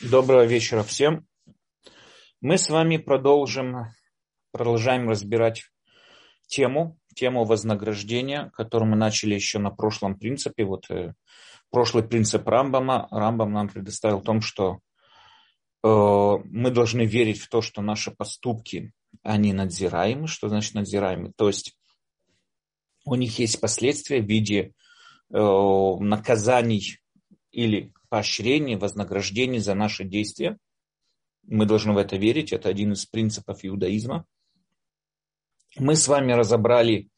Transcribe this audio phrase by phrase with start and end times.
[0.00, 1.26] Доброго вечера всем.
[2.40, 3.86] Мы с вами продолжим,
[4.52, 5.64] продолжаем разбирать
[6.46, 10.64] тему, тему вознаграждения, которую мы начали еще на прошлом принципе.
[10.64, 11.14] Вот э,
[11.70, 13.08] прошлый принцип Рамбама.
[13.10, 14.78] Рамбам нам предоставил том, что
[15.82, 20.28] э, мы должны верить в то, что наши поступки, они надзираемы.
[20.28, 21.32] Что значит надзираемы?
[21.36, 21.76] То есть
[23.04, 24.72] у них есть последствия в виде
[25.32, 25.36] э,
[25.98, 27.00] наказаний
[27.50, 30.58] или поощрений, вознаграждений за наши действия.
[31.42, 32.52] Мы должны в это верить.
[32.52, 34.24] Это один из принципов иудаизма.
[35.76, 37.08] Мы с вами разобрали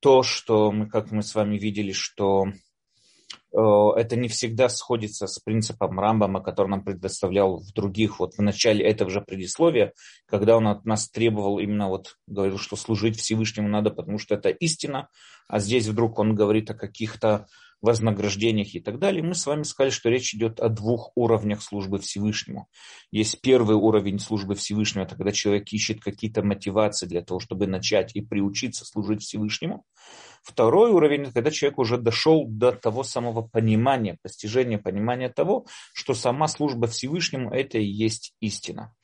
[0.00, 3.58] то, что мы, как мы с вами видели, что э,
[3.96, 8.84] это не всегда сходится с принципом Рамбама, который нам предоставлял в других, вот в начале
[8.84, 9.94] этого же предисловия,
[10.26, 14.50] когда он от нас требовал именно вот, говорил, что служить Всевышнему надо, потому что это
[14.50, 15.08] истина,
[15.48, 17.46] а здесь вдруг он говорит о каких-то
[17.82, 21.98] вознаграждениях и так далее, мы с вами сказали, что речь идет о двух уровнях службы
[21.98, 22.68] Всевышнему.
[23.10, 28.14] Есть первый уровень службы Всевышнему, это когда человек ищет какие-то мотивации для того, чтобы начать
[28.14, 29.84] и приучиться служить Всевышнему.
[30.42, 36.14] Второй уровень, это когда человек уже дошел до того самого понимания, постижения понимания того, что
[36.14, 38.94] сама служба Всевышнему– это и есть истина.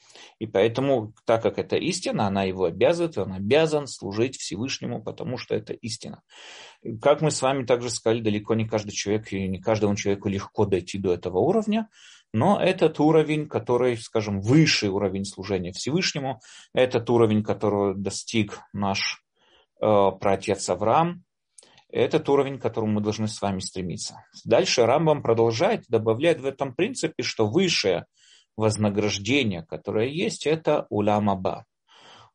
[0.42, 5.54] И поэтому, так как это истина, она его обязывает, он обязан служить Всевышнему, потому что
[5.54, 6.20] это истина.
[7.00, 10.66] Как мы с вами также сказали, далеко не каждый человек и не каждому человеку легко
[10.66, 11.88] дойти до этого уровня,
[12.32, 16.40] но этот уровень, который, скажем, высший уровень служения Всевышнему,
[16.74, 19.22] этот уровень, которого достиг наш
[19.80, 19.86] э,
[20.20, 21.22] праотец Авраам,
[21.88, 24.24] этот уровень, к которому мы должны с вами стремиться.
[24.44, 28.06] Дальше Рамбам продолжает, добавляет в этом принципе, что высшее
[28.56, 31.64] вознаграждение, которое есть, это улам аба.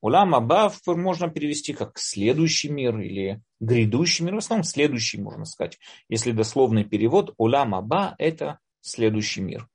[0.01, 5.79] Улам аба можно перевести как следующий мир или грядущий мир, в основном следующий, можно сказать.
[6.07, 9.67] Если дословный перевод, улам аба– это следующий мир.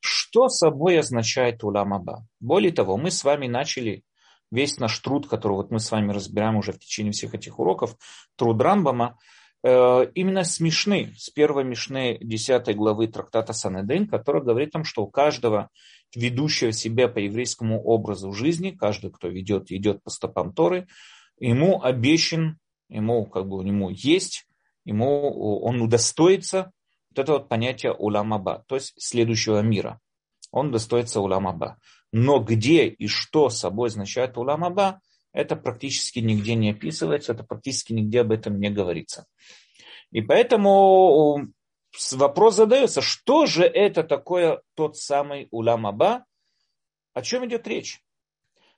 [0.00, 2.26] Что собой означает улам аба?
[2.40, 4.04] Более того, мы с вами начали
[4.50, 7.96] весь наш труд, который вот мы с вами разбираем уже в течение всех этих уроков,
[8.36, 9.18] труд Рамбама–
[9.62, 15.02] именно с Мишны, с первой Мишны 10 главы трактата Санеден, который говорит о том, что
[15.02, 15.70] у каждого
[16.14, 20.86] ведущего себя по еврейскому образу жизни, каждый, кто ведет, идет по стопам Торы,
[21.40, 22.58] ему обещан,
[22.88, 24.46] ему как бы ему есть,
[24.84, 26.72] ему он удостоится
[27.10, 30.00] вот это вот понятие уламаба, то есть следующего мира.
[30.50, 31.78] Он достоится уламаба.
[32.12, 35.00] Но где и что собой означает уламаба,
[35.32, 39.26] это практически нигде не описывается, это практически нигде об этом не говорится.
[40.10, 41.48] И поэтому
[42.12, 46.24] вопрос задается, что же это такое тот самый улам Аба,
[47.14, 48.00] о чем идет речь?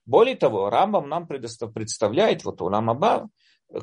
[0.07, 3.29] Более того, Рамбам нам представляет вот улам Аба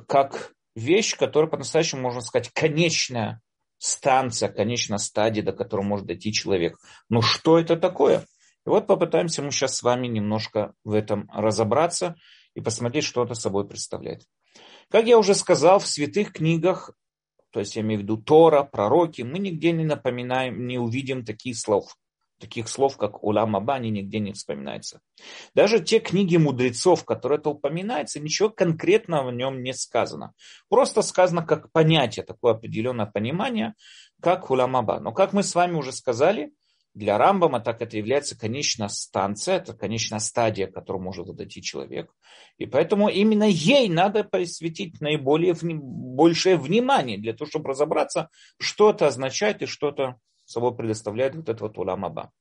[0.08, 3.42] как вещь, которая по-настоящему, можно сказать, конечная
[3.78, 6.78] станция, конечная стадия, до которой может дойти человек.
[7.10, 8.26] Но что это такое?
[8.66, 12.16] И вот попытаемся мы сейчас с вами немножко в этом разобраться
[12.58, 14.24] и посмотреть, что это собой представляет.
[14.90, 16.92] Как я уже сказал, в святых книгах,
[17.52, 21.56] то есть я имею в виду Тора, пророки, мы нигде не напоминаем, не увидим таких
[21.56, 21.96] слов.
[22.40, 25.02] Таких слов, как Улам Аба, они нигде не вспоминаются.
[25.54, 30.34] Даже те книги мудрецов, которые это упоминается, ничего конкретного в нем не сказано.
[30.68, 33.76] Просто сказано как понятие, такое определенное понимание,
[34.20, 35.00] как Улам Аба.
[35.00, 36.52] Но как мы с вами уже сказали,
[36.98, 42.12] для Рамбама так это является конечная станция, это конечная стадия, к которой может дойти человек.
[42.58, 49.08] И поэтому именно ей надо посвятить наиболее большее внимание для того, чтобы разобраться, что это
[49.08, 50.16] означает и что это
[50.46, 52.32] собой предоставляет вот этот вот уламаба.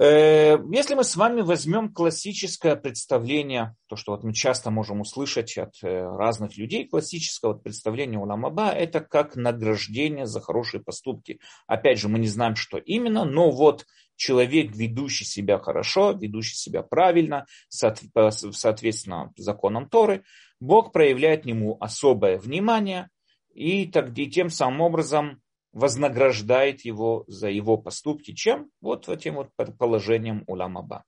[0.00, 5.58] Э, если мы с вами возьмем классическое представление, то, что вот мы часто можем услышать
[5.58, 11.38] от э, разных людей, классическое вот представление у Ламаба, это как награждение за хорошие поступки.
[11.66, 13.84] Опять же, мы не знаем, что именно, но вот
[14.16, 20.24] человек, ведущий себя хорошо, ведущий себя правильно, соответственно законам Торы,
[20.60, 23.10] Бог проявляет ему особое внимание,
[23.52, 28.32] и, так, и тем самым образом вознаграждает его за его поступки.
[28.32, 28.70] Чем?
[28.80, 31.04] Вот этим вот положением уламаба.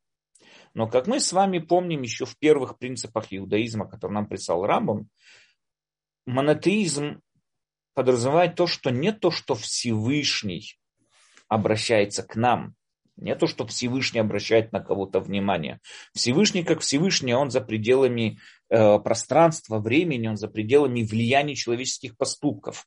[0.75, 5.09] Но как мы с вами помним еще в первых принципах иудаизма, который нам прислал Рамбам,
[6.27, 7.21] монотеизм
[7.95, 10.79] подразумевает то, что не то, что Всевышний
[11.49, 12.75] обращается к нам,
[13.17, 15.81] не то, что Всевышний обращает на кого-то внимание.
[16.15, 18.39] Всевышний, как Всевышний, он за пределами
[18.71, 22.87] э, пространства, времени, он за пределами влияния человеческих поступков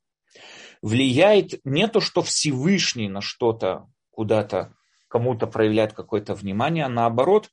[0.81, 4.73] влияет не то, что Всевышний на что-то куда-то
[5.07, 7.49] кому-то проявляет какое-то внимание, а наоборот,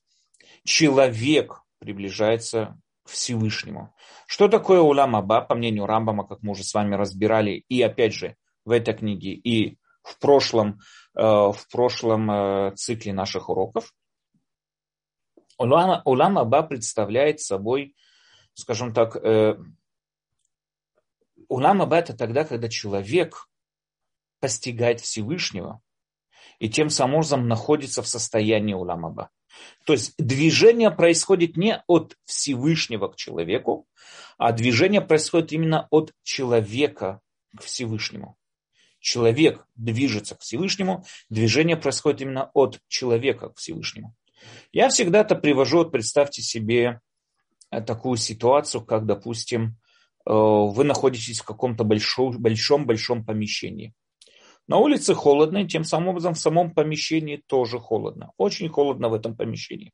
[0.65, 3.93] человек приближается к Всевышнему.
[4.27, 8.13] Что такое улам Аба, по мнению Рамбама, как мы уже с вами разбирали, и опять
[8.13, 8.35] же
[8.65, 10.79] в этой книге, и в прошлом,
[11.13, 13.93] в прошлом цикле наших уроков.
[15.57, 17.95] Улам, улам Аба представляет собой,
[18.53, 19.15] скажем так,
[21.47, 23.47] улам это тогда, когда человек
[24.39, 25.81] постигает Всевышнего
[26.59, 29.29] и тем самым образом находится в состоянии улам Аба.
[29.85, 33.87] То есть движение происходит не от Всевышнего к человеку,
[34.37, 37.21] а движение происходит именно от человека
[37.57, 38.37] к Всевышнему.
[38.99, 44.15] Человек движется к Всевышнему, движение происходит именно от человека к Всевышнему.
[44.71, 47.01] Я всегда это привожу, представьте себе
[47.69, 49.77] э, такую ситуацию, как, допустим,
[50.25, 53.93] вы находитесь в каком-то большом-большом помещении.
[54.67, 58.31] На улице холодно, и тем самым образом в самом помещении тоже холодно.
[58.37, 59.91] Очень холодно в этом помещении.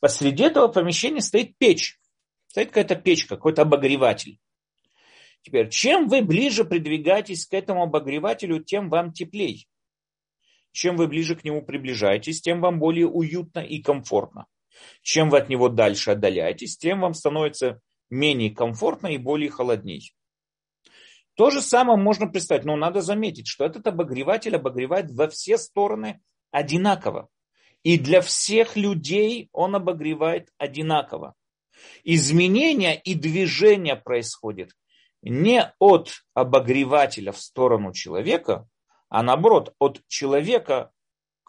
[0.00, 1.98] Посреди этого помещения стоит печь.
[2.46, 4.38] Стоит какая-то печь, какой-то обогреватель.
[5.42, 9.68] Теперь, чем вы ближе придвигаетесь к этому обогревателю, тем вам теплей.
[10.70, 14.46] Чем вы ближе к нему приближаетесь, тем вам более уютно и комфортно.
[15.02, 17.80] Чем вы от него дальше отдаляетесь, тем вам становится
[18.12, 20.14] менее комфортно и более холодней.
[21.34, 26.20] То же самое можно представить, но надо заметить, что этот обогреватель обогревает во все стороны
[26.50, 27.28] одинаково.
[27.82, 31.34] И для всех людей он обогревает одинаково.
[32.04, 34.72] Изменение и движение происходит
[35.22, 38.68] не от обогревателя в сторону человека,
[39.08, 40.90] а наоборот, от человека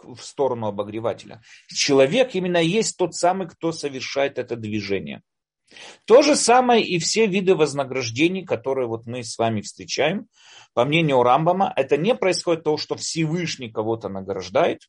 [0.01, 1.41] в сторону обогревателя.
[1.67, 5.23] Человек именно есть тот самый, кто совершает это движение.
[6.05, 10.27] То же самое и все виды вознаграждений, которые вот мы с вами встречаем.
[10.73, 14.81] По мнению Рамбама, это не происходит то, что Всевышний кого-то награждает,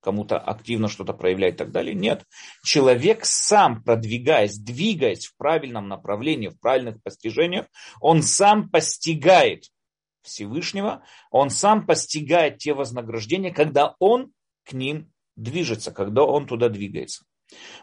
[0.00, 1.94] кому-то активно что-то проявляет и так далее.
[1.94, 2.24] Нет.
[2.64, 7.66] Человек сам, продвигаясь, двигаясь в правильном направлении, в правильных постижениях,
[8.00, 9.64] он сам постигает
[10.22, 14.32] Всевышнего, он сам постигает те вознаграждения, когда он
[14.64, 17.24] к ним движется, когда он туда двигается.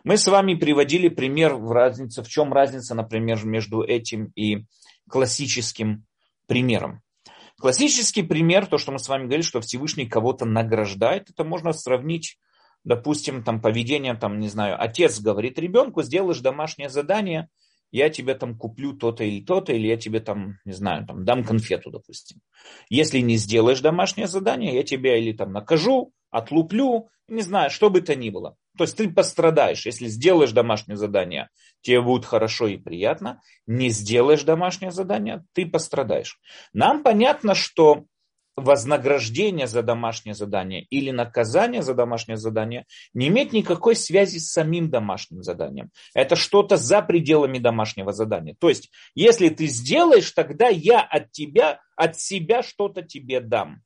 [0.03, 4.65] Мы с вами приводили пример в разнице, в чем разница, например, между этим и
[5.09, 6.05] классическим
[6.47, 7.01] примером.
[7.57, 12.37] Классический пример, то, что мы с вами говорили, что Всевышний кого-то награждает, это можно сравнить,
[12.83, 17.49] допустим, там, поведением, там, не знаю, отец говорит ребенку, сделаешь домашнее задание,
[17.91, 21.45] я тебе там куплю то-то или то-то, или я тебе там, не знаю, там, дам
[21.45, 22.41] конфету, допустим.
[22.89, 28.01] Если не сделаешь домашнее задание, я тебя или там накажу, отлуплю, не знаю, что бы
[28.01, 28.57] то ни было.
[28.77, 31.49] То есть ты пострадаешь, если сделаешь домашнее задание,
[31.81, 33.41] тебе будет хорошо и приятно.
[33.67, 36.39] Не сделаешь домашнее задание, ты пострадаешь.
[36.73, 38.05] Нам понятно, что
[38.55, 44.89] вознаграждение за домашнее задание или наказание за домашнее задание не имеет никакой связи с самим
[44.89, 45.91] домашним заданием.
[46.13, 48.55] Это что-то за пределами домашнего задания.
[48.57, 53.81] То есть, если ты сделаешь, тогда я от тебя, от себя что-то тебе дам.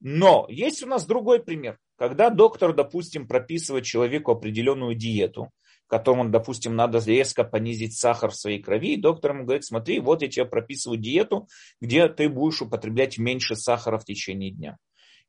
[0.00, 1.78] Но есть у нас другой пример.
[1.98, 5.50] Когда доктор, допустим, прописывает человеку определенную диету,
[5.88, 10.22] которому, допустим, надо резко понизить сахар в своей крови, и доктор ему говорит, смотри, вот
[10.22, 11.48] я тебе прописываю диету,
[11.80, 14.76] где ты будешь употреблять меньше сахара в течение дня.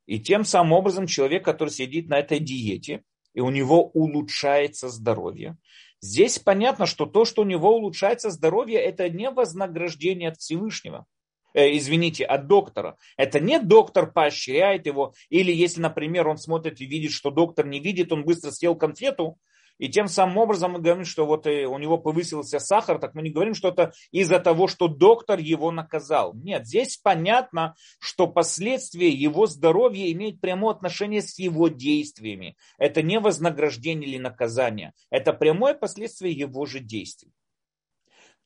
[0.06, 3.02] И тем самым образом человек, который сидит на этой диете,
[3.34, 5.56] и у него улучшается здоровье.
[6.00, 11.06] Здесь понятно, что то, что у него улучшается здоровье, это не вознаграждение от Всевышнего
[11.54, 12.96] э, извините, от доктора.
[13.16, 17.80] Это не доктор поощряет его, или если, например, он смотрит и видит, что доктор не
[17.80, 19.38] видит, он быстро съел конфету,
[19.80, 23.22] и тем самым образом мы говорим, что вот э, у него повысился сахар, так мы
[23.22, 26.34] не говорим, что это из-за того, что доктор его наказал.
[26.34, 32.58] Нет, здесь понятно, что последствия его здоровья имеют прямое отношение с его действиями.
[32.76, 37.32] Это не вознаграждение или наказание, это прямое последствие его же действий.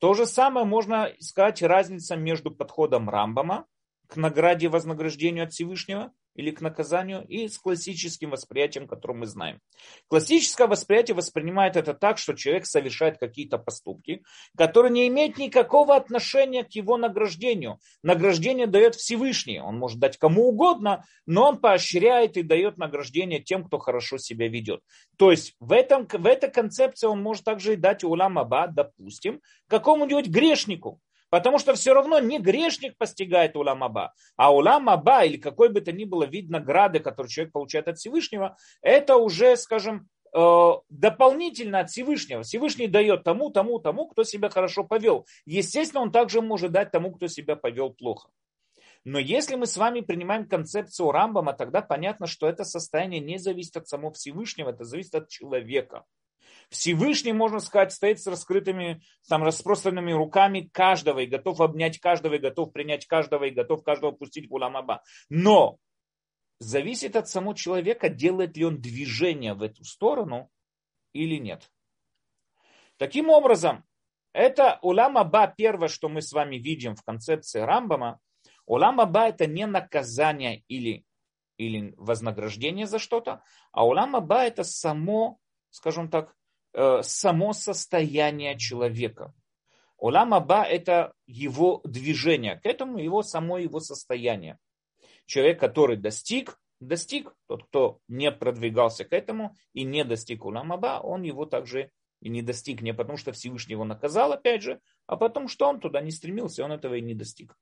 [0.04, 3.64] То же самое можно сказать разница между подходом Рамбама
[4.14, 9.60] к награде вознаграждению от Всевышнего или к наказанию, и с классическим восприятием, которое мы знаем.
[10.08, 14.22] Классическое восприятие воспринимает это так, что человек совершает какие-то поступки,
[14.56, 17.78] которые не имеют никакого отношения к его награждению.
[18.04, 23.64] Награждение дает Всевышний, он может дать кому угодно, но он поощряет и дает награждение тем,
[23.64, 24.80] кто хорошо себя ведет.
[25.18, 29.40] То есть в, этом, в этой концепции он может также и дать улам аба, допустим,
[29.68, 31.00] какому-нибудь грешнику,
[31.34, 35.80] Потому что все равно не грешник постигает улам аба, а улам аба или какой бы
[35.80, 41.80] то ни было вид награды, который человек получает от Всевышнего, это уже, скажем, э, дополнительно
[41.80, 42.44] от Всевышнего.
[42.44, 45.26] Всевышний дает тому, тому, тому, кто себя хорошо повел.
[45.44, 48.28] Естественно, он также может дать тому, кто себя повел плохо.
[49.02, 53.76] Но если мы с вами принимаем концепцию Рамбама, тогда понятно, что это состояние не зависит
[53.76, 56.04] от самого Всевышнего, это зависит от человека.
[56.70, 62.38] Всевышний, можно сказать, стоит с раскрытыми, там, распространенными руками каждого и готов обнять каждого, и
[62.38, 65.02] готов принять каждого, и готов каждого пустить в уламаба.
[65.28, 65.78] Но
[66.58, 70.50] зависит от самого человека, делает ли он движение в эту сторону
[71.12, 71.70] или нет.
[72.96, 73.84] Таким образом,
[74.32, 78.20] это улам Аба, первое, что мы с вами видим в концепции Рамбама.
[78.66, 81.04] Улам Аба это не наказание или,
[81.56, 83.42] или вознаграждение за что-то,
[83.72, 85.38] а улам Аба это само,
[85.70, 86.34] скажем так,
[87.02, 89.32] само состояние человека.
[89.98, 94.58] Улам Аба это его движение, к этому его само его состояние.
[95.26, 101.00] Человек, который достиг, достиг, тот, кто не продвигался к этому и не достиг Улам Аба,
[101.00, 101.90] он его также
[102.20, 105.80] и не достиг не потому, что Всевышний его наказал, опять же, а потому, что он
[105.80, 107.56] туда не стремился, он этого и не достиг.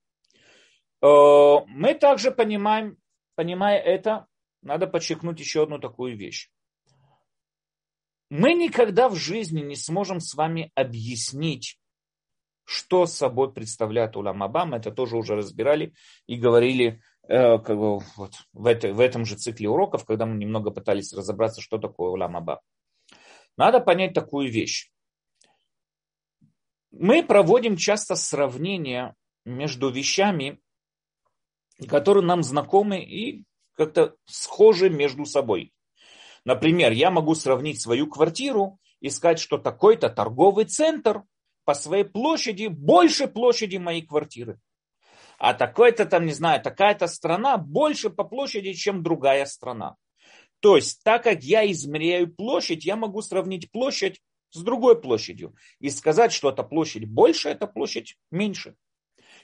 [1.02, 2.96] Э, мы также понимаем,
[3.34, 4.26] понимая это,
[4.62, 6.48] надо подчеркнуть еще одну такую вещь.
[8.34, 11.78] Мы никогда в жизни не сможем с вами объяснить,
[12.64, 14.64] что собой представляет Улам Аба.
[14.64, 15.92] Мы это тоже уже разбирали
[16.26, 20.38] и говорили э, как бы, вот, в, это, в этом же цикле уроков, когда мы
[20.38, 22.62] немного пытались разобраться, что такое Улам Аба.
[23.58, 24.90] Надо понять такую вещь.
[26.90, 30.58] Мы проводим часто сравнения между вещами,
[31.86, 35.71] которые нам знакомы и как-то схожи между собой.
[36.44, 41.22] Например, я могу сравнить свою квартиру и сказать, что такой-то торговый центр
[41.64, 44.60] по своей площади больше площади моей квартиры.
[45.38, 49.96] А такой-то там, не знаю, такая-то страна больше по площади, чем другая страна.
[50.60, 54.20] То есть, так как я измеряю площадь, я могу сравнить площадь
[54.50, 58.76] с другой площадью и сказать, что эта площадь больше, эта площадь меньше.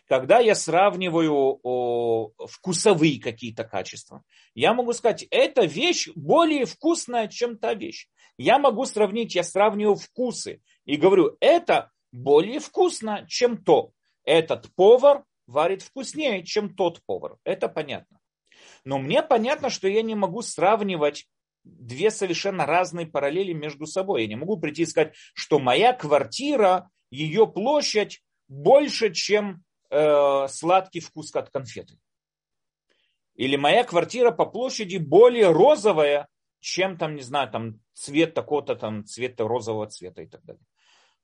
[0.09, 4.25] Когда я сравниваю о, вкусовые какие-то качества,
[4.55, 8.09] я могу сказать, эта вещь более вкусная, чем та вещь.
[8.39, 13.93] Я могу сравнить, я сравниваю вкусы и говорю, это более вкусно, чем то.
[14.25, 17.37] Этот повар варит вкуснее, чем тот повар.
[17.45, 18.19] Это понятно.
[18.85, 21.27] Но мне понятно, что я не могу сравнивать
[21.65, 24.23] две совершенно разные параллели между собой.
[24.23, 31.01] Я не могу прийти и сказать, что моя квартира, ее площадь больше, чем э, сладкий
[31.01, 31.99] вкус от конфеты.
[33.35, 36.29] Или моя квартира по площади более розовая,
[36.61, 40.63] чем там, не знаю, там цвет такого-то там цвета розового цвета и так далее.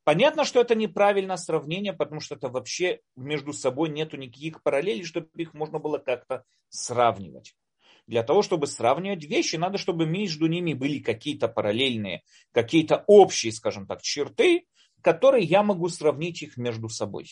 [0.05, 5.29] Понятно, что это неправильное сравнение, потому что это вообще между собой нету никаких параллелей, чтобы
[5.35, 7.57] их можно было как-то сравнивать.
[8.07, 13.87] Для того, чтобы сравнивать вещи, надо, чтобы между ними были какие-то параллельные, какие-то общие, скажем
[13.87, 14.67] так, черты,
[15.01, 17.27] которые я могу сравнить их между собой.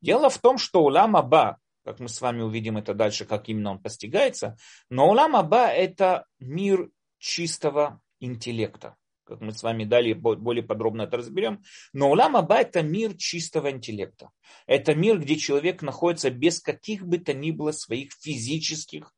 [0.00, 3.72] Дело в том, что улам Аба, как мы с вами увидим это дальше, как именно
[3.72, 4.56] он постигается,
[4.90, 8.96] но улам Аба это мир чистого интеллекта
[9.28, 11.62] как мы с вами далее более подробно это разберем.
[11.92, 14.30] Но улам Аба это мир чистого интеллекта.
[14.66, 19.12] Это мир, где человек находится без каких бы то ни было своих физических,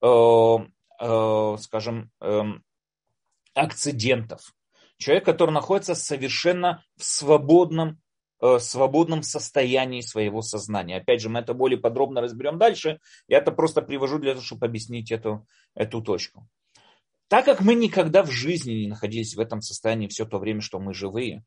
[0.00, 2.42] э, э, скажем, э,
[3.54, 4.54] акцидентов.
[4.96, 8.00] Человек, который находится совершенно в свободном,
[8.42, 10.96] э, свободном состоянии своего сознания.
[10.96, 12.98] Опять же, мы это более подробно разберем дальше.
[13.28, 16.48] Я это просто привожу для того, чтобы объяснить эту, эту точку.
[17.28, 20.78] Так как мы никогда в жизни не находились в этом состоянии все то время, что
[20.78, 21.44] мы живые,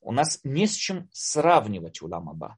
[0.00, 2.56] у нас не с чем сравнивать улам Аба.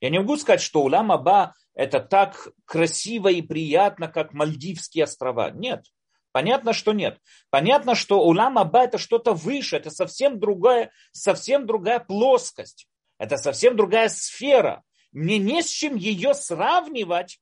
[0.00, 5.50] Я не могу сказать, что улам Аба это так красиво и приятно, как Мальдивские острова.
[5.50, 5.84] Нет.
[6.32, 7.18] Понятно, что нет.
[7.50, 12.88] Понятно, что улам Аба это что-то выше, это совсем другая, совсем другая плоскость.
[13.22, 14.82] Это совсем другая сфера.
[15.12, 17.40] Мне не с чем ее сравнивать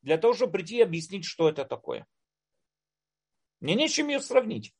[0.00, 2.06] для того, чтобы прийти и объяснить, что это такое.
[3.60, 4.72] Мне нечем ее сравнить.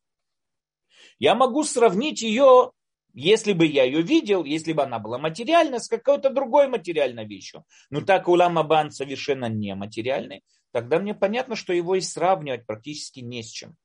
[1.19, 2.73] Я могу сравнить ее,
[3.13, 7.67] если бы я ее видел, если бы она была материальна, с какой-то другой материальной вещью.
[7.91, 13.21] Но так улам Абан совершенно не материальный, тогда мне понятно, что его и сравнивать практически
[13.21, 13.77] не с чем.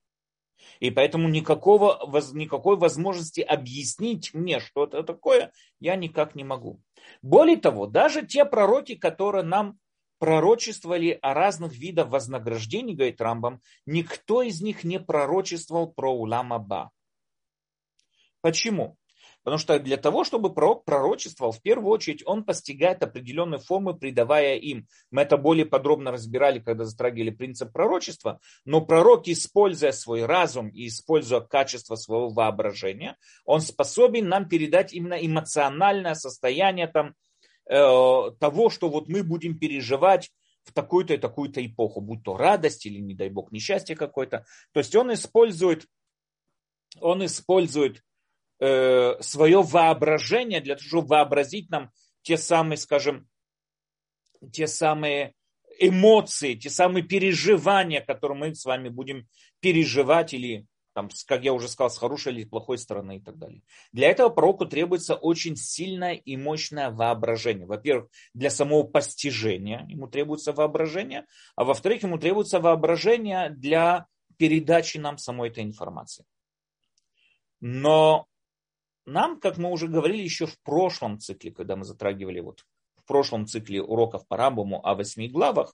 [0.80, 2.00] И поэтому никакого,
[2.34, 6.82] никакой возможности объяснить мне, что это такое, я никак не могу.
[7.22, 9.80] Более того, даже те пророки, которые нам
[10.20, 16.92] пророчествовали о разных видах вознаграждений, говорит Рамбам, никто из них не пророчествовал про улам Аба.
[18.42, 18.98] Почему?
[19.44, 24.56] Потому что для того, чтобы пророк пророчествовал, в первую очередь он постигает определенные формы, придавая
[24.56, 24.88] им.
[25.10, 28.40] Мы это более подробно разбирали, когда затрагивали принцип пророчества.
[28.66, 35.16] Но пророк, используя свой разум и используя качество своего воображения, он способен нам передать именно
[35.16, 37.16] эмоциональное состояние там,
[37.72, 40.30] Э, того, что вот мы будем переживать
[40.64, 44.46] в такую-то и такую-то эпоху, будь то радость или, не дай бог, несчастье какое-то.
[44.74, 45.86] То есть он использует
[47.00, 48.04] он использует
[48.62, 51.92] э, свое воображение для того, чтобы вообразить нам
[52.22, 53.28] те самые, скажем,
[54.52, 55.34] те самые
[55.80, 59.28] эмоции, те самые переживания, которые мы с вами будем
[59.60, 63.64] переживать или, там, как я уже сказал, с хорошей или плохой стороны и так далее.
[63.92, 67.66] Для этого пророку требуется очень сильное и мощное воображение.
[67.66, 71.26] Во-первых, для самого постижения ему требуется воображение,
[71.56, 74.06] а во-вторых, ему требуется воображение для
[74.38, 76.26] передачи нам самой этой информации.
[77.60, 78.28] Но
[79.06, 82.66] нам, как мы уже говорили еще в прошлом цикле, когда мы затрагивали вот
[82.96, 85.74] в прошлом цикле уроков по Рамбаму о восьми главах,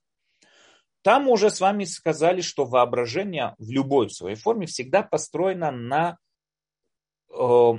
[1.01, 6.17] там мы уже с вами сказали, что воображение в любой своей форме всегда построено на
[7.29, 7.73] э,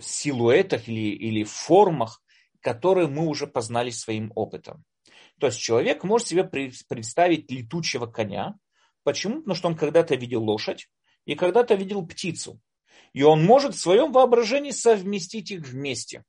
[0.00, 2.22] силуэтах или, или формах,
[2.60, 4.84] которые мы уже познали своим опытом.
[5.38, 8.56] То есть человек может себе представить летучего коня.
[9.04, 9.36] Почему?
[9.36, 10.88] Потому что он когда-то видел лошадь
[11.24, 12.60] и когда-то видел птицу.
[13.12, 16.24] И он может в своем воображении совместить их вместе.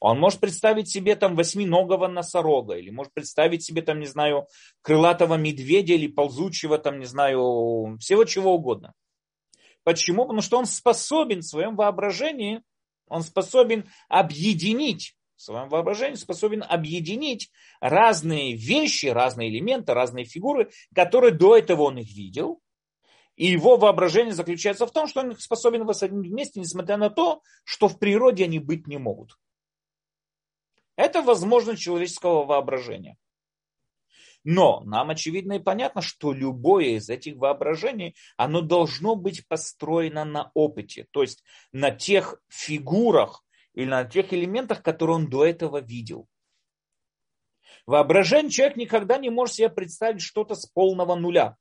[0.00, 4.48] Он может представить себе там восьминогого носорога, или может представить себе там, не знаю,
[4.80, 8.94] крылатого медведя или ползучего там, не знаю, всего чего угодно.
[9.84, 10.22] Почему?
[10.22, 12.62] Потому что он способен в своем воображении,
[13.06, 21.32] он способен объединить, в своем воображении способен объединить разные вещи, разные элементы, разные фигуры, которые
[21.32, 22.60] до этого он их видел,
[23.36, 27.88] и его воображение заключается в том, что он способен воссоединить вместе, несмотря на то, что
[27.88, 29.38] в природе они быть не могут.
[30.96, 33.16] Это возможность человеческого воображения.
[34.44, 40.50] Но нам очевидно и понятно, что любое из этих воображений, оно должно быть построено на
[40.54, 46.26] опыте, то есть на тех фигурах или на тех элементах, которые он до этого видел.
[47.86, 51.56] Воображение человек никогда не может себе представить что-то с полного нуля.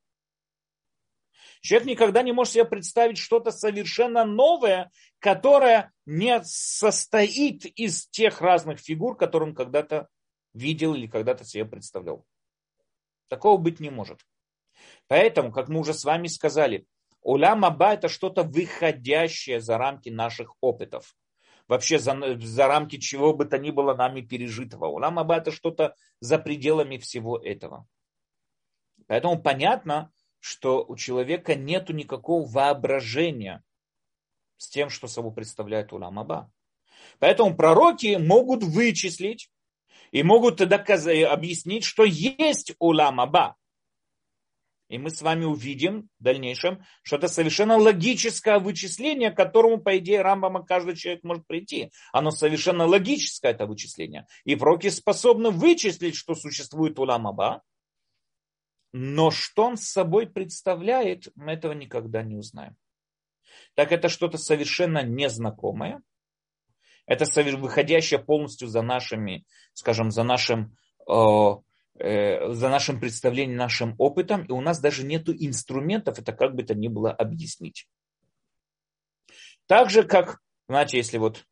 [1.61, 8.79] Человек никогда не может себе представить что-то совершенно новое, которое не состоит из тех разных
[8.79, 10.07] фигур, которые он когда-то
[10.53, 12.25] видел или когда-то себе представлял.
[13.27, 14.19] Такого быть не может.
[15.07, 16.87] Поэтому, как мы уже с вами сказали,
[17.21, 21.15] улям аба это что-то выходящее за рамки наших опытов.
[21.67, 24.87] Вообще за, за рамки чего бы то ни было нами пережитого.
[24.87, 27.87] Улам аба это что-то за пределами всего этого.
[29.05, 33.63] Поэтому понятно, что у человека нет никакого воображения
[34.57, 36.51] с тем, что собой представляет Улам Аба.
[37.19, 39.49] Поэтому пророки могут вычислить
[40.11, 43.55] и могут доказать, объяснить, что есть Улам Аба.
[44.89, 49.97] И мы с вами увидим в дальнейшем, что это совершенно логическое вычисление, к которому, по
[49.97, 51.91] идее, Рамбама каждый человек может прийти.
[52.11, 54.27] Оно совершенно логическое, это вычисление.
[54.43, 57.61] И пророки способны вычислить, что существует Улам Аба,
[58.93, 62.75] но что он собой представляет, мы этого никогда не узнаем.
[63.73, 66.01] Так это что-то совершенно незнакомое.
[67.05, 67.25] Это
[67.57, 70.75] выходящее полностью за нашими, скажем, за нашим,
[71.09, 71.55] э,
[71.99, 74.43] э, за нашим представлением, нашим опытом.
[74.43, 77.87] И у нас даже нет инструментов это как бы то ни было объяснить.
[79.67, 81.45] Так же, как, знаете, если вот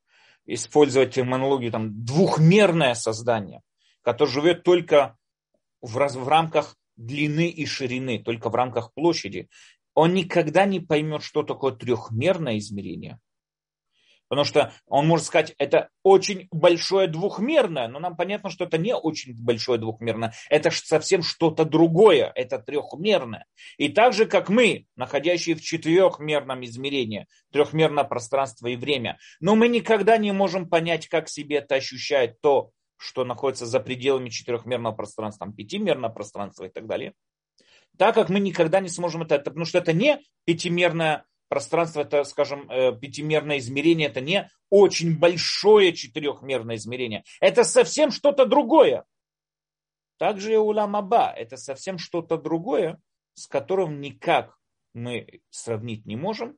[0.46, 3.62] использовать терминологию там, двухмерное создание,
[4.02, 5.18] которое живет только
[5.82, 9.50] в, раз, в рамках длины и ширины, только в рамках площади,
[9.94, 13.20] он никогда не поймет, что такое трехмерное измерение.
[14.28, 18.96] Потому что он может сказать, это очень большое двухмерное, но нам понятно, что это не
[18.96, 23.46] очень большое двухмерное, это совсем что-то другое, это трехмерное.
[23.78, 29.68] И так же, как мы, находящие в четырехмерном измерении, трехмерное пространство и время, но мы
[29.68, 35.46] никогда не можем понять, как себе это ощущает то, что находится за пределами четырехмерного пространства,
[35.46, 37.14] там, пятимерного пространства и так далее.
[37.98, 42.70] Так как мы никогда не сможем это, потому что это не пятимерное пространство, это, скажем,
[42.70, 47.24] э, пятимерное измерение, это не очень большое четырехмерное измерение.
[47.40, 49.06] Это совсем что-то другое.
[50.18, 53.00] Также и улам аба, это совсем что-то другое,
[53.34, 54.58] с которым никак
[54.94, 56.58] мы сравнить не можем,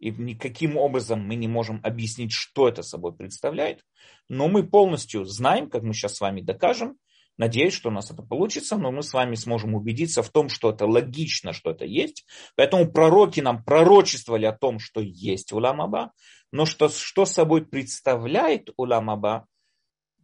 [0.00, 3.84] и никаким образом мы не можем объяснить, что это собой представляет,
[4.28, 6.96] но мы полностью знаем, как мы сейчас с вами докажем,
[7.40, 10.68] Надеюсь, что у нас это получится, но мы с вами сможем убедиться в том, что
[10.68, 12.26] это логично, что это есть.
[12.54, 16.12] Поэтому пророки нам пророчествовали о том, что есть Уламаба,
[16.52, 19.46] но что, что собой представляет Уламаба,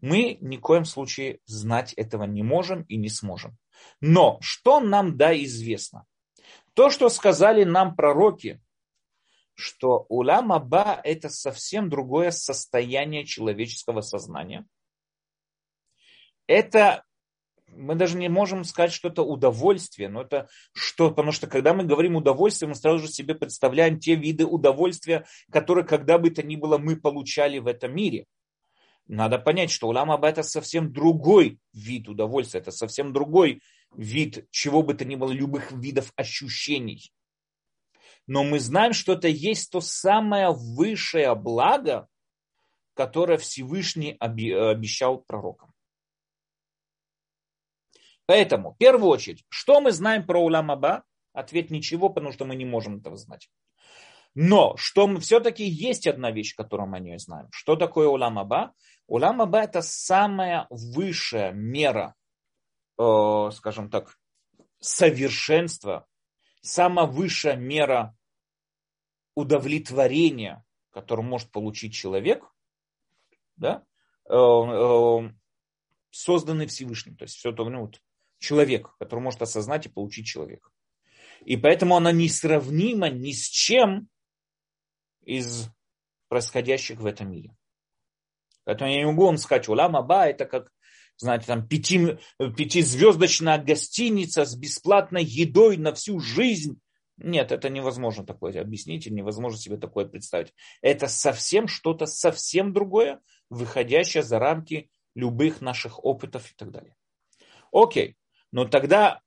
[0.03, 3.57] мы ни в коем случае знать этого не можем и не сможем.
[4.03, 6.05] Но что нам да известно?
[6.75, 8.61] То, что сказали нам пророки,
[9.57, 14.67] что улам аба– это совсем другое состояние человеческого сознания.
[16.47, 17.03] Это
[17.69, 21.85] мы даже не можем сказать, что это удовольствие, но это что, потому что когда мы
[21.85, 26.57] говорим удовольствие, мы сразу же себе представляем те виды удовольствия, которые когда бы то ни
[26.57, 28.27] было мы получали в этом мире.
[29.09, 33.63] Надо понять, что улам аба это совсем другой вид удовольствия, это совсем другой
[33.97, 37.13] вид чего бы то ни было, любых видов ощущений.
[38.27, 42.09] Но мы знаем, что это есть то самое высшее благо,
[42.95, 45.73] которое Всевышний обещал пророкам.
[48.27, 51.05] Поэтому, в первую очередь, что мы знаем про Улам Аба?
[51.33, 53.49] Ответ ничего, потому что мы не можем этого знать.
[54.35, 57.49] Но что мы, все-таки есть одна вещь, которую мы не знаем.
[57.53, 58.73] Что такое Улам Аба?
[59.07, 62.15] Улам Аба это самая высшая мера,
[62.99, 64.17] э, скажем так,
[64.81, 66.07] совершенства,
[66.67, 68.17] самая высшая мера
[69.35, 72.45] удовлетворения, которую может получить человек,
[73.57, 73.85] да,
[74.29, 75.33] э, э,
[76.11, 77.17] созданный Всевышним.
[77.17, 78.01] То есть все то, ну, вот,
[78.39, 80.71] человек, который может осознать и получить человека.
[81.45, 84.09] И поэтому она несравнима ни с чем
[85.23, 85.69] из
[86.29, 87.55] происходящих в этом мире.
[88.65, 90.73] Поэтому я не могу вам сказать, улам аба это как,
[91.19, 96.81] знаете, там пяти, пятизвездочная гостиница с бесплатной едой на всю жизнь.
[97.17, 100.53] Нет, это невозможно такое объяснить, невозможно себе такое представить.
[100.83, 106.95] Это совсем что-то совсем другое, выходящее за рамки любых наших опытов и так далее.
[107.73, 108.17] Окей.
[108.53, 109.23] Но тогда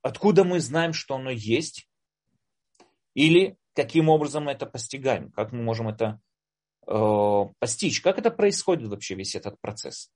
[0.00, 1.88] откуда мы знаем, что оно есть?
[3.14, 5.30] Или каким образом мы это постигаем?
[5.32, 6.20] Как мы можем это
[6.86, 8.00] э, постичь?
[8.00, 10.10] Как это происходит вообще, весь этот процесс?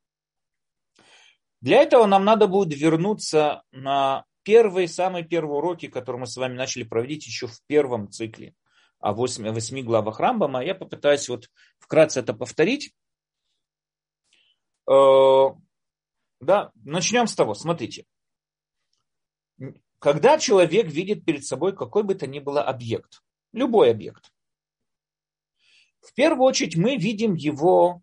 [1.66, 6.54] Для этого нам надо будет вернуться на первые, самые первые уроки, которые мы с вами
[6.54, 8.54] начали проводить еще в первом цикле
[9.00, 10.64] о восьми, восьми главах Рамбама.
[10.64, 11.50] Я попытаюсь вот
[11.80, 12.94] вкратце это повторить.
[14.88, 15.46] Э,
[16.38, 18.06] да, начнем с того, смотрите.
[19.98, 24.30] Когда человек видит перед собой какой бы то ни было объект, любой объект,
[26.00, 28.02] в первую очередь мы видим его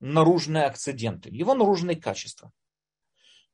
[0.00, 2.52] наружные акциденты, его наружные качества.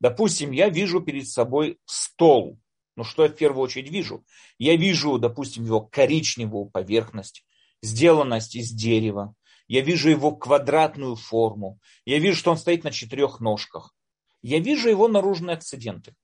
[0.00, 2.58] Допустим, я вижу перед собой стол.
[2.96, 4.24] Ну что я в первую очередь вижу?
[4.58, 7.44] Я вижу, допустим, его коричневую поверхность,
[7.82, 9.34] сделанность из дерева.
[9.68, 11.78] Я вижу его квадратную форму.
[12.04, 13.96] Я вижу, что он стоит на четырех ножках
[14.46, 16.14] я вижу его наружные акциденты.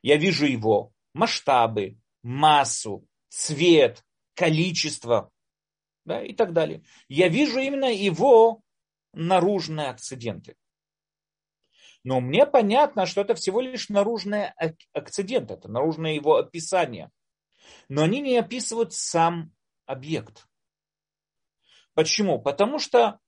[0.00, 5.32] Я вижу его масштабы, массу, цвет, количество
[6.04, 6.84] да, и так далее.
[7.08, 8.62] Я вижу именно его
[9.12, 10.54] наружные акциденты.
[12.06, 14.54] Но мне понятно, что это всего лишь наружные
[14.92, 17.10] акциденты, это наружное его описание.
[17.88, 19.52] Но они не описывают сам
[19.86, 20.46] объект.
[21.94, 22.40] Почему?
[22.40, 23.18] Потому что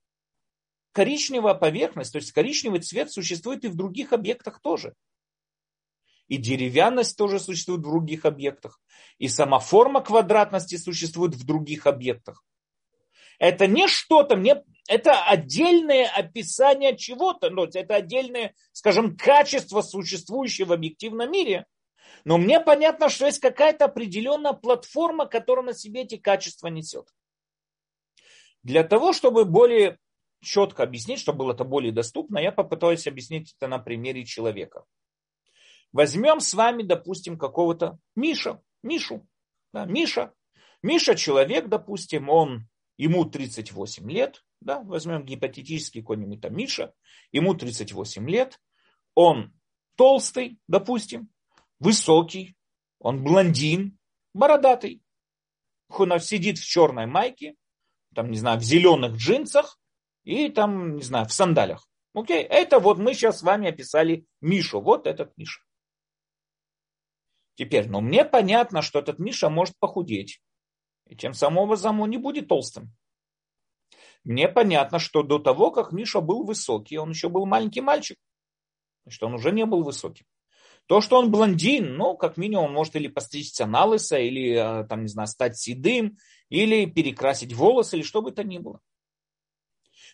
[0.93, 4.95] коричневая поверхность, то есть коричневый цвет существует и в других объектах тоже.
[6.29, 8.81] И деревянность тоже существует в других объектах.
[9.19, 12.45] И сама форма квадратности существует в других объектах.
[13.39, 20.73] Это не что-то, мне, это отдельное описание чего-то, но это отдельное, скажем, качество, существующее в
[20.73, 21.67] объективном мире.
[22.25, 27.07] Но мне понятно, что есть какая-то определенная платформа, которая на себе эти качества несет.
[28.63, 29.99] Для того, чтобы более
[30.41, 34.85] четко объяснить, чтобы было это более доступно, я попытаюсь объяснить это на примере человека.
[35.93, 39.27] Возьмем с вами, допустим, какого-то Миша, Мишу.
[39.73, 40.33] Да, Миша.
[40.83, 42.69] Миша человек, допустим, он,
[42.99, 46.93] ему 38 лет, да, возьмем гипотетический какой-нибудь там Миша,
[47.33, 48.61] ему 38 лет,
[49.15, 49.55] он
[49.97, 51.31] толстый, допустим,
[51.79, 52.57] высокий,
[52.99, 53.99] он блондин,
[54.35, 55.03] бородатый,
[55.89, 57.55] он сидит в черной майке,
[58.15, 59.81] там, не знаю, в зеленых джинсах,
[60.25, 61.89] и там, не знаю, в сандалях.
[62.15, 65.63] Окей, это вот мы сейчас с вами описали Мишу, вот этот Миша.
[67.55, 70.41] Теперь, ну мне понятно, что этот Миша может похудеть,
[71.09, 72.93] и тем самым образом он не будет толстым.
[74.25, 78.19] Мне понятно, что до того, как Миша был высокий, он еще был маленький мальчик,
[79.09, 80.27] что он уже не был высоким.
[80.87, 84.87] То, что он блондин, ну, как минимум, он может или постричься на лысо, или, э,
[84.87, 86.17] там, не знаю, стать седым,
[86.49, 88.81] или перекрасить волосы, или что бы то ни было.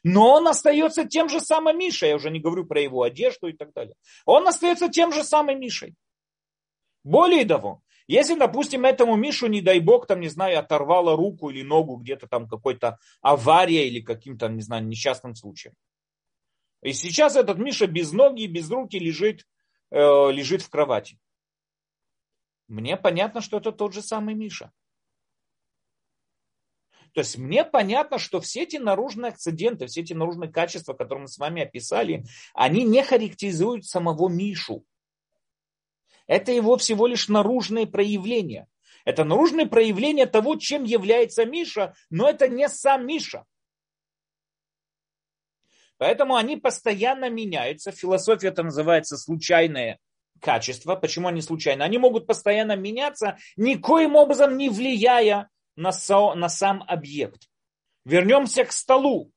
[0.02, 2.08] Но он остается тем же самым Мишей.
[2.08, 3.94] Я уже не говорю про его одежду и так далее.
[4.26, 5.94] Он остается тем же самым Мишей.
[7.04, 11.62] Более того, если, допустим, этому Мишу, не дай бог, там, не знаю, оторвало руку или
[11.62, 15.74] ногу где-то там какой-то авария или каким-то, не знаю, несчастным случаем.
[16.82, 19.46] И сейчас этот Миша без ноги, без руки лежит,
[19.90, 19.96] э,
[20.32, 21.18] лежит в кровати.
[22.68, 24.70] Мне понятно, что это тот же самый Миша.
[27.14, 31.28] То есть мне понятно, что все эти наружные акциденты, все эти наружные качества, которые мы
[31.28, 34.84] с вами описали, они не характеризуют самого Мишу.
[36.26, 38.66] Это его всего лишь наружные проявления.
[39.04, 43.44] Это наружные проявления того, чем является Миша, но это не сам Миша.
[45.98, 47.92] Поэтому они постоянно меняются.
[47.92, 49.98] Философия это называется случайное
[50.40, 50.96] качество.
[50.96, 51.82] Почему они случайны?
[51.82, 57.48] Они могут постоянно меняться, никоим образом не влияя на, со, на сам объект.
[58.04, 59.30] Вернемся к столу.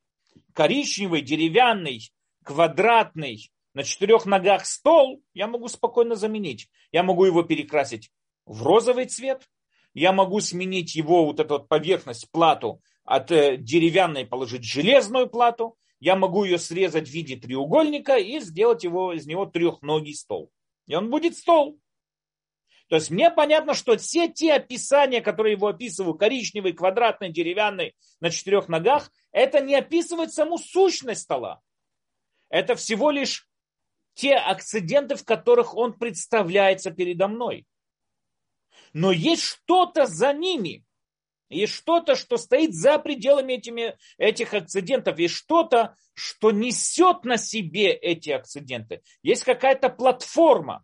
[0.54, 2.12] Коричневый, деревянный,
[2.44, 6.68] квадратный, на четырех ногах стол я могу спокойно заменить.
[6.92, 8.10] Я могу его перекрасить
[8.48, 9.48] в розовый цвет.
[9.94, 15.78] Я могу сменить его вот эту вот поверхность, плату от э, деревянной положить железную плату.
[16.00, 20.50] Я могу ее срезать в виде треугольника и сделать его, из него трехногий стол.
[20.88, 21.80] И он будет стол.
[22.90, 28.32] То есть мне понятно, что все те описания, которые его описывают, коричневый, квадратный, деревянный, на
[28.32, 31.62] четырех ногах, это не описывает саму сущность стола.
[32.50, 33.48] Это всего лишь
[34.18, 37.68] те акциденты, в которых он представляется передо мной.
[38.92, 40.84] Но есть что-то за ними.
[41.50, 45.20] Есть что-то, что стоит за пределами этими, этих акцидентов.
[45.20, 49.04] Есть что-то, что несет на себе эти акциденты.
[49.22, 50.84] Есть какая-то платформа.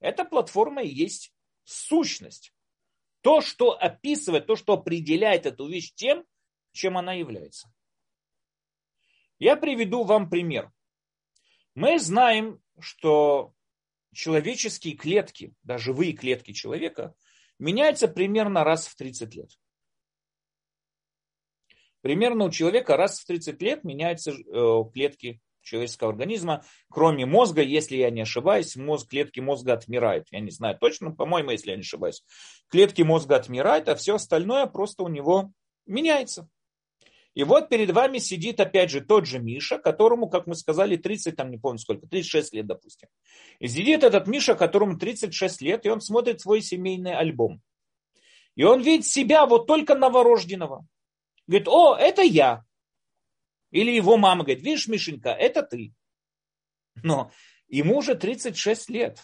[0.00, 1.30] Эта платформа и есть
[1.64, 2.54] сущность.
[3.20, 6.24] То, что описывает, то, что определяет эту вещь тем,
[6.72, 7.70] чем она является.
[9.38, 10.73] Я приведу вам пример.
[11.74, 13.52] Мы знаем, что
[14.12, 17.14] человеческие клетки, да, живые клетки человека,
[17.58, 19.50] меняются примерно раз в 30 лет.
[22.00, 27.96] Примерно у человека раз в 30 лет меняются э, клетки человеческого организма, кроме мозга, если
[27.96, 30.28] я не ошибаюсь, мозг, клетки мозга отмирают.
[30.30, 32.22] Я не знаю точно, по-моему, если я не ошибаюсь.
[32.68, 35.50] Клетки мозга отмирают, а все остальное просто у него
[35.86, 36.48] меняется.
[37.34, 41.34] И вот перед вами сидит опять же тот же Миша, которому, как мы сказали, 30,
[41.34, 43.08] там не помню сколько, 36 лет, допустим.
[43.58, 47.60] И сидит этот Миша, которому 36 лет, и он смотрит свой семейный альбом.
[48.54, 50.86] И он видит себя вот только новорожденного.
[51.48, 52.64] Говорит, о, это я.
[53.72, 55.92] Или его мама говорит, видишь, Мишенька, это ты.
[57.02, 57.32] Но
[57.66, 59.18] ему уже 36 лет.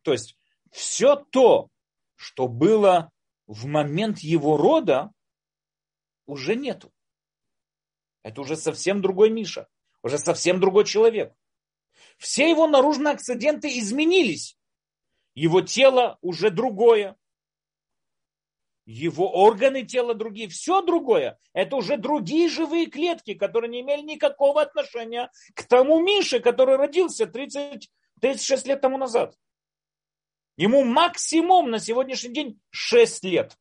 [0.00, 0.38] То есть
[0.70, 1.68] все то,
[2.16, 3.10] что было
[3.46, 5.10] в момент его рода,
[6.26, 6.92] уже нету.
[8.22, 9.68] Это уже совсем другой Миша,
[10.02, 11.34] уже совсем другой человек.
[12.18, 14.58] Все его наружные акциденты изменились.
[15.34, 17.16] Его тело уже другое,
[18.86, 21.38] его органы тела другие, все другое.
[21.54, 27.26] Это уже другие живые клетки, которые не имели никакого отношения к тому Мише, который родился
[27.26, 29.34] 30, 36 лет тому назад.
[30.56, 33.56] Ему максимум на сегодняшний день 6 лет.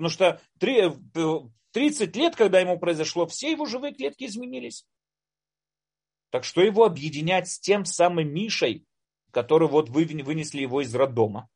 [0.00, 4.86] Потому что 30 лет, когда ему произошло, все его живые клетки изменились.
[6.30, 8.86] Так что его объединять с тем самым Мишей,
[9.30, 11.50] который вот вынесли его из роддома?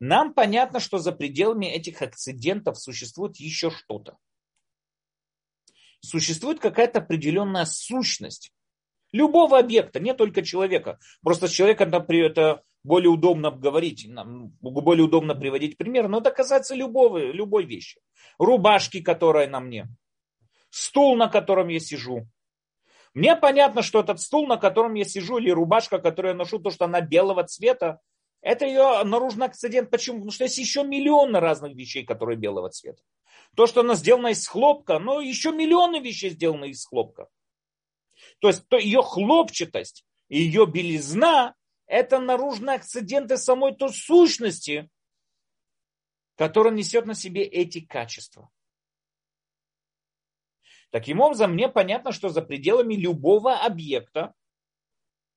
[0.00, 4.18] Нам понятно, что за пределами этих акцидентов существует еще что-то.
[6.00, 8.52] Существует какая-то определенная сущность
[9.12, 10.98] любого объекта, не только человека.
[11.22, 14.08] Просто с человеком это более удобно говорить,
[14.60, 18.00] более удобно приводить пример, но это касается любого, любой вещи.
[18.38, 19.88] Рубашки, которая на мне,
[20.70, 22.28] стул, на котором я сижу.
[23.12, 26.70] Мне понятно, что этот стул, на котором я сижу, или рубашка, которую я ношу, то,
[26.70, 28.00] что она белого цвета,
[28.40, 29.90] это ее наружный акцидент.
[29.90, 30.18] Почему?
[30.18, 33.02] Потому что есть еще миллионы разных вещей, которые белого цвета.
[33.56, 37.28] То, что она сделана из хлопка, но еще миллионы вещей сделаны из хлопка.
[38.38, 41.54] То есть то ее хлопчатость и ее белизна–
[41.86, 44.90] это наружные акциденты самой той сущности,
[46.36, 48.50] которая несет на себе эти качества.
[50.90, 54.34] Таким образом, мне понятно, что за пределами любого объекта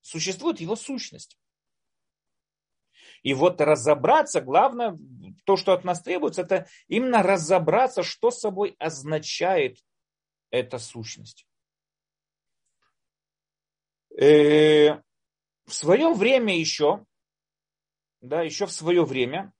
[0.01, 1.38] существует его сущность.
[3.23, 4.97] И вот разобраться, главное,
[5.45, 9.83] то, что от нас требуется, это именно разобраться, что собой означает
[10.51, 11.45] эта сущность.
[14.17, 15.01] Э,
[15.69, 17.05] в свое время еще,
[18.21, 19.53] да, еще в свое время,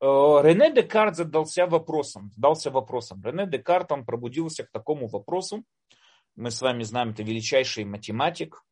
[0.00, 3.22] э, Рене Декарт задался вопросом, задался вопросом.
[3.24, 5.64] Рене Декарт, он пробудился к такому вопросу.
[6.36, 8.64] Мы с вами знаем, это величайший математик,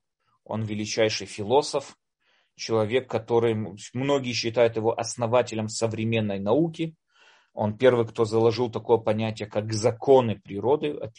[0.44, 1.96] он величайший философ,
[2.56, 3.54] человек, который
[3.94, 6.94] многие считают его основателем современной науки.
[7.52, 11.14] Он первый, кто заложил такое понятие, как законы природы, от,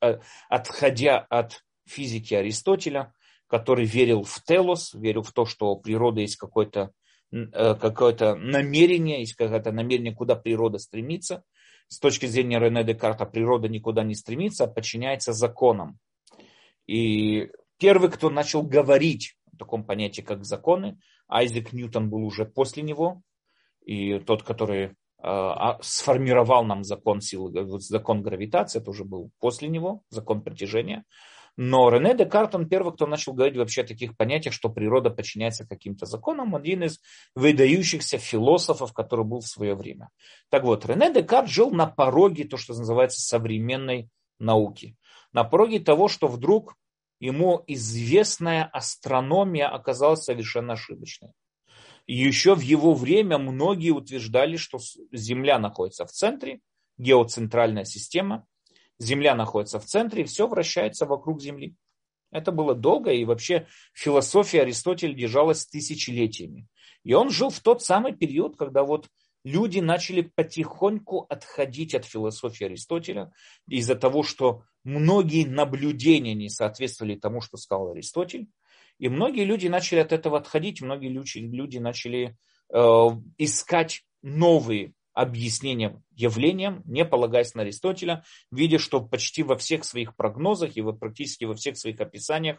[0.00, 3.12] от, отходя от физики Аристотеля,
[3.52, 6.90] который верил в телос, верил в то, что у природы есть какой-то
[7.30, 11.44] э, какое-то намерение, есть какое-то намерение, куда природа стремится.
[11.88, 15.98] С точки зрения Рене Декарта природа никуда не стремится, а подчиняется законам.
[16.86, 22.82] И первый, кто начал говорить о таком понятии, как законы, Айзек Ньютон был уже после
[22.82, 23.20] него,
[23.84, 24.92] и тот, который э,
[25.24, 31.04] а, сформировал нам закон силы, закон гравитации, это уже был после него, закон притяжения.
[31.56, 35.66] Но Рене Декарт, он первый, кто начал говорить вообще о таких понятиях, что природа подчиняется
[35.66, 37.00] каким-то законам, один из
[37.34, 40.08] выдающихся философов, который был в свое время.
[40.48, 44.96] Так вот, Рене Декарт жил на пороге, то, что называется, современной науки.
[45.32, 46.74] На пороге того, что вдруг
[47.20, 51.32] ему известная астрономия оказалась совершенно ошибочной.
[52.06, 54.78] И еще в его время многие утверждали, что
[55.12, 56.60] Земля находится в центре,
[56.98, 58.46] геоцентральная система,
[59.02, 61.74] Земля находится в центре, и все вращается вокруг Земли.
[62.30, 66.66] Это было долго, и вообще философия Аристотеля держалась тысячелетиями.
[67.04, 69.08] И он жил в тот самый период, когда вот
[69.44, 73.32] люди начали потихоньку отходить от философии Аристотеля
[73.68, 78.48] из-за того, что многие наблюдения не соответствовали тому, что сказал Аристотель.
[78.98, 82.36] И многие люди начали от этого отходить, многие люди, начали
[82.72, 90.16] э, искать новые объяснения явлениям, не полагаясь на Аристотеля, видя, что почти во всех своих
[90.16, 92.58] прогнозах и практически во всех своих описаниях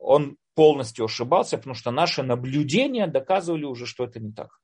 [0.00, 4.60] он полностью ошибался, потому что наши наблюдения доказывали уже, что это не так.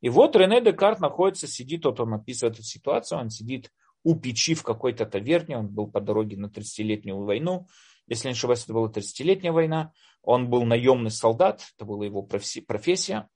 [0.00, 3.72] И вот Рене Декарт находится, сидит, вот он описывает эту ситуацию, он сидит
[4.04, 7.66] у печи в какой-то таверне, он был по дороге на 30-летнюю войну,
[8.06, 13.28] если не ошибаюсь, это была 30-летняя война, он был наемный солдат, это была его профессия,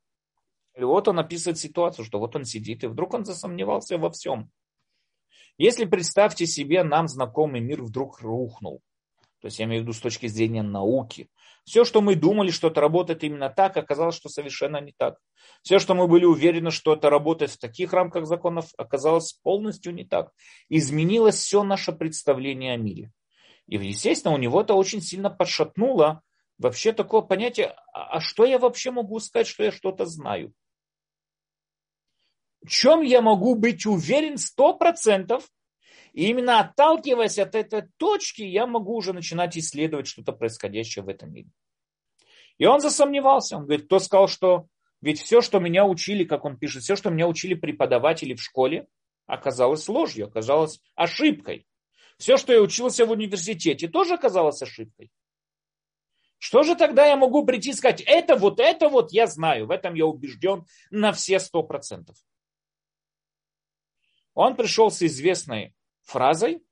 [0.75, 4.51] и вот он описывает ситуацию, что вот он сидит, и вдруг он засомневался во всем.
[5.59, 8.81] Если представьте себе, нам знакомый мир вдруг рухнул,
[9.41, 11.29] то есть я имею в виду с точки зрения науки,
[11.65, 15.19] все, что мы думали, что это работает именно так, оказалось, что совершенно не так.
[15.63, 20.05] Все, что мы были уверены, что это работает в таких рамках законов, оказалось полностью не
[20.05, 20.33] так.
[20.69, 23.13] Изменилось все наше представление о мире.
[23.69, 26.23] И, естественно, у него это очень сильно подшатнуло
[26.59, 30.53] вообще такое понятие, а, а что я вообще могу сказать, что я что-то знаю?
[32.66, 35.48] Чем я могу быть уверен сто процентов,
[36.12, 41.33] и именно отталкиваясь от этой точки, я могу уже начинать исследовать что-то происходящее в этом
[41.33, 41.48] мире.
[42.59, 43.57] И он засомневался.
[43.57, 44.66] Он говорит, кто сказал, что
[45.01, 48.87] ведь все, что меня учили, как он пишет, все, что меня учили преподаватели в школе,
[49.27, 51.66] оказалось ложью, оказалось ошибкой.
[52.18, 55.11] Все, что я учился в университете, тоже оказалось ошибкой.
[56.38, 59.70] Что же тогда я могу прийти и сказать, это вот, это вот я знаю, в
[59.70, 62.16] этом я убежден на все сто процентов.
[64.35, 66.62] Он пришел с известной фразой,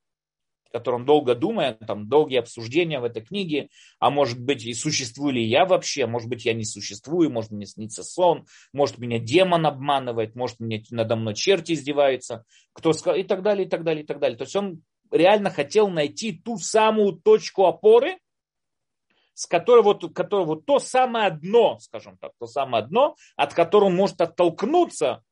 [0.70, 3.68] котором долго думая, там долгие обсуждения в этой книге,
[3.99, 7.66] а может быть и существую ли я вообще, может быть я не существую, может мне
[7.66, 13.25] снится сон, может меня демон обманывает, может мне надо мной черти издеваются, кто сказал, и
[13.25, 14.38] так далее, и так далее, и так далее.
[14.38, 18.18] То есть он реально хотел найти ту самую точку опоры,
[19.35, 23.88] с которой вот, которой вот то самое дно, скажем так, то самое дно, от которого
[23.88, 25.25] может оттолкнуться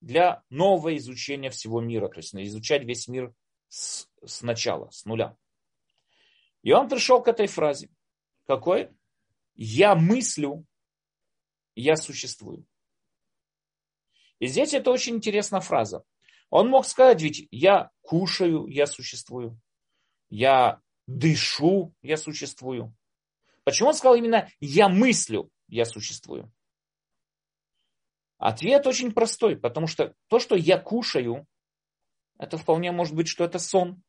[0.00, 3.34] для нового изучения всего мира, то есть изучать весь мир
[3.68, 5.36] с, с начала, с нуля.
[6.62, 7.88] И он пришел к этой фразе.
[8.46, 8.90] Какой?
[9.54, 10.64] Я мыслю,
[11.74, 12.66] я существую.
[14.38, 16.02] И здесь это очень интересная фраза.
[16.48, 19.60] Он мог сказать, ведь я кушаю, я существую.
[20.28, 22.94] Я дышу, я существую.
[23.64, 26.52] Почему он сказал именно я мыслю, я существую?
[28.40, 31.46] Ответ очень простой, потому что то, что я кушаю,
[32.38, 34.02] это вполне может быть, что это сон.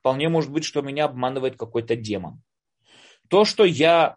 [0.00, 2.42] Вполне может быть, что меня обманывает какой-то демон.
[3.28, 4.16] То, что я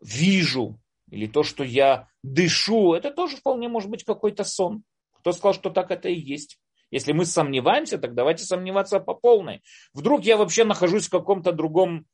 [0.00, 0.78] вижу,
[1.10, 4.84] или то, что я дышу, это тоже вполне может быть какой-то сон.
[5.18, 6.60] Кто сказал, что так это и есть?
[6.92, 9.60] Если мы сомневаемся, так давайте сомневаться по полной.
[9.92, 12.06] Вдруг я вообще нахожусь в каком-то другом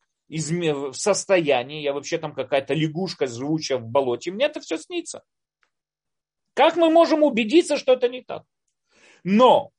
[0.93, 5.23] состоянии, я вообще там какая-то лягушка, живущая в болоте, мне это все снится.
[6.57, 8.45] Как мы можем убедиться, что это не так?
[9.25, 9.73] Но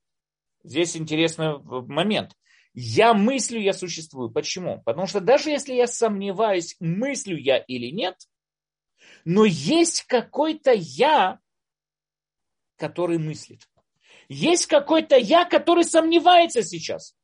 [0.64, 2.38] здесь интересный момент.
[2.76, 4.30] Я мыслю, я существую.
[4.30, 4.84] Почему?
[4.84, 8.16] Потому что даже если я сомневаюсь, мыслю я или нет,
[9.26, 11.40] но есть какой-то я,
[12.76, 13.68] который мыслит.
[14.30, 17.16] Есть какой-то я, который сомневается сейчас.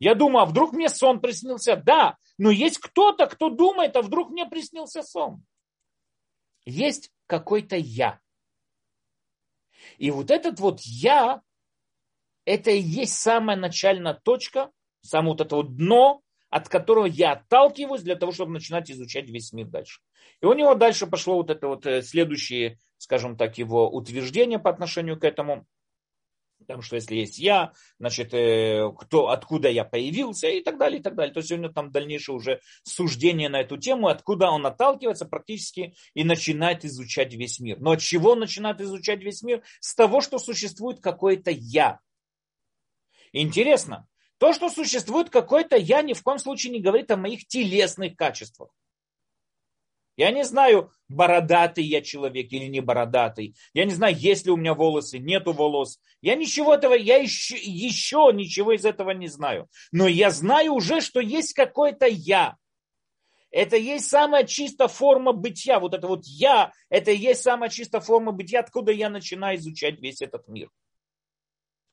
[0.00, 1.76] Я думаю, а вдруг мне сон приснился?
[1.76, 5.44] Да, но есть кто-то, кто думает, а вдруг мне приснился сон.
[6.64, 8.21] Есть какой-то я.
[9.98, 11.42] И вот этот вот я,
[12.44, 14.70] это и есть самая начальная точка,
[15.02, 19.52] самое вот это вот дно, от которого я отталкиваюсь для того, чтобы начинать изучать весь
[19.52, 20.00] мир дальше.
[20.42, 24.68] И у него дальше пошло вот это вот э, следующее, скажем так, его утверждение по
[24.68, 25.66] отношению к этому.
[26.72, 31.02] Потому что если есть я, значит, э, кто, откуда я появился и так далее, и
[31.02, 31.34] так далее.
[31.34, 35.94] То есть у него там дальнейшее уже суждение на эту тему, откуда он отталкивается практически
[36.14, 37.78] и начинает изучать весь мир.
[37.78, 39.62] Но от чего он начинает изучать весь мир?
[39.80, 42.00] С того, что существует какое-то я.
[43.32, 44.08] Интересно,
[44.38, 48.70] то, что существует какое-то я, ни в коем случае не говорит о моих телесных качествах.
[50.16, 53.56] Я не знаю, бородатый я человек или не бородатый.
[53.72, 56.00] Я не знаю, есть ли у меня волосы, нету волос.
[56.20, 59.68] Я ничего этого, я еще, еще ничего из этого не знаю.
[59.90, 62.56] Но я знаю уже, что есть какое-то я.
[63.50, 65.78] Это есть самая чистая форма бытия.
[65.78, 70.22] Вот это вот я, это есть самая чистая форма бытия, откуда я начинаю изучать весь
[70.22, 70.70] этот мир.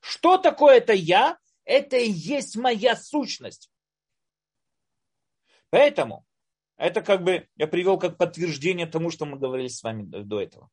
[0.00, 1.38] Что такое это я?
[1.64, 3.70] Это и есть моя сущность.
[5.68, 6.24] Поэтому
[6.80, 10.70] это как бы я привел как подтверждение тому, что мы говорили с вами до этого.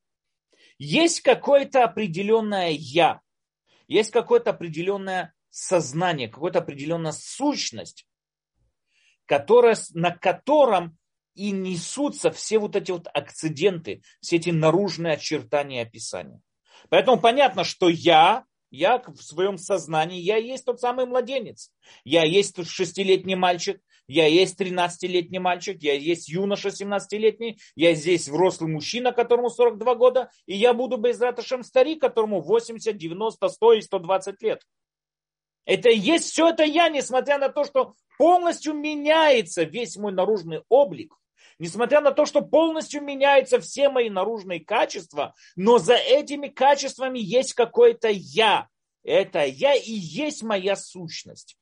[0.77, 3.19] Есть какое-то определенное я,
[3.87, 8.07] есть какое-то определенное сознание, какая-то определенная сущность,
[9.25, 10.97] которая, на котором
[11.33, 16.41] и несутся все вот эти вот акциденты, все эти наружные очертания описания.
[16.89, 21.71] Поэтому понятно, что я я в своем сознании, я есть тот самый младенец.
[22.03, 28.71] Я есть шестилетний мальчик, я есть 13-летний мальчик, я есть юноша 17-летний, я здесь взрослый
[28.71, 33.81] мужчина, которому 42 года, и я буду без раташем старик, которому 80, 90, 100 и
[33.81, 34.61] 120 лет.
[35.65, 41.13] Это есть все это я, несмотря на то, что полностью меняется весь мой наружный облик.
[41.59, 47.53] Несмотря на то, что полностью меняются все мои наружные качества, но за этими качествами есть
[47.53, 48.67] какое-то я.
[49.03, 51.57] Это я и есть моя сущность.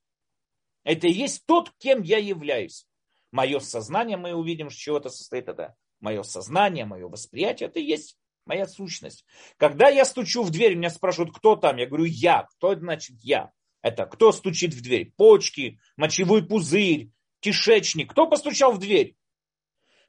[0.86, 2.86] Это и есть тот, кем я являюсь.
[3.32, 5.48] Мое сознание, мы увидим, с чего это состоит.
[5.48, 9.24] Это мое сознание, мое восприятие, это и есть моя сущность.
[9.56, 12.44] Когда я стучу в дверь, меня спрашивают, кто там, я говорю, я.
[12.44, 13.50] Кто это значит я?
[13.82, 15.12] Это кто стучит в дверь?
[15.16, 17.10] Почки, мочевой пузырь,
[17.40, 18.12] кишечник.
[18.12, 19.16] Кто постучал в дверь?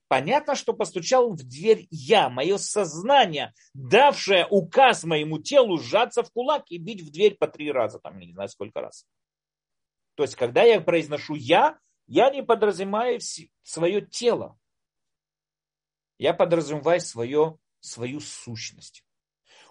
[0.07, 6.65] Понятно, что постучал в дверь я, мое сознание, давшее указ моему телу сжаться в кулак
[6.69, 9.07] и бить в дверь по три раза, там не знаю сколько раз.
[10.17, 13.19] То есть, когда я произношу я, я не подразумеваю
[13.61, 14.57] свое тело.
[16.17, 19.05] Я подразумеваю свое, свою сущность.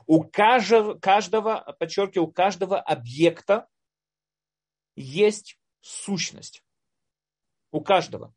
[0.07, 3.67] У каждого, каждого, подчеркиваю, у каждого объекта
[4.95, 6.63] есть сущность.
[7.73, 8.33] У каждого.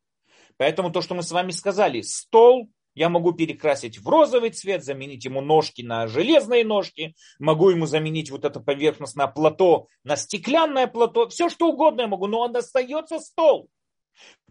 [0.58, 5.26] Поэтому то, что мы с вами сказали, стол я могу перекрасить в розовый цвет, заменить
[5.26, 11.30] ему ножки на железные ножки, могу ему заменить вот это поверхностное плато на стеклянное плато,
[11.30, 13.70] все что угодно я могу, но он остается стол.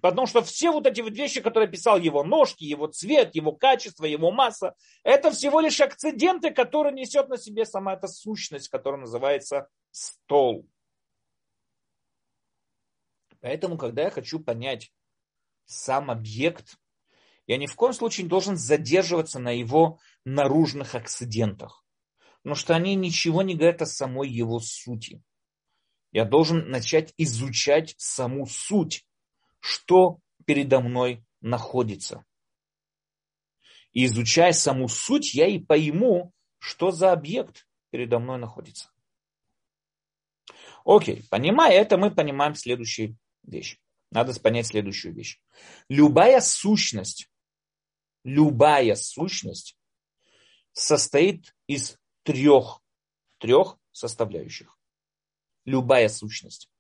[0.00, 4.04] Потому что все вот эти вот вещи, которые писал его ножки, его цвет, его качество,
[4.04, 9.68] его масса, это всего лишь акциденты, которые несет на себе сама эта сущность, которая называется
[9.90, 10.66] стол.
[13.40, 14.92] Поэтому, когда я хочу понять,
[15.66, 16.76] сам объект,
[17.48, 21.84] я ни в коем случае не должен задерживаться на его наружных акцидентах,
[22.42, 25.22] потому что они ничего не говорят о самой его сути.
[26.12, 29.06] Я должен начать изучать саму суть,
[29.60, 32.24] что передо мной находится.
[33.92, 38.90] И изучая саму суть, я и пойму, что за объект передо мной находится.
[40.84, 43.78] Окей, понимая это, мы понимаем следующую вещь.
[44.10, 45.40] Надо понять следующую вещь.
[45.88, 47.27] Любая сущность,
[48.24, 49.76] любая сущность
[50.72, 52.80] состоит из трех,
[53.38, 54.78] трех составляющих.
[55.64, 56.70] Любая сущность.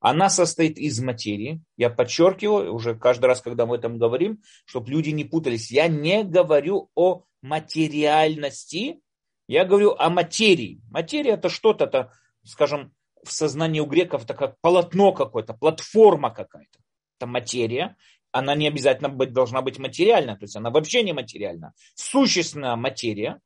[0.00, 1.60] Она состоит из материи.
[1.76, 5.70] Я подчеркиваю, уже каждый раз, когда мы этом говорим, чтобы люди не путались.
[5.70, 9.00] Я не говорю о материальности,
[9.48, 10.80] я говорю о материи.
[10.90, 12.12] Материя это что-то, это,
[12.44, 12.94] скажем,
[13.24, 16.78] в сознании у греков это как полотно какое-то, платформа какая-то.
[17.18, 17.96] Это материя.
[18.30, 21.72] Она не обязательно быть, должна быть материальна, то есть она вообще не материальна.
[21.94, 23.40] Существенная материя,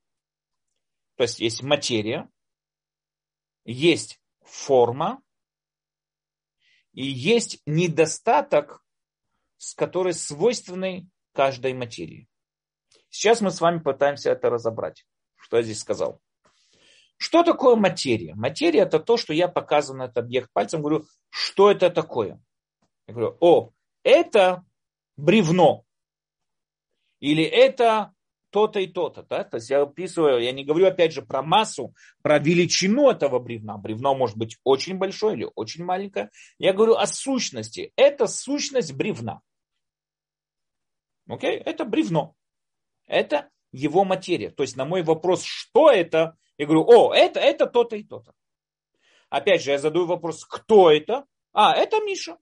[1.16, 2.28] то есть есть материя,
[3.64, 5.22] есть форма,
[6.93, 8.85] и есть недостаток,
[9.57, 12.28] с которой свойственный каждой материи.
[13.09, 15.07] Сейчас мы с вами пытаемся это разобрать.
[15.37, 16.20] Что я здесь сказал?
[17.16, 18.35] Что такое материя?
[18.35, 22.43] Материя это то, что я показываю на этот объект пальцем, говорю, что это такое?
[23.07, 23.70] Я говорю, о,
[24.03, 24.64] это
[25.17, 25.85] бревно.
[27.21, 28.13] Или это
[28.51, 29.23] то-то и то-то.
[29.23, 29.45] Да?
[29.45, 33.79] То есть я описываю, я не говорю опять же про массу, про величину этого бревна.
[33.79, 36.31] Бревно может быть очень большое или очень маленькое.
[36.59, 37.93] Я говорю о сущности.
[37.97, 39.41] Это сущность бревна.
[41.27, 41.57] Окей?
[41.57, 42.35] Это бревно.
[43.07, 44.51] Это его материя.
[44.51, 48.35] То есть на мой вопрос, что это, я говорю, о, это, это то-то и то-то.
[49.31, 51.25] Опять же, я задаю вопрос, кто это?
[51.53, 52.37] А, это Миша.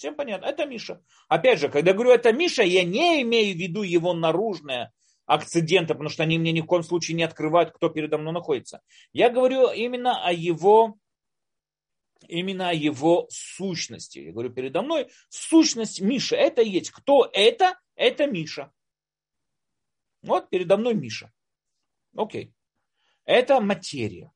[0.00, 1.02] Всем понятно, это Миша.
[1.28, 4.94] Опять же, когда говорю это Миша, я не имею в виду его наружное
[5.26, 8.80] акциденты, потому что они мне ни в коем случае не открывают, кто передо мной находится.
[9.12, 10.96] Я говорю именно о его
[12.26, 14.20] именно о его сущности.
[14.20, 16.34] Я говорю передо мной сущность Миша.
[16.34, 16.92] Это есть.
[16.92, 17.78] Кто это?
[17.94, 18.72] Это Миша.
[20.22, 21.30] Вот передо мной Миша.
[22.16, 22.54] Окей.
[23.26, 24.32] Это материя.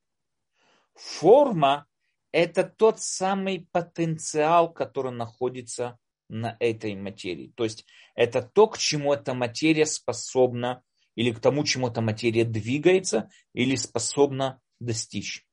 [0.92, 1.86] Форма–
[2.34, 7.52] это тот самый потенциал, который находится на этой материи.
[7.54, 10.82] То есть это то, к чему эта материя способна,
[11.14, 15.46] или к тому, чему эта материя двигается, или способна достичь.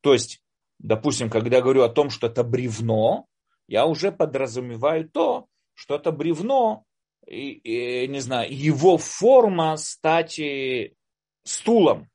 [0.00, 0.42] То есть,
[0.78, 3.26] допустим, когда я говорю о том, что это бревно,
[3.68, 6.84] я уже подразумеваю то, что это бревно,
[7.26, 10.40] и, и, не знаю, его форма стать
[11.44, 12.08] стулом,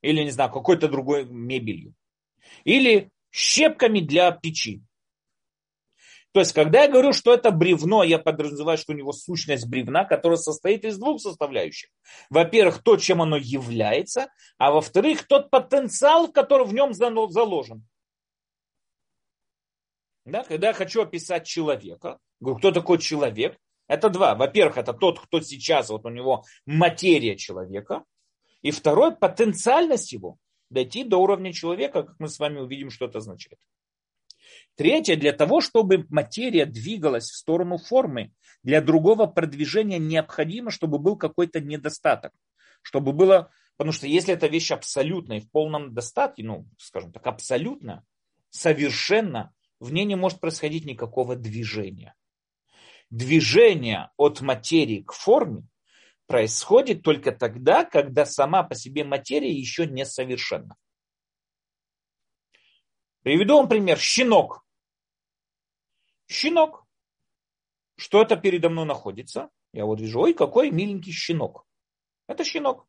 [0.00, 1.94] или, не знаю, какой-то другой мебелью.
[2.64, 4.82] Или щепками для печи.
[6.32, 10.04] То есть, когда я говорю, что это бревно, я подразумеваю, что у него сущность бревна,
[10.04, 11.90] которая состоит из двух составляющих.
[12.30, 17.86] Во-первых, то, чем оно является, а во-вторых, тот потенциал, который в нем заложен.
[20.24, 24.34] Да, когда я хочу описать человека, говорю, кто такой человек, это два.
[24.34, 28.04] Во-первых, это тот, кто сейчас, вот у него материя человека,
[28.62, 30.38] и второй, потенциальность его
[30.72, 33.58] дойти до уровня человека, как мы с вами увидим, что это означает.
[34.74, 41.16] Третье, для того, чтобы материя двигалась в сторону формы, для другого продвижения необходимо, чтобы был
[41.16, 42.32] какой-то недостаток.
[42.80, 47.26] Чтобы было, потому что если эта вещь абсолютная и в полном достатке, ну, скажем так,
[47.26, 48.04] абсолютно,
[48.50, 52.14] совершенно, в ней не может происходить никакого движения.
[53.10, 55.64] Движение от материи к форме
[56.32, 60.76] происходит только тогда, когда сама по себе материя еще не совершенна.
[63.20, 63.98] Приведу вам пример.
[63.98, 64.64] Щенок.
[66.26, 66.86] Щенок.
[67.98, 69.50] Что это передо мной находится?
[69.74, 71.66] Я вот вижу, ой, какой миленький щенок.
[72.26, 72.88] Это щенок.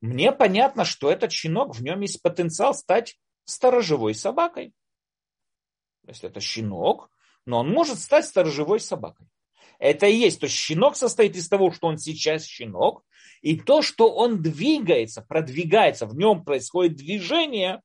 [0.00, 4.74] Мне понятно, что этот щенок, в нем есть потенциал стать сторожевой собакой.
[6.08, 7.08] Если это щенок,
[7.46, 9.28] но он может стать сторожевой собакой.
[9.78, 10.40] Это и есть.
[10.40, 13.04] То есть щенок состоит из того, что он сейчас щенок,
[13.42, 17.82] и то, что он двигается, продвигается, в нем происходит движение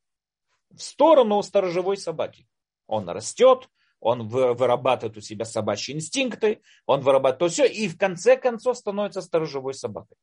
[0.72, 2.48] в сторону сторожевой собаки.
[2.88, 3.70] Он растет,
[4.00, 9.76] он вырабатывает у себя собачьи инстинкты, он вырабатывает все, и в конце концов становится сторожевой
[9.76, 10.18] собакой.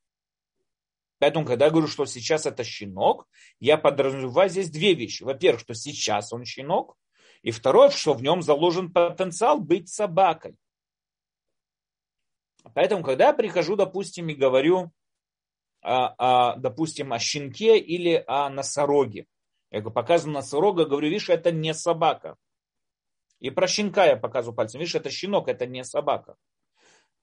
[1.18, 3.26] Поэтому, когда я говорю, что сейчас это щенок,
[3.60, 5.22] я подразумеваю здесь две вещи.
[5.22, 6.96] Во-первых, что сейчас он щенок,
[7.42, 10.56] и второе, что в нем заложен потенциал быть собакой.
[12.74, 14.90] Поэтому, когда я прихожу, допустим, и говорю,
[15.82, 19.26] о, о, допустим, о щенке или о носороге,
[19.70, 22.36] я показываю носорога, говорю, видишь, это не собака.
[23.38, 26.36] И про щенка я показываю пальцем, видишь, это щенок, это не собака.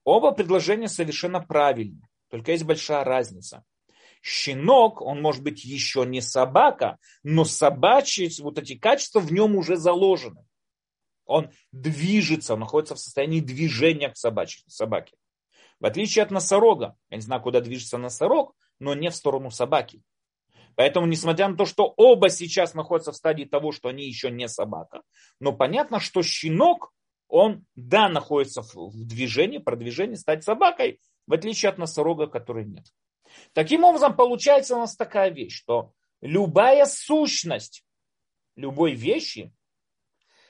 [0.04, 3.64] Оба предложения совершенно правильные, только есть большая разница.
[4.22, 9.76] Щенок, он может быть еще не собака, но собачьи вот эти качества в нем уже
[9.76, 10.44] заложены.
[11.24, 15.14] Он движется, он находится в состоянии движения к собачьей, собаке.
[15.80, 20.02] В отличие от носорога, я не знаю, куда движется носорог, но не в сторону собаки.
[20.74, 24.48] Поэтому, несмотря на то, что оба сейчас находятся в стадии того, что они еще не
[24.48, 25.02] собака,
[25.40, 26.92] но понятно, что щенок,
[27.28, 32.86] он, да, находится в движении, продвижении стать собакой, в отличие от носорога, который нет.
[33.52, 37.84] Таким образом, получается у нас такая вещь, что любая сущность
[38.56, 39.54] любой вещи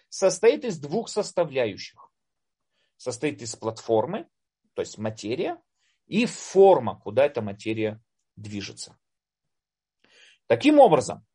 [0.08, 2.10] состоит из двух составляющих.
[2.96, 4.28] Состоит из платформы,
[4.78, 5.60] то есть материя,
[6.06, 8.00] и форма, куда эта материя
[8.36, 8.96] движется.
[10.46, 11.26] Таким образом,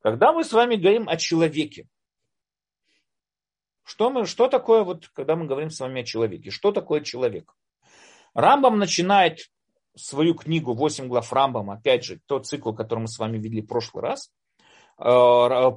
[0.00, 1.88] когда мы с вами говорим о человеке,
[3.84, 7.54] что, мы, что такое, вот, когда мы говорим с вами о человеке, что такое человек?
[8.34, 9.50] Рамбам начинает
[9.96, 13.66] свою книгу «Восемь глав Рамбам», опять же, тот цикл, который мы с вами видели в
[13.66, 14.30] прошлый раз,
[14.98, 15.02] э,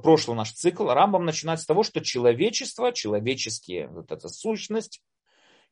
[0.02, 5.00] прошлый наш цикл, Рамбам начинает с того, что человечество, человеческие, вот эта сущность,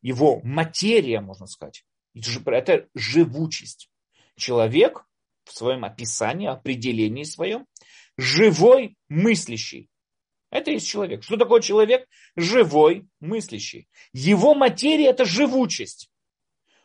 [0.04, 1.84] его материя, можно сказать,
[2.14, 3.90] это живучесть.
[4.36, 5.06] Человек
[5.44, 7.66] в своем описании, определении своем,
[8.18, 9.88] живой мыслящий.
[10.50, 11.22] Это есть человек.
[11.24, 12.06] Что такое человек?
[12.36, 13.88] Живой мыслящий.
[14.12, 16.10] Его материя– это живучесть.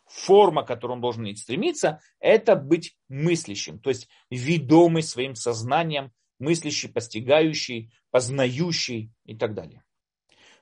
[0.07, 6.89] форма, к которой он должен стремиться, это быть мыслящим, то есть ведомый своим сознанием, мыслящий,
[6.89, 9.83] постигающий, познающий и так далее.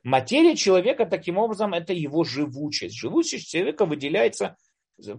[0.08, 2.95] Материя человека, таким образом, это его живучесть.
[2.95, 4.55] Живучесть человека выделяется,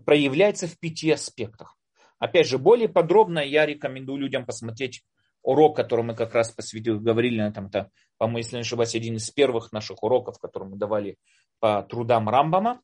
[0.06, 1.76] проявляется в пяти аспектах.
[2.18, 5.02] Опять же, более подробно я рекомендую людям посмотреть
[5.42, 9.16] урок, который мы как раз посвятили, говорили на этом, это, по-моему, если не ошибаюсь, один
[9.16, 11.18] из первых наших уроков, который мы давали
[11.58, 12.80] по трудам Рамбама.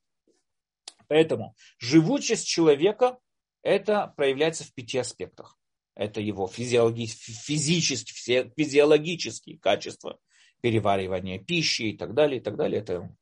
[1.08, 3.18] Поэтому живучесть человека
[3.62, 5.56] это проявляется в пяти аспектах.
[5.94, 10.18] Это его физиологи, физические, физиологические качества,
[10.64, 12.80] переваривания пищи и так далее, и так далее.
[12.80, 13.14] Это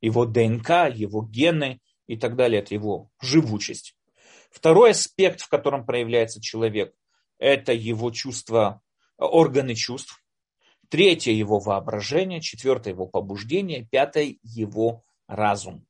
[0.00, 1.78] его ДНК, его гены
[2.08, 2.62] и так далее.
[2.62, 3.94] Это его живучесть.
[4.50, 6.92] Второй аспект, в котором проявляется человек,
[7.38, 8.82] это его чувства,
[9.18, 10.20] органы чувств.
[10.88, 12.40] Третье– его воображение.
[12.40, 13.86] Четвертое– его побуждение.
[13.88, 15.86] Пятое– его разум.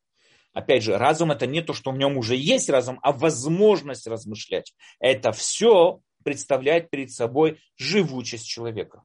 [0.52, 4.74] Опять же, разум это не то, что в нем уже есть разум, а возможность размышлять.
[4.98, 9.02] Это все представляет перед собой живучесть человека.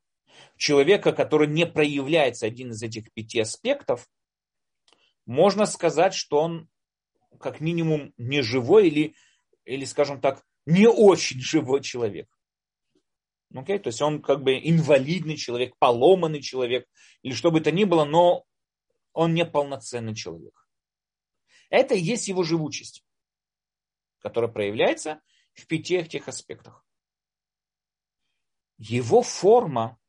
[0.57, 4.09] Человека, который не проявляется один из этих пяти аспектов,
[5.25, 6.69] можно сказать, что он
[7.39, 9.15] как минимум не живой или,
[9.65, 12.29] или скажем так, не очень живой человек.
[13.53, 13.79] Okay?
[13.79, 16.87] То есть он как бы инвалидный человек, поломанный человек,
[17.21, 18.45] или что бы то ни было, но
[19.13, 20.67] он не полноценный человек.
[21.69, 23.03] Это и есть его живучесть,
[24.19, 25.21] которая проявляется
[25.53, 26.85] в пяти этих аспектах.
[28.77, 29.97] Его форма–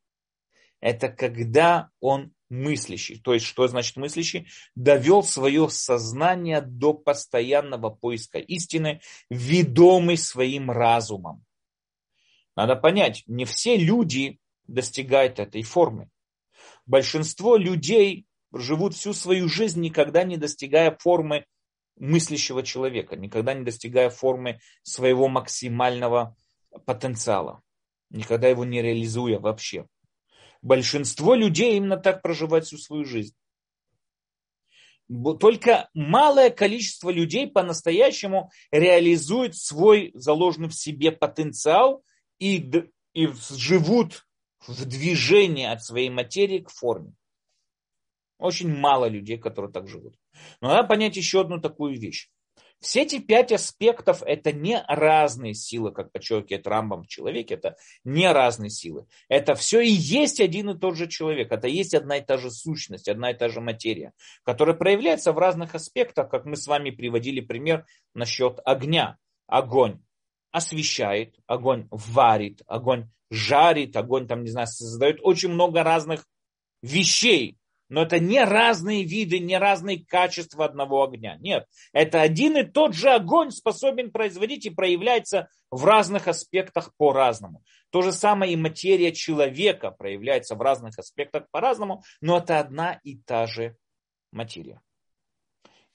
[0.80, 3.20] это когда он мыслящий.
[3.20, 4.48] То есть, что значит мыслящий?
[4.74, 9.00] Довел свое сознание до постоянного поиска истины,
[9.30, 11.44] ведомый своим разумом.
[12.54, 16.08] Надо понять, не все люди достигают этой формы.
[16.86, 21.44] Большинство людей живут всю свою жизнь, никогда не достигая формы
[21.96, 26.36] мыслящего человека, никогда не достигая формы своего максимального
[26.84, 27.62] потенциала,
[28.10, 29.86] никогда его не реализуя вообще.
[30.66, 33.36] Большинство людей именно так проживает всю свою жизнь.
[35.38, 42.02] Только малое количество людей по-настоящему реализует свой заложенный в себе потенциал
[42.40, 42.68] и,
[43.12, 44.26] и живут
[44.66, 47.12] в движении от своей материи к форме.
[48.38, 50.18] Очень мало людей, которые так живут.
[50.60, 52.28] Но надо понять еще одну такую вещь.
[52.80, 58.30] Все эти пять аспектов– это не разные силы, как подчеркивает Рамбам в человеке, это не
[58.30, 59.06] разные силы.
[59.28, 62.50] Это все и есть один и тот же человек, это есть одна и та же
[62.50, 64.12] сущность, одна и та же материя,
[64.44, 69.16] которая проявляется в разных аспектах, как мы с вами приводили пример насчет огня.
[69.46, 70.00] Огонь
[70.50, 76.26] освещает, огонь варит, огонь жарит, огонь там, не знаю, создает очень много разных
[76.82, 77.58] вещей,
[77.88, 81.36] но это не разные виды, не разные качества одного огня.
[81.38, 87.62] Нет, это один и тот же огонь способен производить и проявляется в разных аспектах по-разному.
[87.90, 93.16] То же самое и материя человека проявляется в разных аспектах по-разному, но это одна и
[93.16, 93.76] та же
[94.32, 94.80] материя.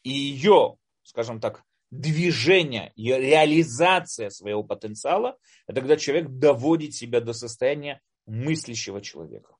[0.03, 5.37] И ее, скажем так, движение, ее реализация своего потенциала,
[5.67, 9.55] это когда человек доводит себя до состояния мыслящего человека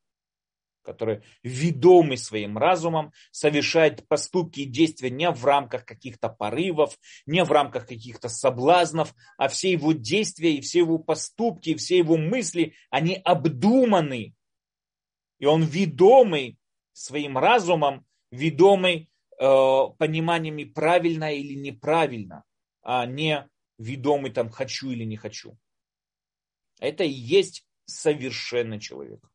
[0.83, 7.51] который ведомый своим разумом совершает поступки и действия не в рамках каких-то порывов, не в
[7.51, 12.73] рамках каких-то соблазнов, а все его действия и все его поступки, и все его мысли,
[12.89, 14.33] они обдуманы.
[15.39, 16.57] И он ведомый
[16.93, 19.09] своим разумом, ведомый
[19.39, 19.45] э,
[19.97, 22.43] пониманиями правильно или неправильно,
[22.83, 25.57] а не ведомый там хочу или не хочу.
[26.79, 29.30] Это и есть совершенный человек.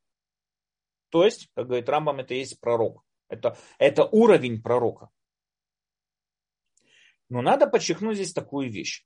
[1.11, 3.04] То есть, как говорит Рамбам, это есть пророк.
[3.28, 5.11] Это, это уровень пророка.
[7.28, 9.04] Но надо подчеркнуть здесь такую вещь.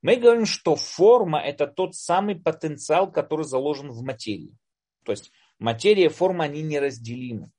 [0.00, 4.56] Мы говорим, что форма– это тот самый потенциал, который заложен в материи.
[5.04, 7.50] То есть материя и форма, они неразделимы.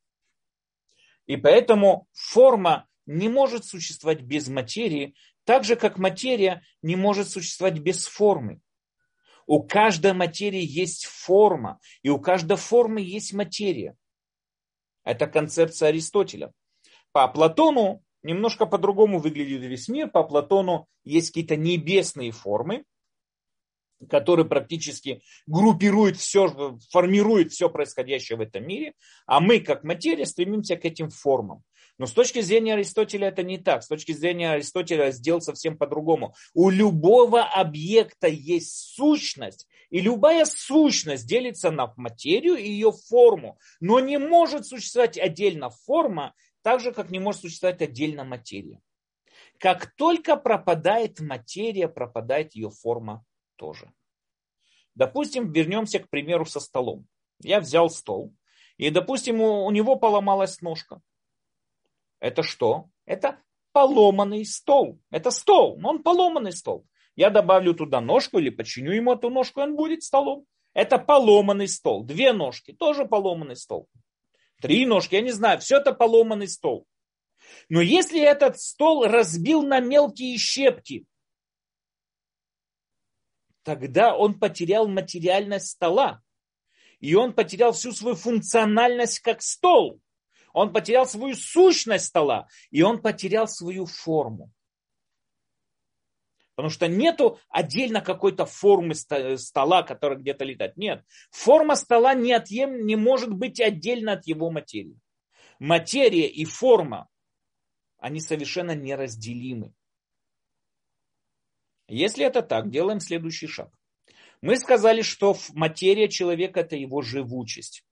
[1.26, 7.80] И поэтому форма не может существовать без материи, так же, как материя не может существовать
[7.80, 8.62] без формы.
[9.50, 13.95] У каждой материи есть форма, и у каждой формы есть материя.
[15.04, 16.54] Это концепция Аристотеля.
[17.14, 20.08] По Платону немножко по-другому выглядит весь мир.
[20.12, 22.84] По Платону есть какие-то небесные формы,
[24.08, 28.93] которые практически группируют все, формируют все происходящее в этом мире,
[29.26, 31.64] а мы, как материя, стремимся к этим формам.
[32.00, 33.84] Но с точки зрения Аристотеля это не так.
[33.84, 36.34] С точки зрения Аристотеля сделал совсем по-другому.
[36.54, 43.60] У любого объекта есть сущность, и любая сущность делится на материю и ее форму.
[43.82, 48.80] Но не может существовать отдельно форма, так же, как не может существовать отдельно материя.
[49.58, 53.26] Как только пропадает материя, пропадает ее форма
[53.58, 53.91] тоже.
[54.95, 57.06] Допустим, вернемся к примеру со столом.
[57.41, 58.34] Я взял стол,
[58.78, 61.02] и, допустим, у, него поломалась ножка.
[62.20, 62.89] Это что?
[63.05, 63.41] Это
[63.72, 64.99] поломанный стол.
[65.09, 66.86] Это стол, но он поломанный стол.
[67.15, 70.45] Я добавлю туда ножку или починю ему эту ножку, и он будет столом.
[70.74, 72.03] Это поломанный стол.
[72.03, 73.89] Две ножки, тоже поломанный стол.
[74.61, 76.86] Три ножки, я не знаю, все это поломанный стол.
[77.70, 81.05] Но если этот стол разбил на мелкие щепки,
[83.63, 86.22] тогда он потерял материальность стола.
[86.99, 90.01] И он потерял всю свою функциональность как стол.
[90.54, 92.47] Он потерял свою сущность стола.
[92.72, 94.52] И он потерял свою форму.
[96.56, 100.76] Потому что нету отдельно какой-то формы стола, которая где-то летает.
[100.76, 101.06] Нет.
[101.32, 105.00] Форма стола неотъем, не может быть отдельно от его материи.
[105.60, 107.08] Материя и форма,
[107.97, 109.74] они совершенно неразделимы.
[111.88, 113.74] Если это так, делаем следующий шаг.
[114.41, 117.86] Мы сказали, что материя человека– это его живучесть.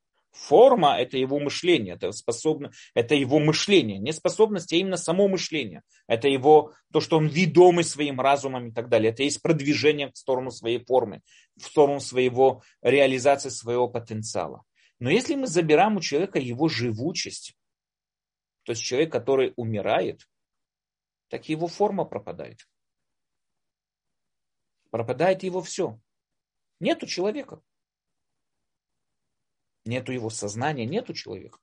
[0.46, 3.98] Форма– это его мышление, это, способно, это его мышление.
[3.98, 5.82] Не способность, а именно само мышление.
[6.08, 9.12] Это его, то, что он ведомый своим разумом и так далее.
[9.12, 11.22] Это есть продвижение в сторону своей формы,
[11.58, 14.64] в сторону своего реализации своего потенциала.
[15.00, 17.56] Но если мы забираем у человека его живучесть,
[18.64, 20.28] то есть человек, который умирает,
[21.30, 22.68] так его форма пропадает.
[24.92, 26.00] Пропадает его все.
[26.80, 27.62] Нету человека.
[29.88, 31.60] Нету его сознания, нету человека.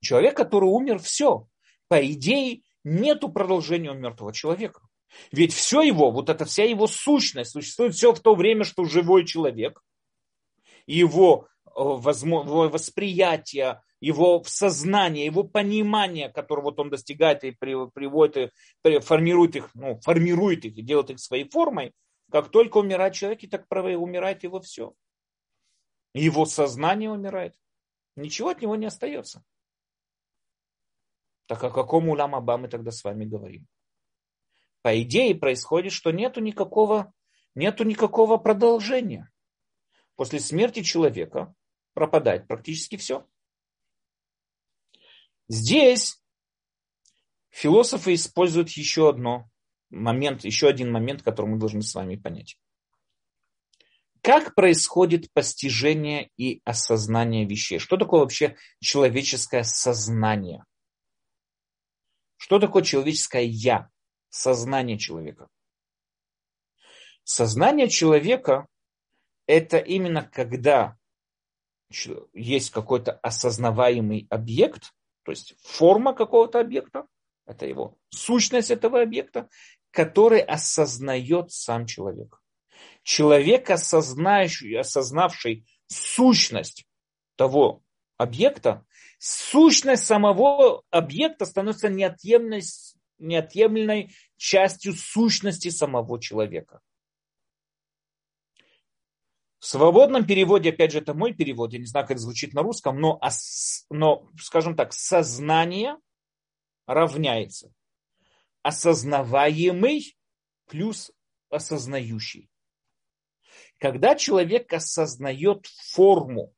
[0.00, 1.46] Человек, который умер, все.
[1.88, 4.82] По идее, нету продолжения у мертвого человека.
[5.32, 9.26] Ведь все его, вот эта вся его сущность, существует все в то время, что живой
[9.26, 9.82] человек,
[10.86, 18.52] его, э, его восприятие, его сознание, его понимание, которое вот он достигает и приводит,
[18.84, 21.92] и формирует их, ну, формирует их и делает их своей формой,
[22.30, 24.94] как только умирает человек, и так умирает его все.
[26.12, 27.56] Его сознание умирает.
[28.16, 29.44] Ничего от него не остается.
[31.46, 33.66] Так о каком улам Аба мы тогда с вами говорим?
[34.82, 37.12] По идее происходит, что нету никакого,
[37.54, 39.30] нету никакого продолжения.
[40.16, 41.54] После смерти человека
[41.92, 43.26] пропадает практически все.
[45.48, 46.22] Здесь
[47.48, 49.50] философы используют еще одно
[49.90, 52.58] момент, еще один момент, который мы должны с вами понять.
[54.22, 57.78] Как происходит постижение и осознание вещей?
[57.78, 60.64] Что такое вообще человеческое сознание?
[62.36, 63.88] Что такое человеческое я?
[64.28, 65.48] Сознание человека.
[67.24, 68.66] Сознание человека–
[69.46, 70.96] это именно когда
[72.34, 74.92] есть какой-то осознаваемый объект,
[75.24, 77.06] то есть форма какого-то объекта,
[77.46, 79.48] это его сущность этого объекта,
[79.90, 82.39] который осознает сам человек
[83.02, 86.86] человек, осознающий, осознавший сущность
[87.36, 87.82] того
[88.16, 88.84] объекта,
[89.18, 92.62] сущность самого объекта становится неотъемлемой,
[93.18, 96.80] неотъемлемой частью сущности самого человека.
[99.58, 102.62] В свободном переводе, опять же, это мой перевод, я не знаю, как это звучит на
[102.62, 103.20] русском, но,
[103.90, 105.96] но скажем так, сознание
[106.86, 107.70] равняется
[108.62, 110.16] осознаваемый
[110.66, 111.12] плюс
[111.50, 112.48] осознающий.
[113.80, 116.52] Когда человек осознает форму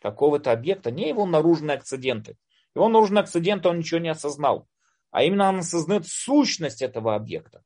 [0.00, 2.38] какого-то объекта, не его наружные акциденты.
[2.74, 4.68] Его наружные акциденты он ничего не осознал.
[5.10, 7.64] А именно он осознает сущность этого объекта.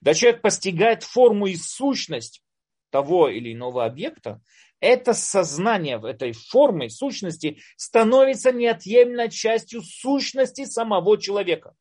[0.00, 2.42] Да человек постигает форму и сущность
[2.88, 4.40] того или иного объекта,
[4.80, 11.74] это сознание этой формы, сущности становится неотъемлемой частью сущности самого человека.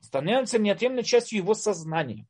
[0.00, 2.28] Становится неотъемлемой частью его сознания.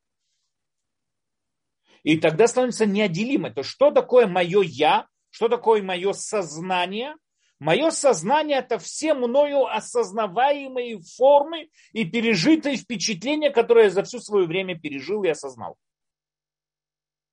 [2.07, 3.51] И тогда становится неотделимой.
[3.51, 7.15] То что такое мое я, что такое мое сознание?
[7.59, 14.47] Мое сознание это все мною осознаваемые формы и пережитые впечатления, которые я за всю свое
[14.47, 15.75] время пережил и осознал.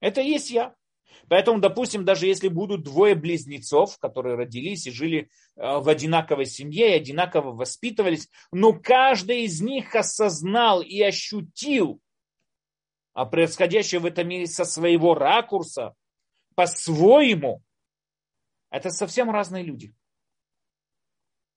[0.01, 0.75] Это и есть я.
[1.29, 6.91] Поэтому, допустим, даже если будут двое близнецов, которые родились и жили э, в одинаковой семье
[6.91, 12.01] и одинаково воспитывались, но каждый из них осознал и ощутил
[13.15, 15.95] а происходящее в этом мире со своего ракурса,
[16.55, 17.63] по-своему,
[18.71, 19.95] это совсем разные люди.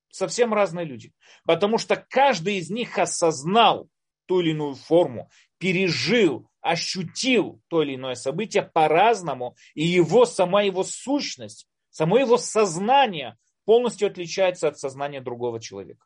[0.10, 1.14] Совсем разные люди.
[1.44, 3.90] Потому что каждый из них осознал
[4.28, 10.84] ту или иную форму, пережил, ощутил то или иное событие по-разному, и его, сама его
[10.84, 16.06] сущность, само его сознание полностью отличается от сознания другого человека.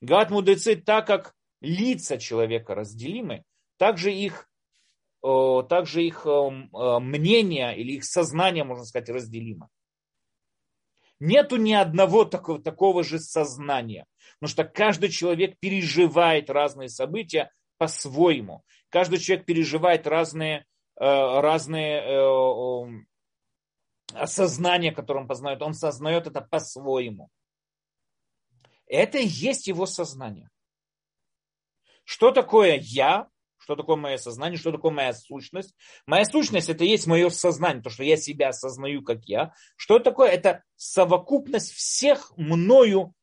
[0.00, 3.44] Говорят мудрецы, так как лица человека разделимы,
[3.80, 4.46] также их,
[5.22, 9.70] также их мнение или их сознание, можно сказать, разделимо.
[11.18, 14.04] Нету ни одного такого, такого же сознания.
[14.38, 18.64] Потому что каждый человек переживает разные события по-своему.
[18.90, 20.66] Каждый человек переживает разные,
[20.98, 21.04] э,
[21.40, 23.04] разные э,
[24.12, 25.62] осознания, которые он познает.
[25.62, 27.30] Он сознает это по-своему.
[28.86, 30.50] Это и есть его сознание.
[32.04, 33.29] Что такое я?
[33.70, 34.58] Что такое мое сознание?
[34.58, 35.76] Что такое моя сущность?
[36.04, 39.54] Моя сущность это есть мое сознание, то, что я себя осознаю как я.
[39.76, 40.28] Что такое?
[40.30, 43.14] Это совокупность всех мною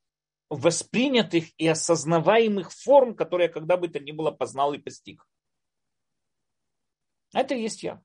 [0.49, 5.27] воспринятых и осознаваемых форм, которые я когда бы то ни было познал и постиг.
[7.33, 8.01] Это и есть я.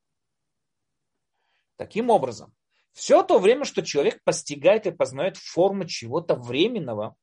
[1.76, 2.52] Таким образом,
[2.90, 7.14] все то время, что человек постигает и познает формы чего-то временного,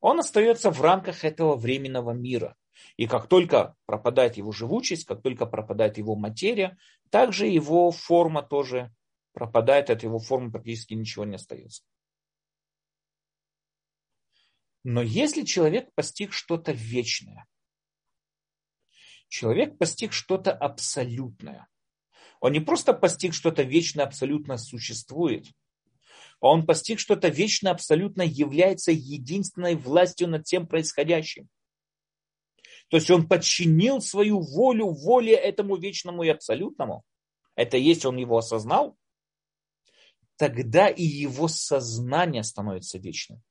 [0.00, 2.54] он остается в рамках этого временного мира.
[2.96, 6.76] И как только пропадает его живучесть, как только пропадает его материя,
[7.10, 8.92] также его форма тоже
[9.32, 11.82] пропадает, от его формы практически ничего не остается.
[14.84, 17.46] Но если человек постиг что-то вечное,
[19.28, 21.68] человек постиг что-то абсолютное,
[22.40, 25.46] он не просто постиг что-то вечное абсолютно существует,
[26.40, 31.48] а он постиг что-то вечное абсолютно является единственной властью над тем происходящим.
[32.88, 37.02] То есть он подчинил свою волю воле этому вечному и абсолютному.
[37.56, 38.96] Это есть, он его осознал.
[40.36, 43.42] Тогда и его сознание становится вечным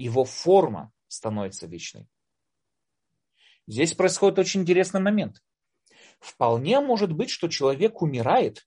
[0.00, 2.08] его форма становится вечной.
[3.66, 5.42] Здесь происходит очень интересный момент.
[6.18, 8.66] Вполне может быть, что человек умирает,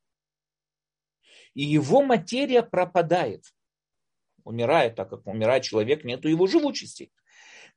[1.54, 3.45] и его материя пропадает.
[4.43, 7.12] Умирает, так как умирает человек, нету его живучести.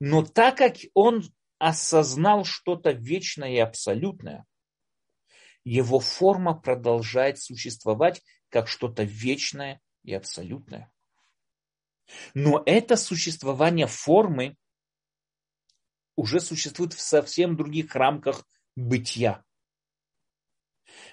[0.00, 1.22] Но так как он
[1.58, 4.44] осознал что-то вечное и абсолютное,
[5.64, 10.92] его форма продолжает существовать как что-то вечное и абсолютное.
[12.34, 14.56] Но это существование формы
[16.14, 19.44] уже существует в совсем других рамках бытия.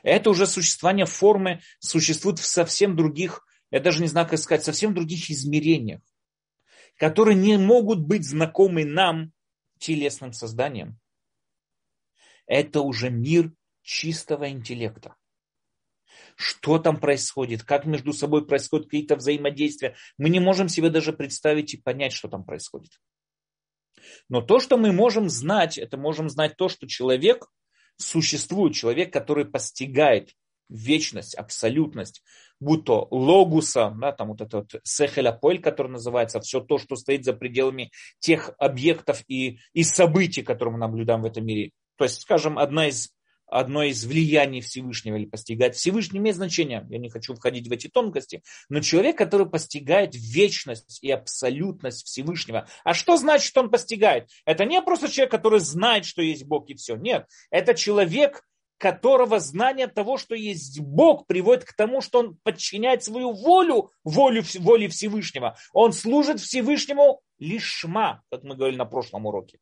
[0.03, 4.93] Это уже существование формы существует в совсем других, я даже не знаю, как сказать, совсем
[4.93, 6.01] других измерениях,
[7.03, 9.33] которые не могут быть знакомы нам,
[9.77, 10.97] телесным созданием.
[12.45, 13.51] Это уже мир
[13.81, 15.13] чистого интеллекта
[16.35, 19.95] что там происходит, как между собой происходят какие-то взаимодействия.
[20.17, 22.91] Мы не можем себе даже представить и понять, что там происходит.
[24.29, 27.47] Но то, что мы можем знать, это можем знать то, что человек
[27.97, 30.31] существует, человек, который постигает
[30.73, 32.23] вечность, абсолютность,
[32.59, 37.33] будь то логуса, да, там вот этот сехеляполь, который называется, все то, что стоит за
[37.33, 41.71] пределами тех объектов и, и событий, которые мы наблюдаем в этом мире.
[41.97, 43.11] То есть, скажем, одна из
[43.53, 46.85] одно из влияний Всевышнего или постигать Всевышний имеет значение.
[46.89, 48.41] Я не хочу входить в эти тонкости.
[48.69, 52.67] Но человек, который постигает вечность и абсолютность Всевышнего.
[52.83, 54.29] А что значит, он постигает?
[54.45, 56.95] Это не просто человек, который знает, что есть Бог и все.
[56.95, 57.27] Нет.
[57.51, 58.43] Это человек,
[58.83, 64.43] которого знание того, что есть Бог, приводит к тому, что он подчиняет свою волю, волю
[64.59, 65.55] воле Всевышнего.
[65.71, 69.59] Он служит Всевышнему лишма, как мы говорили на прошлом уроке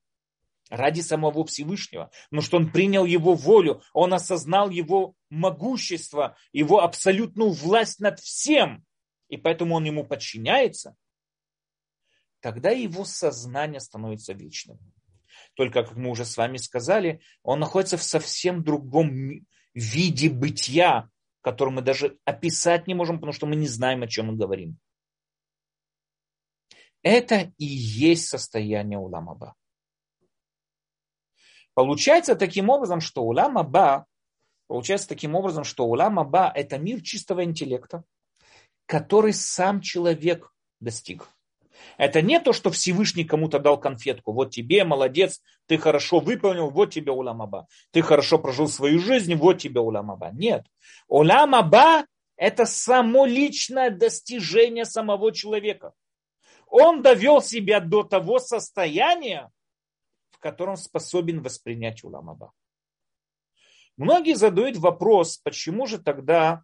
[0.71, 7.51] ради самого Всевышнего, потому что он принял его волю, он осознал его могущество, его абсолютную
[7.51, 8.83] власть над всем,
[9.27, 10.95] и поэтому он ему подчиняется,
[12.39, 14.79] тогда его сознание становится вечным.
[15.55, 21.09] Только, как мы уже с вами сказали, он находится в совсем другом виде бытия,
[21.41, 24.77] который мы даже описать не можем, потому что мы не знаем, о чем мы говорим.
[27.03, 29.55] Это и есть состояние Уламаба.
[31.73, 34.05] Получается таким образом, что улам Аба,
[34.67, 38.03] получается таким образом, что улам Аба это мир чистого интеллекта,
[38.85, 41.29] который сам человек достиг.
[41.97, 44.33] Это не то, что Всевышний кому-то дал конфетку.
[44.33, 47.67] Вот тебе, молодец, ты хорошо выполнил, вот тебе улам Аба.
[47.91, 50.31] Ты хорошо прожил свою жизнь, вот тебе улам Аба.
[50.33, 50.65] Нет.
[51.07, 52.05] Улам Аба
[52.37, 55.93] это само личное достижение самого человека.
[56.67, 59.51] Он довел себя до того состояния,
[60.41, 62.51] котором способен воспринять уламаба.
[63.95, 66.63] Многие задают вопрос, почему же тогда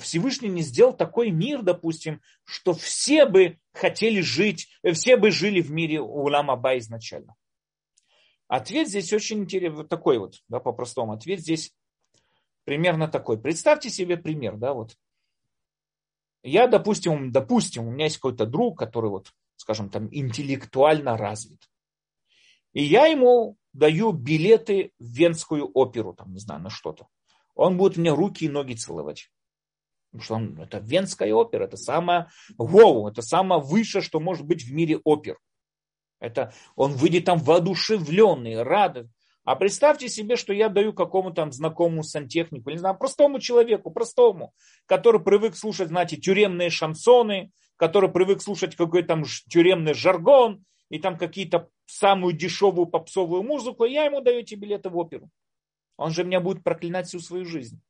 [0.00, 5.60] Всевышний не сделал такой мир, допустим, что все бы хотели жить, э, все бы жили
[5.60, 7.34] в мире Уламаба изначально.
[8.46, 11.12] Ответ здесь очень интересный, такой вот, да, по-простому.
[11.12, 11.74] Ответ здесь
[12.64, 13.40] примерно такой.
[13.40, 14.96] Представьте себе пример, да, вот.
[16.42, 21.70] Я, допустим, допустим, у меня есть какой-то друг, который вот скажем там, интеллектуально развит.
[22.72, 27.08] И я ему даю билеты в Венскую оперу, там, не знаю, на что-то.
[27.54, 29.30] Он будет мне руки и ноги целовать.
[30.14, 34.62] Потому что он, это Венская опера, это самое воу, это самое высшее, что может быть
[34.62, 35.38] в мире опер.
[36.20, 39.06] Это он выйдет там воодушевленный, рад.
[39.42, 44.54] А представьте себе, что я даю какому-то знакомому сантехнику, не знаю, простому человеку, простому,
[44.86, 51.18] который привык слушать, знаете, тюремные шансоны, который привык слушать какой-то там тюремный жаргон и там
[51.18, 55.28] какие-то самую дешевую попсовую музыку, я ему даю эти билеты в оперу.
[55.96, 57.82] Он же меня будет проклинать всю свою жизнь.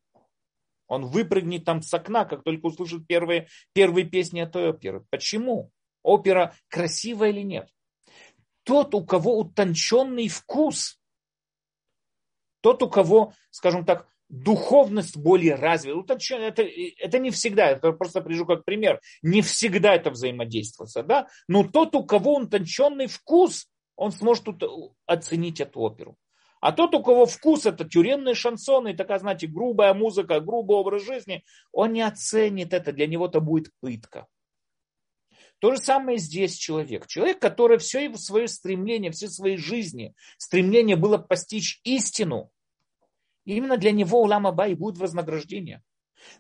[0.86, 5.04] Он выпрыгнет там с окна, как только услышит первые, первые песни этой оперы.
[5.10, 5.70] Почему?
[6.02, 7.68] Опера красивая или нет?
[8.64, 11.00] Тот, у кого утонченный вкус,
[12.60, 16.18] тот, у кого, скажем так, духовность более развита.
[16.30, 21.28] Это, это не всегда, это просто привожу как пример, не всегда это взаимодействуется, да?
[21.46, 24.46] но тот, у кого утонченный вкус, он сможет
[25.06, 26.16] оценить эту оперу.
[26.64, 31.04] А тот, у кого вкус это тюремные шансоны, и такая, знаете, грубая музыка, грубый образ
[31.04, 34.26] жизни, он не оценит это, для него это будет пытка.
[35.58, 37.06] То же самое здесь человек.
[37.06, 42.50] Человек, который все его свое стремление, все свои жизни, стремление было постичь истину,
[43.44, 45.82] и именно для него Улам Аба и будет вознаграждение.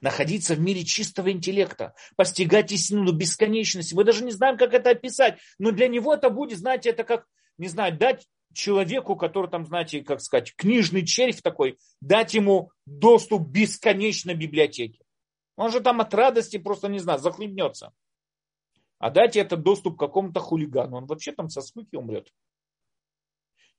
[0.00, 3.92] Находиться в мире чистого интеллекта, постигать истину до бесконечности.
[3.92, 7.26] Мы даже не знаем, как это описать, но для него это будет, знаете, это как,
[7.58, 13.46] не знаю, дать человеку, который там, знаете, как сказать, книжный червь такой, дать ему доступ
[13.46, 15.04] к бесконечной библиотеке.
[15.56, 17.92] Он же там от радости просто, не знаю, захлебнется.
[18.98, 22.32] А дать этот доступ какому-то хулигану, он вообще там со скуки умрет.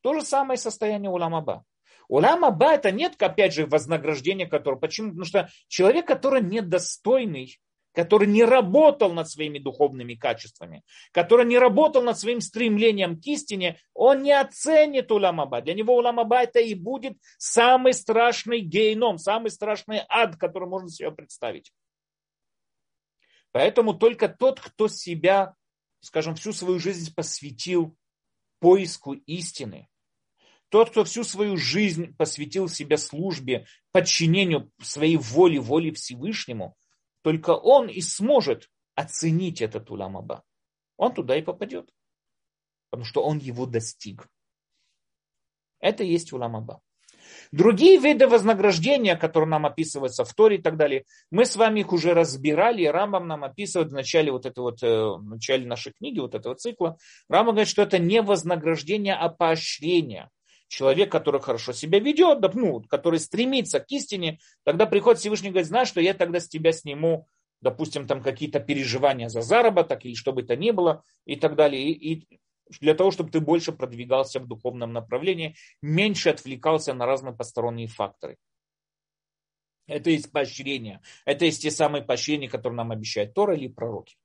[0.01, 1.65] То же самое состояние у Ламаба.
[2.07, 4.77] Улам Аба это нет, опять же, вознаграждения, которое...
[4.77, 5.09] Почему?
[5.09, 7.59] Потому что человек, который недостойный,
[7.95, 13.79] который не работал над своими духовными качествами, который не работал над своим стремлением к истине,
[13.93, 15.61] он не оценит Уламаба.
[15.61, 21.11] Для него Уламаба это и будет самый страшный гейном, самый страшный ад, который можно себе
[21.11, 21.71] представить.
[23.51, 25.55] Поэтому только тот, кто себя,
[26.01, 27.95] скажем, всю свою жизнь посвятил
[28.59, 29.87] поиску истины,
[30.67, 36.75] тот, кто всю свою жизнь посвятил себя службе, подчинению своей воле, воле Всевышнему,
[37.25, 40.43] только он и сможет оценить этот уламаба.
[40.95, 41.89] Он туда и попадет,
[42.91, 44.29] потому что он его достиг.
[45.79, 46.81] Это и есть уламаба.
[47.51, 51.93] Другие виды вознаграждения, которые нам описываются в Торе и так далее, мы с вами их
[51.93, 55.93] уже разбирали, и Рамбам нам описывает в начале, вот этой вот, э, в начале нашей
[55.93, 56.99] книги, вот этого цикла.
[57.27, 60.29] Рамбам говорит, что это не вознаграждение, а поощрение
[60.67, 65.67] человек, который хорошо себя ведет, ну, который стремится к истине, тогда приходит Всевышний и говорит,
[65.67, 67.27] знаешь, что я тогда с тебя сниму,
[67.61, 71.83] допустим, там какие-то переживания за заработок или что бы то ни было и так далее.
[71.83, 72.39] И, и
[72.79, 78.37] для того, чтобы ты больше продвигался в духовном направлении, меньше отвлекался на разные посторонние факторы.
[79.87, 81.01] Это есть поощрение.
[81.25, 84.15] Это есть те самые поощрения, которые нам обещают Тора или пророки.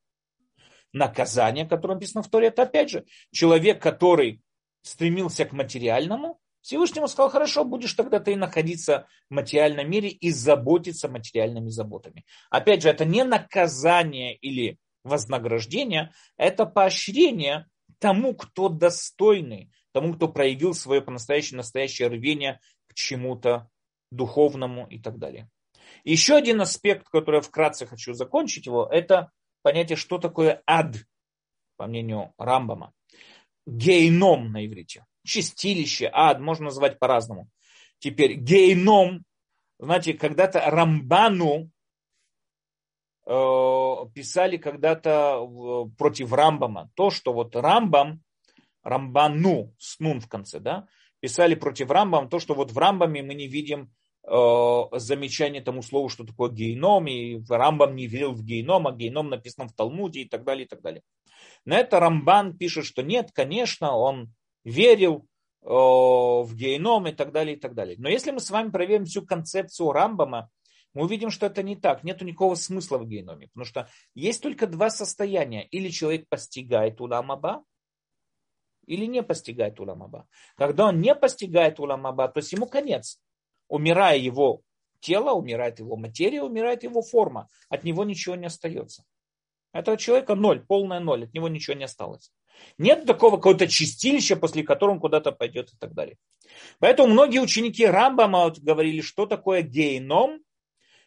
[0.93, 4.43] Наказание, которое написано в Торе, это опять же человек, который
[4.83, 11.09] стремился к материальному, Всевышнему сказал, хорошо, будешь тогда ты находиться в материальном мире и заботиться
[11.09, 12.27] материальными заботами.
[12.51, 17.67] Опять же, это не наказание или вознаграждение, это поощрение
[17.99, 23.69] тому, кто достойный, тому, кто проявил свое по-настоящему настоящее рвение к чему-то
[24.11, 25.49] духовному и так далее.
[26.05, 29.31] Еще один аспект, который я вкратце хочу закончить его, это
[29.63, 30.97] понятие, что такое ад,
[31.77, 32.93] по мнению Рамбама
[33.67, 35.05] гейном на иврите.
[35.25, 37.49] Чистилище, ад, можно назвать по-разному.
[37.99, 39.25] Теперь гейном,
[39.79, 41.71] знаете, когда-то Рамбану
[43.27, 43.31] э,
[44.15, 46.91] писали когда-то против Рамбама.
[46.95, 48.23] То, что вот Рамбам,
[48.83, 50.89] Рамбану, с нун в конце, да,
[51.21, 53.93] писали против Рамбама, то, что вот в Рамбаме мы не видим
[54.23, 59.69] замечание тому слову, что такое гейном, и Рамбам не верил в гейном, а гейном написано
[59.69, 61.03] в Талмуде и так далее, и так далее.
[61.65, 64.33] На это Рамбан пишет, что нет, конечно, он
[64.65, 65.27] верил
[65.63, 67.97] э, в геном и так далее, и так далее.
[67.99, 70.51] Но если мы с вами проверим всю концепцию Рамбама,
[70.93, 72.03] мы увидим, что это не так.
[72.03, 73.49] Нет никакого смысла в геноме.
[73.49, 75.65] Потому что есть только два состояния.
[75.67, 77.65] Или человек постигает уламаба,
[78.87, 80.27] или не постигает уламаба.
[80.57, 83.21] Когда он не постигает уламаба, то есть ему конец.
[83.71, 84.63] Умирая его
[84.99, 87.49] тело, умирает его материя, умирает его форма.
[87.69, 89.05] От него ничего не остается.
[89.73, 92.33] Этого человека ноль, полная ноль, от него ничего не осталось.
[92.79, 96.19] Нет такого какого-то чистилища, после которого он куда-то пойдет и так далее.
[96.81, 100.43] Поэтому многие ученики Рамбама говорили, что такое гейном.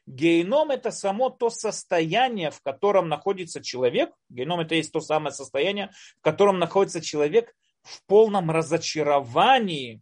[0.05, 4.11] Геном это само то состояние, в котором находится человек.
[4.30, 10.01] Геном это есть то самое состояние, в котором находится человек в полном разочаровании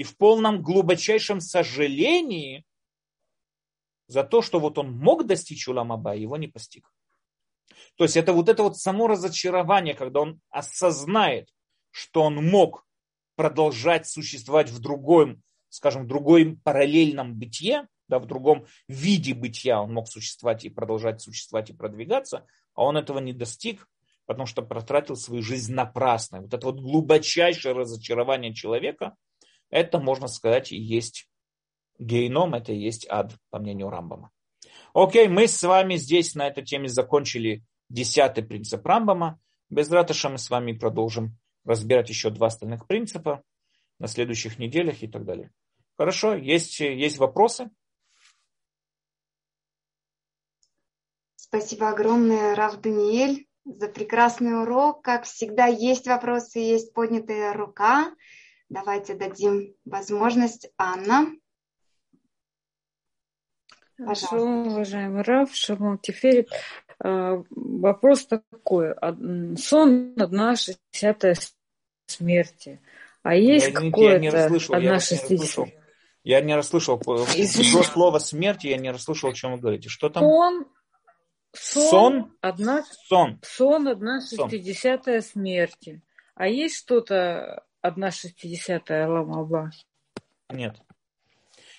[0.00, 2.64] и в полном глубочайшем сожалении
[4.06, 6.90] за то, что вот он мог достичь Уламаба, его не постиг.
[7.96, 11.50] То есть это вот это вот само разочарование, когда он осознает,
[11.90, 12.86] что он мог
[13.36, 19.92] продолжать существовать в другом, скажем, в другом параллельном бытие, да, в другом виде бытия он
[19.92, 23.86] мог существовать и продолжать существовать и продвигаться, а он этого не достиг,
[24.24, 26.40] потому что протратил свою жизнь напрасно.
[26.40, 29.14] Вот это вот глубочайшее разочарование человека,
[29.70, 31.28] это, можно сказать, и есть
[31.98, 34.30] гейном, это и есть ад, по мнению Рамбама.
[34.92, 39.40] Окей, мы с вами здесь на этой теме закончили десятый принцип Рамбама.
[39.68, 43.42] Без ратыша мы с вами продолжим разбирать еще два остальных принципа
[43.98, 45.52] на следующих неделях и так далее.
[45.96, 47.70] Хорошо, есть, есть вопросы?
[51.36, 55.02] Спасибо огромное, Рав Даниэль, за прекрасный урок.
[55.02, 58.14] Как всегда, есть вопросы, есть поднятая рука.
[58.70, 60.70] Давайте дадим возможность.
[60.78, 61.26] Анна.
[63.98, 66.48] Хорошо, уважаемый Раф, Шалом Теферит.
[67.00, 68.94] А, вопрос такой.
[69.58, 71.36] Сон одна шестьдесятая
[72.06, 72.80] смерти.
[73.22, 75.74] А есть какое-то одна шестидесятая?
[76.22, 76.98] Я не расслышал.
[76.98, 79.88] До слова смерти я не расслышал, о чем вы говорите.
[79.88, 80.22] Что там?
[80.22, 80.66] Сон,
[81.52, 83.40] сон, сон, одна, сон.
[83.42, 86.02] сон одна шестидесятая смерти.
[86.36, 89.70] А есть что-то одна шестидесятая ламаба?
[90.50, 90.80] Нет.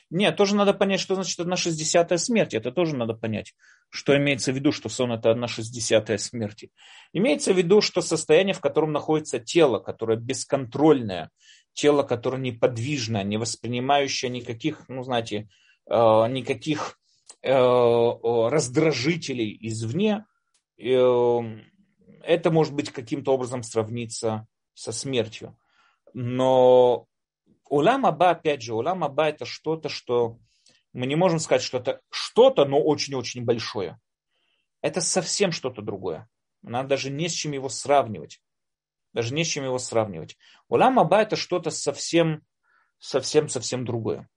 [0.10, 2.58] Нет, тоже надо понять, что значит одна шестьдесятая смерти.
[2.58, 3.56] Это тоже надо понять,
[3.90, 6.72] что имеется в виду, что сон это одна шестьдесятая смерти.
[7.14, 11.30] Имеется в виду, что состояние, в котором находится тело, которое бесконтрольное,
[11.74, 15.48] тело, которое неподвижное, не воспринимающее никаких, ну, знаете,
[15.90, 17.00] э, никаких
[17.42, 20.26] э, раздражителей извне,
[20.78, 21.40] э,
[22.24, 25.58] это может быть каким-то образом сравниться со смертью.
[26.14, 27.08] Но
[27.70, 30.38] Улам Аба, опять же, Улам Аба это что-то, что
[30.94, 34.00] мы не можем сказать, что это что-то, но очень-очень большое.
[34.82, 36.28] Это совсем что-то другое.
[36.62, 38.42] Надо даже не с чем его сравнивать.
[39.14, 40.38] Даже не с чем его сравнивать.
[40.68, 42.44] Улам Аба это что-то совсем,
[43.00, 44.30] совсем, совсем другое.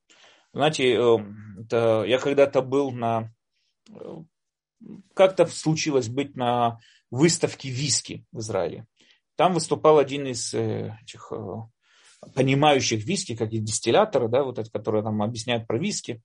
[0.53, 1.18] Знаете, э,
[1.62, 3.33] это, я когда-то был на...
[3.91, 4.22] Э,
[5.14, 6.79] как-то случилось быть на
[7.11, 8.87] выставке виски в Израиле.
[9.37, 11.32] Там выступал один из э, этих
[12.35, 16.22] понимающих виски, как и дистилляторы, да, вот это, которые нам объясняют про виски.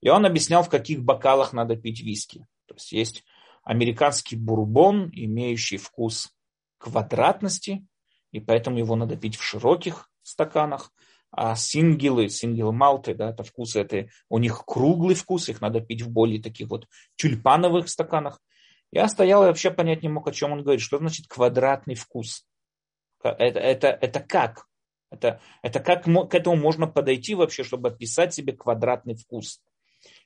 [0.00, 2.46] И он объяснял, в каких бокалах надо пить виски.
[2.66, 3.24] То есть есть
[3.64, 6.30] американский бурбон, имеющий вкус
[6.78, 7.86] квадратности,
[8.32, 10.92] и поэтому его надо пить в широких стаканах.
[11.32, 16.02] А сингелы, сингел малты, да, это вкус, это у них круглый вкус, их надо пить
[16.02, 18.40] в более таких вот тюльпановых стаканах.
[18.90, 20.80] Я стоял и вообще понять не мог, о чем он говорит.
[20.80, 22.44] Что значит квадратный вкус?
[23.22, 24.66] Это, это, это как?
[25.10, 29.60] Это, это как к этому можно подойти вообще, чтобы описать себе квадратный вкус?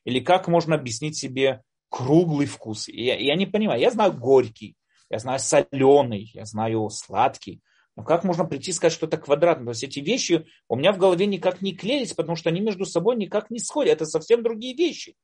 [0.05, 2.89] Или как можно объяснить себе круглый вкус?
[2.89, 3.81] Я, я не понимаю.
[3.81, 4.77] Я знаю горький,
[5.11, 7.63] я знаю соленый, я знаю сладкий.
[7.97, 9.67] Но как можно прийти и сказать, что это квадратный?
[9.67, 12.85] То есть эти вещи у меня в голове никак не клеились, потому что они между
[12.85, 13.95] собой никак не сходят.
[13.95, 15.15] Это совсем другие вещи.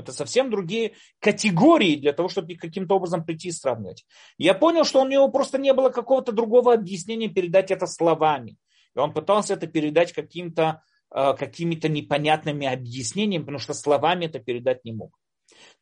[0.00, 4.04] Это совсем другие категории для того, чтобы каким-то образом прийти и сравнивать.
[4.38, 8.56] Я понял, что у него просто не было какого-то другого объяснения передать это словами.
[8.94, 10.82] И он пытался это передать каким-то
[11.14, 15.19] э, какими-то непонятными объяснениями, потому что словами это передать не мог.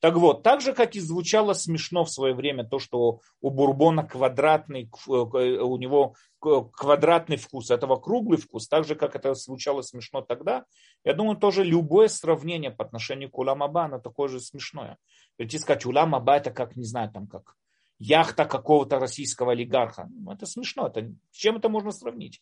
[0.00, 4.04] Так вот, так же, как и звучало смешно в свое время то, что у бурбона
[4.06, 10.22] квадратный, э, у него квадратный вкус, этого круглый вкус, так же, как это звучало смешно
[10.22, 10.64] тогда,
[11.04, 14.98] я думаю, тоже любое сравнение по отношению к Уламаба, оно такое же смешное.
[15.36, 17.56] Прийти сказать, Уламаба это как, не знаю, там как
[17.98, 20.08] яхта какого-то российского олигарха.
[20.10, 20.86] Ну, это смешно.
[20.86, 22.40] Это, с чем это можно сравнить?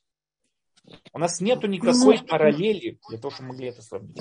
[1.12, 4.18] У нас нету никакой ну, параллели для того, чтобы могли это сравнить.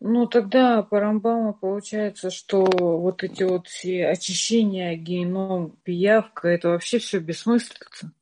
[0.00, 6.98] Ну, тогда по Рамбаму получается, что вот эти вот все очищения, геном, пиявка, это вообще
[6.98, 8.12] все бессмыслица.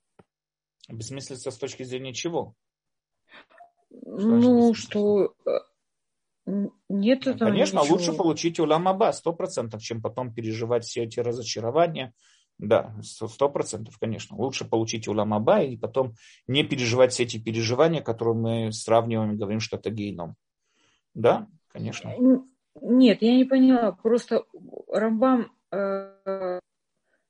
[0.88, 2.54] Бессмыслица с точки зрения чего?
[3.90, 7.96] Что ну, что э, нет ну, Конечно, ничего.
[7.96, 12.12] лучше получить уламаба, сто процентов, чем потом переживать все эти разочарования,
[12.58, 14.36] да, сто процентов, конечно.
[14.36, 16.14] Лучше получить уламаба и потом
[16.46, 20.36] не переживать все эти переживания, которые мы сравниваем и говорим, что это гейном.
[21.18, 22.14] Да, конечно.
[22.80, 23.90] Нет, я не поняла.
[23.90, 24.44] Просто
[24.88, 26.60] Рамбам э,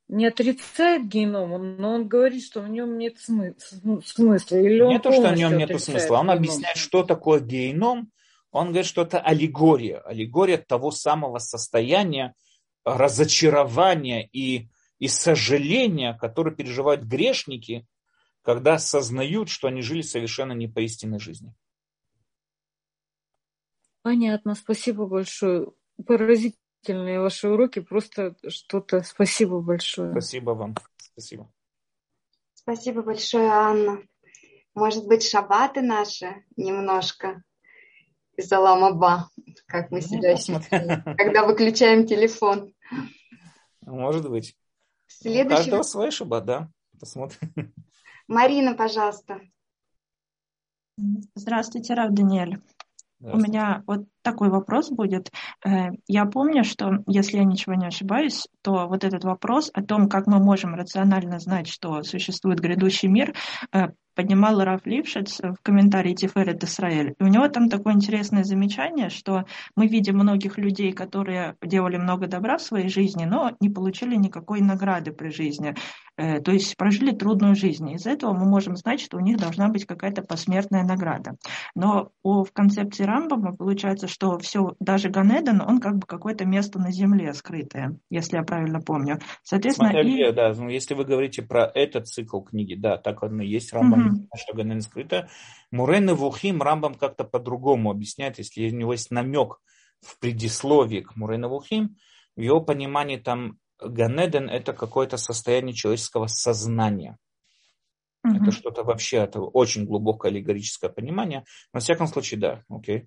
[0.09, 4.57] не отрицает геном, но он говорит, что в нем нет смысла.
[4.57, 6.17] Или не то, что в нем нет смысла.
[6.17, 6.37] Он геном?
[6.37, 8.13] объясняет, что такое геном.
[8.51, 12.35] Он говорит, что это аллегория, аллегория того самого состояния
[12.85, 17.87] разочарования и, и сожаления, которое переживают грешники,
[18.43, 21.55] когда осознают, что они жили совершенно не по истинной жизни.
[24.09, 25.71] Понятно, спасибо большое.
[26.07, 29.03] Поразительные ваши уроки, просто что-то.
[29.03, 30.13] Спасибо большое.
[30.13, 30.75] Спасибо вам.
[30.97, 31.53] Спасибо.
[32.55, 34.03] Спасибо большое, Анна.
[34.75, 37.43] Может быть, шабаты наши немножко
[38.39, 39.29] из Аламаба,
[39.67, 42.73] как мы ну, себя ощущаем, когда выключаем телефон.
[43.83, 44.57] Может быть.
[45.07, 45.53] Следующий...
[45.53, 46.71] У каждого свой шаббат, да.
[46.99, 47.75] Посмотрим.
[48.27, 49.43] Марина, пожалуйста.
[51.35, 52.59] Здравствуйте, Рав Даниэль.
[53.21, 55.33] У меня вот такой вопрос будет.
[55.65, 60.09] Э, я помню, что, если я ничего не ошибаюсь, то вот этот вопрос о том,
[60.09, 63.35] как мы можем рационально знать, что существует грядущий мир,
[63.73, 63.89] э,
[64.19, 67.15] поднимал Раф Лившиц в комментарии Тиферет Исраэль.
[67.21, 69.45] И у него там такое интересное замечание, что
[69.77, 74.61] мы видим многих людей, которые делали много добра в своей жизни, но не получили никакой
[74.61, 75.77] награды при жизни.
[76.17, 77.93] Э, то есть прожили трудную жизнь.
[77.93, 81.37] Из этого мы можем знать, что у них должна быть какая-то посмертная награда.
[81.77, 86.91] Но в концепции Рамбама получается, что все, даже Ганеден, он как бы какое-то место на
[86.91, 89.21] земле скрытое, если я правильно помню.
[89.45, 90.33] Соответственно, Смотря и...
[90.33, 94.07] да, ну, если вы говорите про этот цикл книги, да, так он и есть, Рамбам,
[94.08, 94.08] угу.
[94.37, 95.29] Что Ганеден скрыто.
[95.71, 99.61] Мурен и Вухим Рамбам как-то по-другому объясняет, если у него есть намек
[100.01, 101.97] в предисловии к Мурен и Вухим,
[102.37, 107.17] в его понимании там Ганеден– это какое-то состояние человеческого сознания.
[108.27, 108.43] Mm-hmm.
[108.43, 111.41] Это что-то вообще, это очень глубокое аллегорическое понимание.
[111.73, 112.99] Но, во всяком случае, да, окей.
[112.99, 113.07] Okay.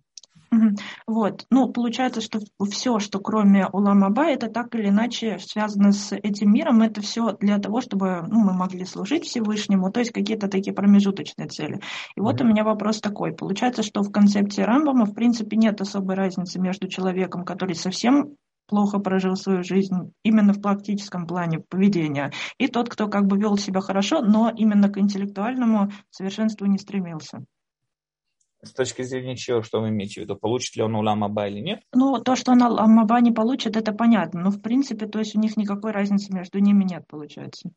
[1.08, 2.40] Вот, ну, получается, что
[2.70, 7.58] все, что кроме Уламаба, это так или иначе связано с этим миром, это все для
[7.58, 11.80] того, чтобы ну, мы могли служить Всевышнему, то есть какие-то такие промежуточные цели.
[12.16, 13.32] И вот у меня вопрос такой.
[13.32, 18.36] Получается, что в концепции Рамбама, в принципе, нет особой разницы между человеком, который совсем
[18.68, 23.58] плохо прожил свою жизнь именно в практическом плане поведения, и тот, кто как бы вел
[23.58, 27.46] себя хорошо, но именно к интеллектуальному совершенству не стремился.
[28.64, 30.36] С точки зрения чего, что вы имеете в виду?
[30.36, 31.82] Получит ли он улам Аба или нет?
[31.94, 34.42] Ну, то, что он улам Аба не получит, это понятно.
[34.42, 37.72] Но, в принципе, то есть у них никакой разницы между ними нет, получается.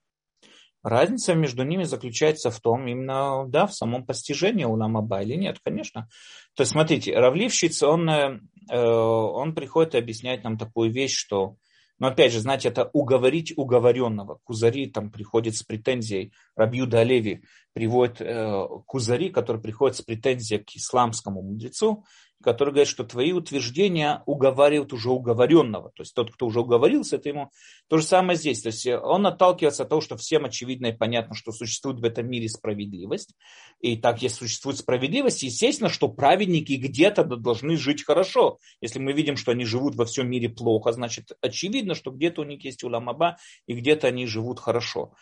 [0.82, 5.58] Разница между ними заключается в том, именно, да, в самом постижении улам Аба или нет,
[5.64, 6.08] конечно.
[6.54, 8.40] То есть, смотрите, Равливщиц, он э,
[8.70, 11.56] Э, он приходит и объясняет нам такую вещь, что,
[11.98, 14.40] но опять же, знаете, это уговорить уговоренного.
[14.44, 20.70] Кузари там приходит с претензией, Рабьюда Олеви приводит э, Кузари, который приходит с претензией к
[20.76, 22.04] исламскому мудрецу,
[22.42, 25.90] который говорит, что твои утверждения уговаривают уже уговоренного.
[25.94, 27.50] То есть тот, кто уже уговорился, это ему
[27.88, 28.62] то же самое здесь.
[28.62, 32.28] То есть он отталкивается от того, что всем очевидно и понятно, что существует в этом
[32.28, 33.34] мире справедливость.
[33.80, 38.58] И так, если существует справедливость, естественно, что праведники где-то должны жить хорошо.
[38.80, 42.44] Если мы видим, что они живут во всем мире плохо, значит, очевидно, что где-то у
[42.44, 45.14] них есть уламаба, и где-то они живут хорошо.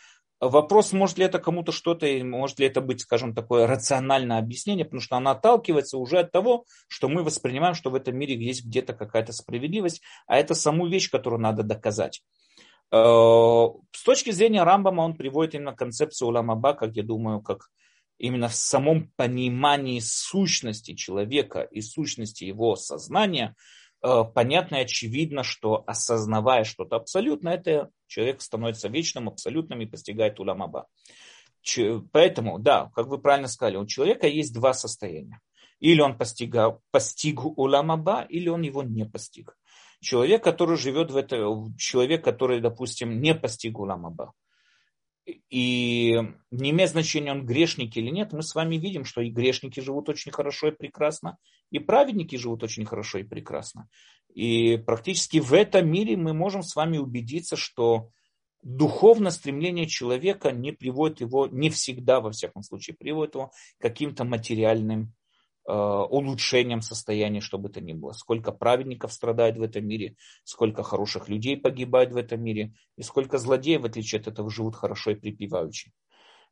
[0.45, 5.01] Вопрос, может ли это кому-то что-то, может ли это быть, скажем, такое рациональное объяснение, потому
[5.01, 8.93] что она отталкивается уже от того, что мы воспринимаем, что в этом мире есть где-то
[8.93, 12.25] какая-то справедливость, а это саму вещь, которую надо доказать.
[12.91, 12.97] Э,
[13.93, 17.69] с точки зрения Рамбама он приводит именно концепцию уламаба, как я думаю, как
[18.19, 23.55] именно в самом понимании сущности человека и сущности его сознания–
[24.03, 30.87] понятно и очевидно, что осознавая что-то абсолютное, это человек становится вечным, абсолютным и постигает уламаба.
[32.13, 35.41] Поэтому, да, как вы правильно сказали, у человека есть два состояния.
[35.79, 39.57] Или он постигал, постиг уламаба, или он его не постиг.
[40.01, 41.37] Человек, который живет в это,
[41.79, 44.33] человек, который, допустим, не постиг уламаба,
[45.25, 46.21] и
[46.51, 50.09] не имеет значения, он грешник или нет, мы с вами видим, что и грешники живут
[50.09, 51.39] очень хорошо и прекрасно,
[51.71, 53.89] и праведники живут очень хорошо и прекрасно.
[54.35, 58.11] И практически в этом мире мы можем с вами убедиться, что
[58.63, 64.25] духовное стремление человека не приводит его, не всегда, во всяком случае, приводит его к каким-то
[64.25, 65.13] материальным
[65.65, 68.13] улучшением состояния, что бы то ни было.
[68.13, 73.39] Сколько праведников страдает в этом мире, сколько хороших людей погибает в этом мире, и сколько
[73.39, 75.93] злодеев, в отличие от этого, живут хорошо и припеваючи.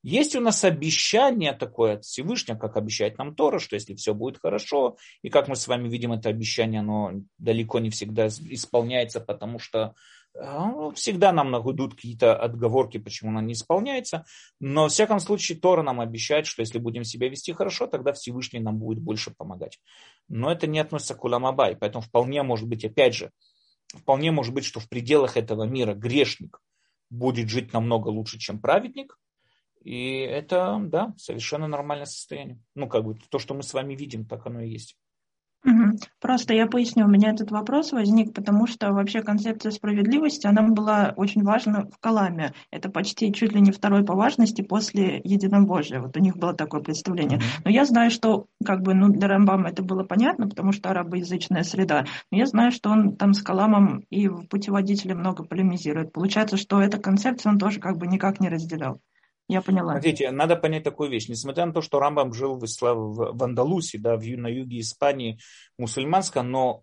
[0.03, 4.39] Есть у нас обещание такое от Всевышнего, как обещает нам Тора, что если все будет
[4.39, 9.59] хорошо, и как мы с вами видим, это обещание, оно далеко не всегда исполняется, потому
[9.59, 9.95] что
[10.35, 14.24] ну, всегда нам идут какие-то отговорки, почему она не исполняется.
[14.61, 18.61] Но, во всяком случае, Тора нам обещает, что если будем себя вести хорошо, тогда Всевышний
[18.61, 19.81] нам будет больше помогать.
[20.28, 21.77] Но это не относится к Уламабай.
[21.77, 23.32] Поэтому вполне может быть, опять же,
[23.94, 26.61] вполне может быть, что в пределах этого мира грешник
[27.11, 29.19] будет жить намного лучше, чем праведник.
[29.82, 32.61] И это, да, совершенно нормальное состояние.
[32.74, 34.97] Ну, как бы то, что мы с вами видим, так оно и есть.
[36.20, 41.12] Просто я поясню, у меня этот вопрос возник, потому что вообще концепция справедливости, она была
[41.16, 42.53] очень важна в Каламе.
[42.70, 46.01] Это почти чуть ли не второй по важности после единобожия.
[46.01, 47.41] Вот у них было такое представление.
[47.65, 51.62] Но я знаю, что как бы, ну, для Рамбама это было понятно, потому что арабоязычная
[51.62, 52.07] среда.
[52.31, 56.12] Но я знаю, что он там с Каламом и в путеводителе много полемизирует.
[56.12, 59.01] Получается, что эта концепция он тоже как бы никак не разделял.
[59.51, 59.94] Я поняла.
[59.94, 61.28] Смотрите, надо понять такую вещь.
[61.28, 65.40] Несмотря на то, что Рамбам жил в, в, в Андалусе, да, в, на юге Испании
[65.77, 66.82] мусульманском, но,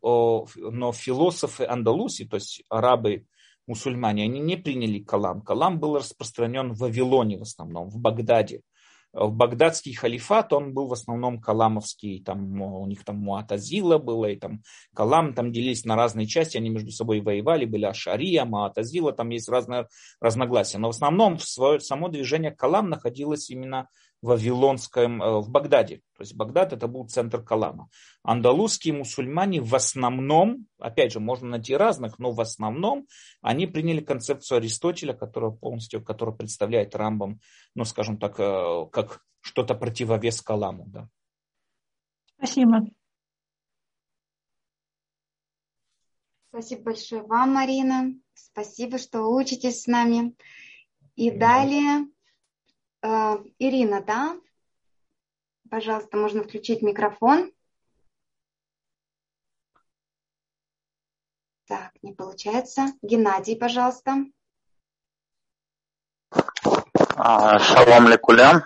[0.55, 3.25] но философы Андалуси, то есть арабы,
[3.67, 5.41] мусульмане, они не приняли калам.
[5.41, 8.63] Калам был распространен в Вавилоне в основном, в Багдаде
[9.13, 14.35] в багдадский халифат, он был в основном каламовский, там у них там Муатазила было, и
[14.35, 14.61] там
[14.93, 19.49] Калам там делились на разные части, они между собой воевали, были Ашария, Муатазила, там есть
[19.49, 19.87] разные
[20.19, 20.77] разногласия.
[20.77, 23.87] Но в основном в свое, само движение Калам находилось именно
[24.21, 25.97] Вавилонском, э, в Багдаде.
[26.15, 27.89] То есть Багдад это был центр Калама.
[28.23, 33.07] Андалузские мусульмане в основном, опять же, можно найти разных, но в основном
[33.41, 37.39] они приняли концепцию Аристотеля, которая полностью, которая представляет Рамбам,
[37.75, 40.85] ну, скажем так, э, как что-то противовес Каламу.
[40.87, 41.09] Да.
[42.37, 42.87] Спасибо.
[46.49, 48.13] Спасибо большое вам, Марина.
[48.33, 50.35] Спасибо, что учитесь с нами.
[51.15, 52.07] И далее
[53.01, 54.37] Э, Ирина, да?
[55.69, 57.51] Пожалуйста, можно включить микрофон.
[61.67, 62.93] Так, не получается.
[63.01, 64.25] Геннадий, пожалуйста.
[67.17, 68.63] А, шалом лекулям.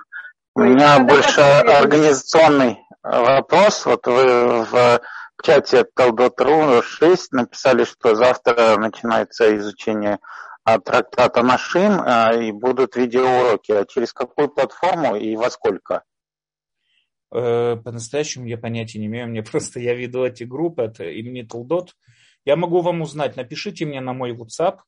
[0.53, 3.85] У меня больше организационный вопрос.
[3.85, 5.01] Вот вы в
[5.41, 10.19] чате Талдот.ру 6 написали, что завтра начинается изучение
[10.65, 13.71] трактата Нашим э, и будут видеоуроки.
[13.71, 16.03] А через какую платформу и во сколько?
[17.33, 19.27] Э, по-настоящему я понятия не имею.
[19.27, 21.95] Мне просто я веду эти группы от имени Толдот.
[22.45, 23.35] Я могу вам узнать.
[23.35, 24.79] Напишите мне на мой WhatsApp,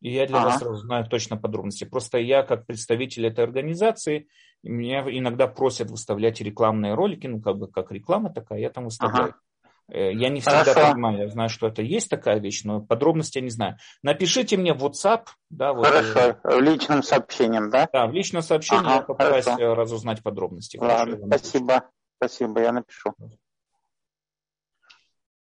[0.00, 0.46] и я для ага.
[0.46, 1.84] вас сразу знаю точно подробности.
[1.84, 4.28] Просто я, как представитель этой организации,
[4.62, 9.30] меня иногда просят выставлять рекламные ролики, ну, как бы как реклама такая, я там выставляю.
[9.30, 9.40] Ага.
[9.88, 10.92] Э, я не всегда Хорошо.
[10.92, 13.76] понимаю, я знаю, что это есть такая вещь, но подробности я не знаю.
[14.02, 15.26] Напишите мне в WhatsApp.
[15.50, 17.88] Да, вот, Хорошо, э, в личном сообщении, да?
[17.92, 19.62] Да, в личном сообщении ага, я попытаюсь хорошо.
[19.62, 20.76] Э, разузнать подробности.
[20.76, 23.14] Ладно, Хорошо, спасибо, спасибо, я напишу.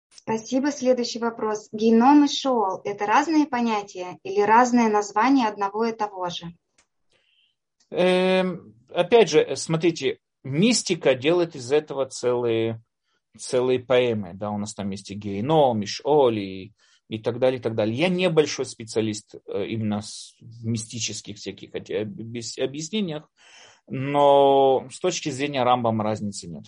[0.10, 0.72] Спасибо.
[0.72, 1.70] Следующий вопрос.
[1.72, 6.48] Геном и шоул– это разные понятия или разные названия одного и того же?
[7.92, 12.82] Эм, опять же, смотрите, мистика делает из этого целые
[13.38, 16.74] целые поэмы, да, у нас там есть и Гейном, и Шоли,
[17.08, 17.96] и так далее, и так далее.
[17.96, 23.30] Я не большой специалист э, именно в мистических всяких объяснениях,
[23.88, 26.66] но с точки зрения Рамбама разницы нет.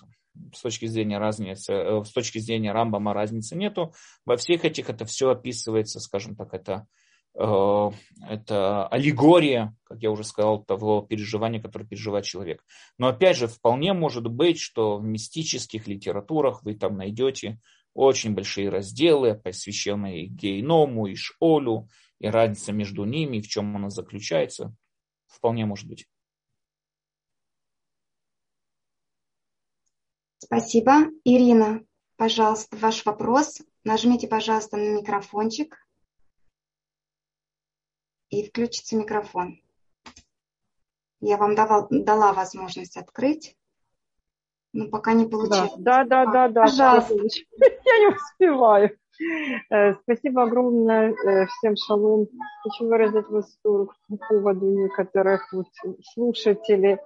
[0.54, 3.94] С точки зрения разницы, э, с точки зрения Рамбама разницы нету.
[4.26, 6.86] Во всех этих это все описывается, скажем так, это
[7.34, 12.64] это аллегория, как я уже сказал, того переживания, которое переживает человек.
[12.98, 17.60] Но опять же, вполне может быть, что в мистических литературах вы там найдете
[17.94, 21.88] очень большие разделы, посвященные гейному и шолю,
[22.20, 24.76] и разница между ними, в чем она заключается.
[25.28, 26.08] Вполне может быть.
[30.40, 31.08] Спасибо.
[31.24, 31.84] Ирина,
[32.16, 33.62] пожалуйста, ваш вопрос.
[33.84, 35.76] Нажмите, пожалуйста, на микрофончик
[38.30, 39.60] и включится микрофон.
[41.20, 43.58] Я вам давал, дала возможность открыть,
[44.74, 45.74] но пока не получилось.
[45.78, 46.62] Да, да, да, да.
[46.64, 47.16] Пожалуйста.
[47.16, 48.98] Я не успеваю.
[49.72, 52.28] Э, спасибо огромное э, всем шалом.
[52.64, 55.68] Хочу выразить восторг по поводу некоторых вот
[56.14, 56.98] слушателей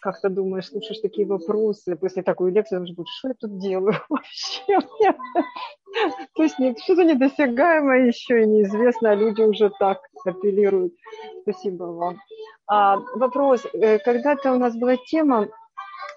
[0.00, 4.78] как-то думаешь, слушаешь такие вопросы, после такой лекции думаешь, что я тут делаю вообще?
[6.34, 10.94] То есть что-то недосягаемое еще и неизвестно, а люди уже так апеллируют.
[11.42, 12.18] Спасибо вам.
[12.66, 13.66] А, вопрос.
[13.72, 15.48] Э, когда-то у нас была тема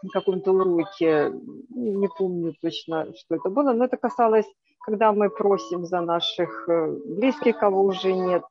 [0.04, 1.32] на каком-то уроке,
[1.70, 4.46] не помню точно, что это было, но это касалось,
[4.86, 8.44] когда мы просим за наших э, близких, кого уже нет.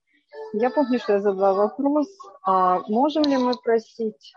[0.55, 2.09] Я помню, что я задала вопрос,
[2.45, 4.35] а можем ли мы просить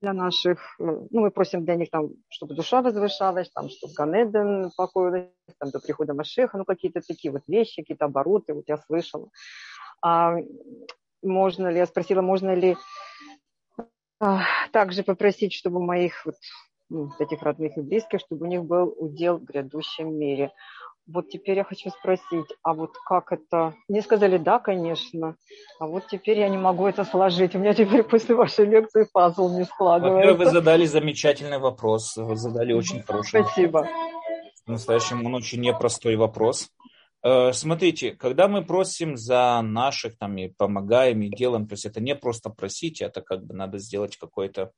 [0.00, 4.70] для наших, э, ну, мы просим для них там, чтобы душа возвышалась, там, чтобы Ганеден
[4.76, 9.28] покоилась, там, до прихода Машеха, ну, какие-то такие вот вещи, какие-то обороты, вот я слышала.
[10.02, 10.36] А
[11.22, 12.76] можно ли, я спросила, можно ли
[14.20, 16.36] а, также попросить, чтобы моих вот,
[16.88, 20.52] ну, этих родных и близких, чтобы у них был удел в грядущем мире.
[21.10, 23.74] Вот теперь я хочу спросить, а вот как это?
[23.88, 25.36] Мне сказали, да, конечно.
[25.80, 27.54] А вот теперь я не могу это сложить.
[27.54, 30.16] У меня теперь после вашей лекции пазл не складывается.
[30.16, 32.14] Во-первых, вы задали замечательный вопрос.
[32.16, 33.78] Вы задали очень хороший Спасибо.
[33.78, 33.96] Вопрос.
[34.66, 36.68] По-настоящему он очень непростой вопрос.
[37.24, 42.02] Э, смотрите, когда мы просим за наших, там, и помогаем, и делаем, то есть это
[42.02, 44.68] не просто просить, это как бы надо сделать какое-то э,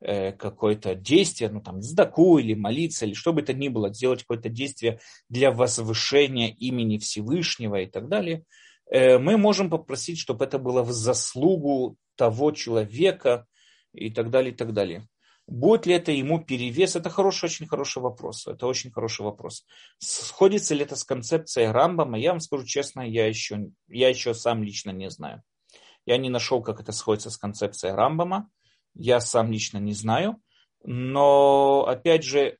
[0.00, 4.48] какое-то действие, ну там, сдаку или молиться, или что бы это ни было, сделать какое-то
[4.48, 8.44] действие для возвышения имени Всевышнего и так далее,
[8.90, 13.46] э, мы можем попросить, чтобы это было в заслугу того человека
[13.92, 15.08] и так далее, и так далее.
[15.46, 16.96] Будет ли это ему перевес?
[16.96, 18.46] Это хороший, очень хороший вопрос.
[18.46, 19.66] Это очень хороший вопрос.
[19.98, 22.18] Сходится ли это с концепцией Рамбама?
[22.18, 25.42] Я вам скажу честно, я еще, я еще сам лично не знаю.
[26.06, 28.48] Я не нашел, как это сходится с концепцией Рамбама.
[28.94, 30.40] Я сам лично не знаю.
[30.84, 32.56] Но, опять же, э,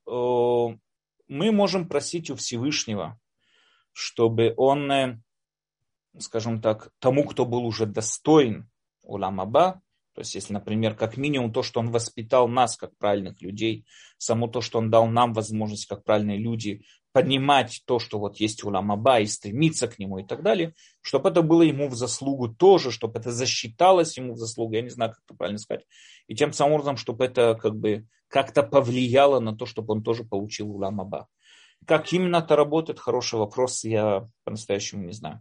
[1.28, 3.18] мы можем просить у Всевышнего,
[3.92, 5.20] чтобы он, э,
[6.18, 8.70] скажем так, тому, кто был уже достоин
[9.02, 9.82] Уламаба,
[10.14, 13.84] то есть, если, например, как минимум то, что он воспитал нас как правильных людей,
[14.16, 16.84] само то, что он дал нам возможность как правильные люди
[17.14, 21.28] понимать то, что вот есть у Ламаба и стремиться к нему и так далее, чтобы
[21.28, 25.12] это было ему в заслугу тоже, чтобы это засчиталось ему в заслугу, я не знаю,
[25.12, 25.86] как это правильно сказать,
[26.26, 30.24] и тем самым образом, чтобы это как бы как-то повлияло на то, чтобы он тоже
[30.24, 31.28] получил у Ламаба.
[31.86, 35.40] Как именно это работает, хороший вопрос, я по-настоящему не знаю.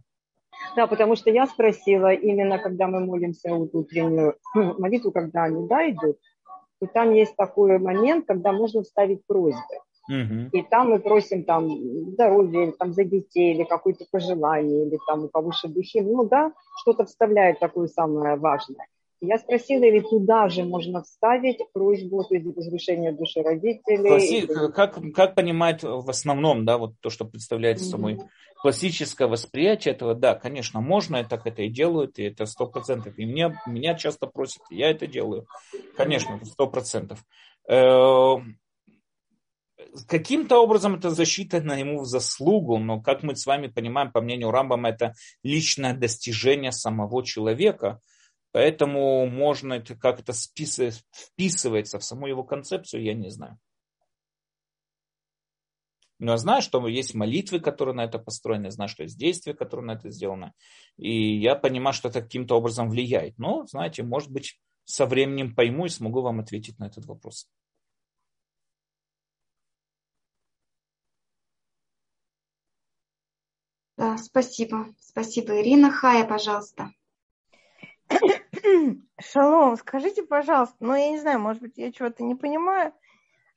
[0.76, 5.90] Да, потому что я спросила именно, когда мы молимся вот утреннюю молитву, когда они да,
[5.90, 6.18] идут,
[6.80, 9.60] и там есть такой момент, когда можно вставить просьбы.
[10.08, 10.50] Угу.
[10.52, 11.70] И там мы просим там
[12.12, 16.00] здоровья, или там за детей, или какое-то пожелание, или там у повыше духи.
[16.00, 16.52] Ну да,
[16.82, 18.86] что-то вставляет такое самое важное.
[19.20, 24.08] Я спросила, или туда же можно вставить просьбу, то есть возвышение души родителей.
[24.08, 24.34] Класси...
[24.34, 24.72] Или...
[24.72, 27.90] Как, как понимать в основном, да, вот то, что представляет mm-hmm.
[27.90, 28.18] собой
[28.60, 33.18] классическое восприятие этого, да, конечно, можно, и так это и делают, и это сто процентов.
[33.18, 35.46] И меня, меня часто просят, я это делаю.
[35.96, 37.24] Конечно, сто процентов.
[40.08, 44.50] Каким-то образом это засчитано ему в заслугу, но, как мы с вами понимаем, по мнению
[44.50, 48.00] Рамбама, это личное достижение самого человека–
[48.54, 53.58] Поэтому можно это как это вписывается в саму его концепцию, я не знаю.
[56.20, 59.54] Но я знаю, что есть молитвы, которые на это построены, я знаю, что есть действия,
[59.54, 60.52] которые на это сделаны.
[60.96, 63.36] И я понимаю, что это каким-то образом влияет.
[63.38, 67.48] Но, знаете, может быть, со временем пойму и смогу вам ответить на этот вопрос.
[74.04, 74.88] Да, спасибо.
[75.00, 75.90] Спасибо, Ирина.
[75.90, 76.90] Хая, пожалуйста.
[79.18, 82.92] Шалом, скажите, пожалуйста, ну я не знаю, может быть, я чего-то не понимаю,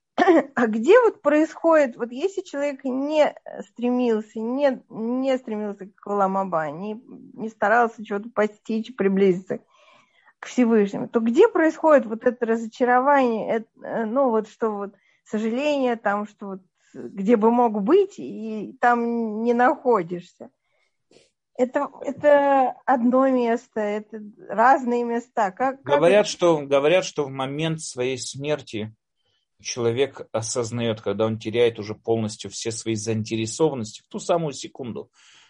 [0.15, 3.35] а где вот происходит, вот если человек не
[3.71, 6.93] стремился, не, не стремился к Ламаба, не,
[7.33, 9.59] не старался чего-то постичь, приблизиться
[10.39, 14.95] к Всевышнему, то где происходит вот это разочарование, это, э, ну вот что вот
[15.25, 16.61] сожаление там, что вот
[16.93, 20.49] где бы мог быть, и там не находишься
[21.57, 25.51] это, это одно место, это разные места.
[25.51, 26.31] Как, говорят, как...
[26.31, 28.95] что, говорят, что в момент своей смерти
[29.59, 35.09] человек осознает, когда он теряет уже полностью все свои заинтересованности в ту самую секунду.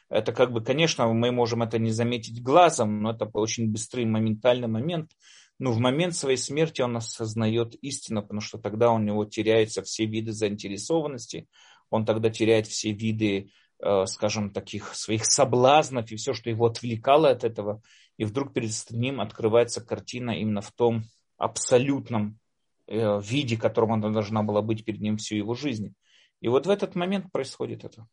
[0.09, 4.69] Это как бы, конечно, мы можем это не заметить глазом, но это очень быстрый моментальный
[4.69, 5.11] момент.
[5.60, 10.06] Но в момент своей смерти он осознает истину, потому что тогда у него теряются все
[10.06, 11.48] виды заинтересованности,
[11.90, 17.30] он тогда теряет все виды Э, скажем, таких своих соблазнов и все, что его отвлекало
[17.30, 17.82] от этого.
[18.18, 21.04] И вдруг перед ним открывается картина именно в том
[21.38, 22.40] абсолютном
[22.88, 25.94] э, виде, которым она должна была быть перед ним всю его жизнь.
[26.42, 28.08] И вот в этот момент происходит это.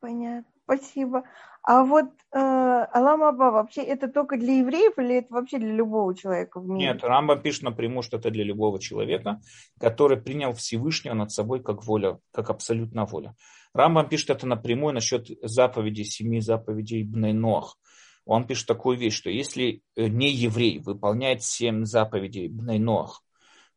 [0.00, 0.50] понятно.
[0.64, 1.24] Спасибо.
[1.62, 6.16] А вот э, Алам Аба вообще это только для евреев или это вообще для любого
[6.16, 6.92] человека в мире?
[6.92, 9.40] Нет, Рамба пишет напрямую, что это для любого человека,
[9.78, 13.34] который принял Всевышнего над собой как воля, как абсолютная воля.
[13.74, 17.76] Рамбам пишет это напрямую насчет заповедей, семи заповедей Бнейнох.
[18.24, 23.22] Он пишет такую вещь, что если э, не еврей выполняет семь заповедей Бнейнох,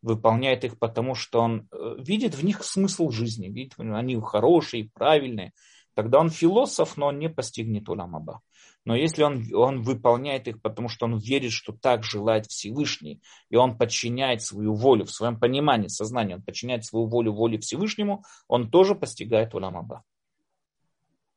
[0.01, 5.53] выполняет их потому, что он э, видит в них смысл жизни, видит, они хорошие, правильные,
[5.93, 8.41] тогда он философ, но он не постигнет Уламаба.
[8.85, 13.55] Но если он, он выполняет их, потому что он верит, что так желает Всевышний, и
[13.55, 18.69] он подчиняет свою волю в своем понимании, сознании, он подчиняет свою волю воле Всевышнему, он
[18.69, 20.03] тоже постигает Уламаба.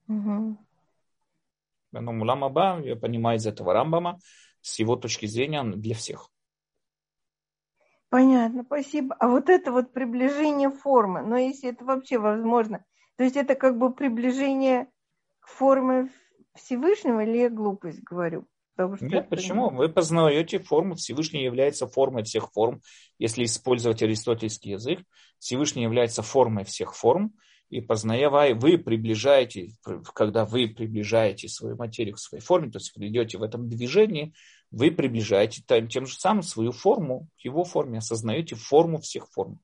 [0.08, 0.56] Угу.
[1.92, 4.18] Но Уламаба, я понимаю из этого Рамбама,
[4.60, 6.30] с его точки зрения, для всех.
[8.08, 9.14] Понятно, спасибо.
[9.18, 12.84] А вот это вот приближение формы, но если это вообще возможно,
[13.16, 14.88] то есть это как бы приближение
[15.40, 16.10] к форме
[16.54, 18.46] Всевышнего или я глупость говорю?
[18.76, 19.70] Потому что Нет, почему?
[19.70, 19.76] Не...
[19.78, 20.96] Вы познаете форму.
[20.96, 22.82] Всевышний является формой всех форм.
[23.18, 25.00] Если использовать аристотельский язык,
[25.38, 27.32] Всевышний является формой всех форм.
[27.68, 29.72] И познавая, вы приближаете,
[30.14, 34.34] когда вы приближаете свою материю к своей форме, то есть вы идете в этом движении,
[34.70, 39.58] вы приближаете тем, тем же самым свою форму к его форме, осознаете форму всех форм.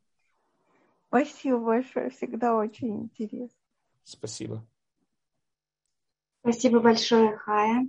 [1.12, 3.58] Спасибо большое, всегда очень интересно.
[4.02, 4.66] Спасибо.
[6.40, 7.86] Спасибо большое, Хая.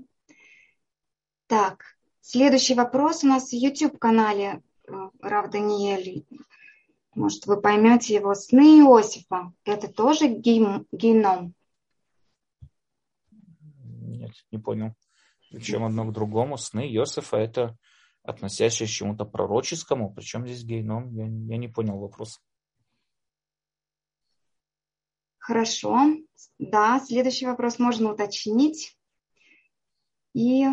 [1.48, 1.86] Так,
[2.20, 4.92] следующий вопрос у нас в YouTube-канале э,
[5.22, 6.26] Рав Даниэль.
[7.16, 8.36] Может, вы поймете его.
[8.36, 9.54] Сны Иосифа.
[9.64, 10.86] Это тоже геном?
[13.32, 14.96] Нет, не понял.
[15.50, 16.58] Причем одно к другому.
[16.58, 17.78] Сны Иосифа– это
[18.22, 20.14] относящиеся к чему-то пророческому.
[20.14, 21.10] Причем здесь геном?
[21.16, 22.42] Я, я не понял вопрос.
[25.44, 26.00] Хорошо.
[26.58, 28.98] Да, следующий вопрос можно уточнить.
[30.34, 30.66] И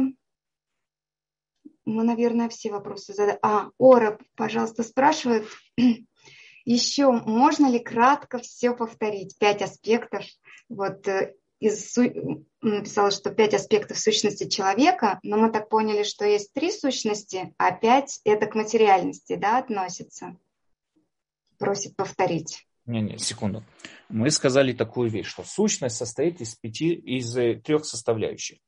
[1.85, 3.41] мы, наверное, все вопросы задаем.
[3.43, 5.49] А, Ора, пожалуйста, спрашивает,
[6.65, 9.37] еще можно ли кратко все повторить?
[9.39, 10.25] Пять аспектов.
[10.69, 11.97] Вот э, из,
[12.61, 17.73] написала, что пять аспектов сущности человека, но мы так поняли, что есть три сущности, а
[17.73, 20.37] пять это к материальности, да, относится.
[21.59, 22.69] Просит повторить.
[22.87, 23.63] Не-не, секунду.
[24.09, 28.59] Мы сказали такую вещь, что сущность состоит из пяти, из э, трех составляющих.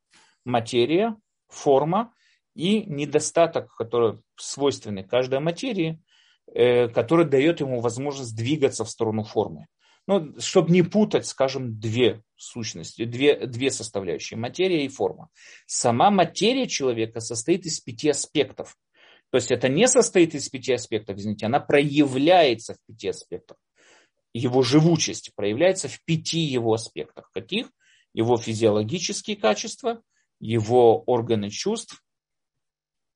[0.44, 1.16] Материя,
[1.48, 2.12] форма
[2.54, 6.00] и недостаток, который свойственный каждой материи,
[6.46, 9.66] э, который дает ему возможность двигаться в сторону формы.
[10.06, 15.28] Ну, чтобы не путать, скажем, две сущности, две, две составляющие, материя и форма.
[15.66, 18.76] Сама материя человека состоит из пяти аспектов.
[19.30, 23.56] То есть это не состоит из пяти аспектов, извините, она проявляется в пяти аспектах
[24.32, 27.30] его живучесть проявляется в пяти его аспектах.
[27.32, 27.70] Каких?
[28.14, 30.02] Его физиологические качества,
[30.40, 32.02] его органы чувств,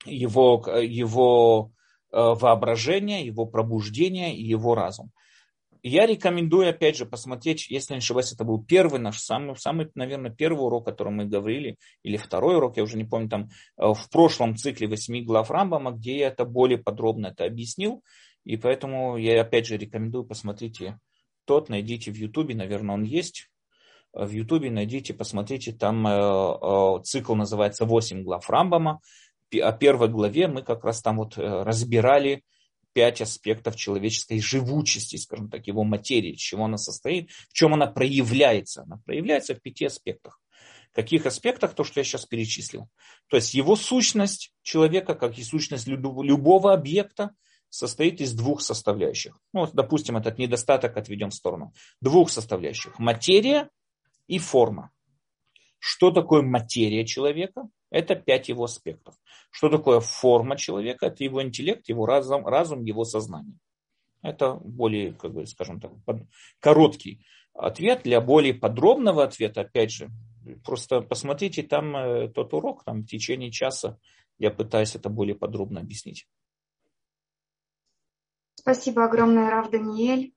[0.05, 1.73] его, его
[2.13, 5.11] э, воображение, его пробуждение и его разум.
[5.83, 10.33] Я рекомендую, опять же, посмотреть, если не ошибаюсь, это был первый наш, самый, самый, наверное,
[10.33, 13.87] первый урок, о котором мы говорили, или второй урок, я уже не помню, там э,
[13.87, 18.03] в прошлом цикле восьми глав Рамбама, где я это более подробно это объяснил.
[18.45, 20.99] И поэтому я опять же рекомендую, посмотрите
[21.47, 23.49] тот, найдите в Ютубе, наверное, он есть.
[24.13, 29.01] В Ютубе найдите, посмотрите, там э, э, цикл называется «8 глав Рамбама».
[29.53, 32.43] О первой главе мы как раз там вот э, разбирали
[32.95, 37.87] пять аспектов человеческой живучести, скажем так, его материи, из чего она состоит, в чем она
[37.87, 38.83] проявляется.
[38.83, 40.41] Она проявляется в пяти аспектах.
[40.93, 41.75] В каких аспектах?
[41.75, 42.89] То, что я сейчас перечислил.
[43.29, 47.33] То есть его сущность человека, как и сущность любого объекта,
[47.69, 49.39] состоит из двух составляющих.
[49.53, 51.73] Ну, вот, допустим, этот недостаток отведем в сторону.
[52.01, 52.99] Двух составляющих.
[52.99, 53.69] Материя
[54.27, 54.91] и форма.
[55.79, 57.69] Что такое материя человека?
[57.91, 59.15] Это пять его аспектов.
[59.51, 61.07] Что такое форма человека?
[61.07, 63.59] Это его интеллект, его разум, разум его сознание.
[64.23, 65.93] Это более, как бы, скажем так,
[66.59, 67.25] короткий
[67.55, 68.03] ответ.
[68.03, 70.11] Для более подробного ответа, опять же,
[70.65, 73.99] просто посмотрите там э, тот урок, там в течение часа
[74.39, 76.27] я пытаюсь это более подробно объяснить.
[78.69, 80.33] Спасибо огромное, Рав Даниэль.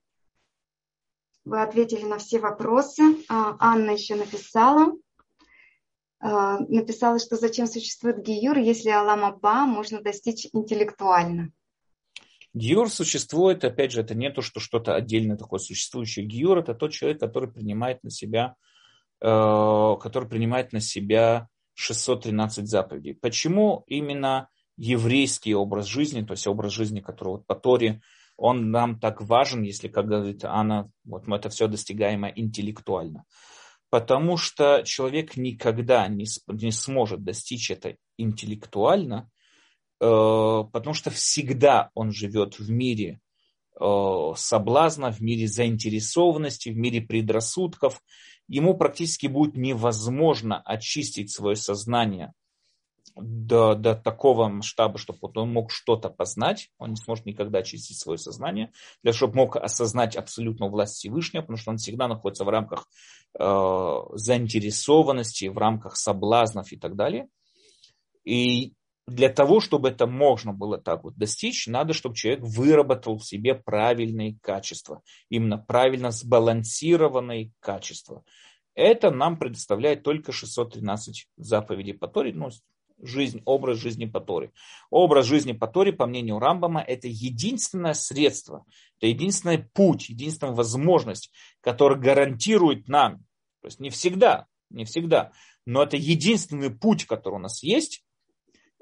[1.45, 3.01] Вы ответили на все вопросы.
[3.27, 4.93] А, Анна еще написала.
[6.19, 11.51] А, написала, что зачем существует Гиюр, если Алам Аба можно достичь интеллектуально.
[12.53, 16.23] Гиюр существует, опять же, это не то, что что-то отдельное такое существующее.
[16.23, 18.53] Гиюр это тот человек, который принимает на себя,
[19.21, 23.15] э, который принимает на себя 613 заповедей.
[23.15, 28.03] Почему именно еврейский образ жизни, то есть образ жизни, который вот по Торе
[28.39, 33.25] он нам так важен, если, как говорит Анна, вот мы это все достигаемо интеллектуально.
[33.89, 39.29] Потому что человек никогда не, не сможет достичь это интеллектуально,
[39.99, 43.19] э, потому что всегда он живет в мире
[43.79, 48.01] э, соблазна, в мире заинтересованности, в мире предрассудков.
[48.47, 52.31] Ему практически будет невозможно очистить свое сознание
[53.21, 57.99] до, до такого масштаба, чтобы вот он мог что-то познать, он не сможет никогда очистить
[57.99, 58.71] свое сознание,
[59.03, 62.87] для чтобы мог осознать абсолютную власть Всевышнего, потому что он всегда находится в рамках
[63.39, 67.27] э, заинтересованности, в рамках соблазнов и так далее.
[68.23, 68.73] И
[69.09, 73.55] для того, чтобы это можно было так вот достичь, надо, чтобы человек выработал в себе
[73.55, 78.23] правильные качества, именно правильно сбалансированные качества.
[78.75, 82.49] Это нам предоставляет только 613 заповедей по Торе, ну,
[83.01, 84.51] жизнь, образ жизни по Торе.
[84.89, 88.65] Образ жизни по Торе, по мнению Рамбама, это единственное средство,
[88.97, 91.31] это единственный путь, единственная возможность,
[91.61, 93.19] которая гарантирует нам,
[93.61, 95.31] то есть не всегда, не всегда,
[95.65, 98.03] но это единственный путь, который у нас есть,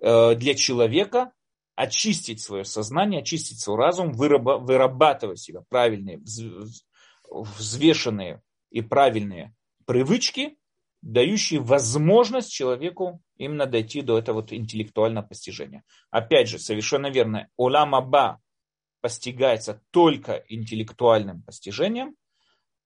[0.02, 1.32] э, для человека
[1.76, 6.20] очистить свое сознание, очистить свой разум, вырабатывать себя правильные,
[7.30, 8.42] взвешенные
[8.72, 9.54] и правильные
[9.86, 10.58] привычки,
[11.08, 15.84] дающие возможность человеку именно дойти до этого вот интеллектуального постижения.
[16.12, 18.42] Опять же, совершенно верно, улам аба
[19.00, 22.16] постигается только интеллектуальным постижением,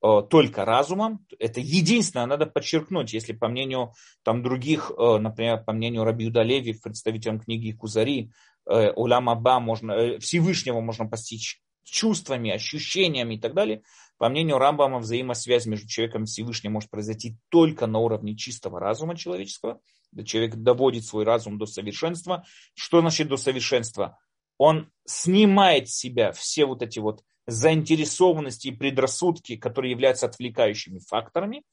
[0.03, 1.26] э, только разумом.
[1.39, 6.73] Это единственное, надо подчеркнуть, если по мнению там, других, э, например, по мнению Рабиуда Леви,
[6.73, 8.31] представителям книги Кузари,
[8.69, 13.81] э, Улам Аба можно, Всевышнего можно постичь чувствами, ощущениями и так далее.
[14.22, 19.18] По мнению Рамбама, взаимосвязь между человеком и Всевышним может произойти только на уровне чистого разума
[19.18, 19.81] человеческого.
[20.26, 22.45] Человек доводит свой разум до совершенства.
[22.76, 24.19] Что значит до совершенства?
[24.60, 31.64] Он снимает с себя все вот эти вот заинтересованности и предрассудки, которые являются отвлекающими факторами.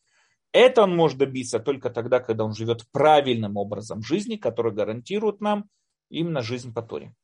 [0.53, 5.69] Это он может добиться только тогда, когда он живет правильным образом жизни, который гарантирует нам
[6.09, 7.15] именно жизнь по Торе.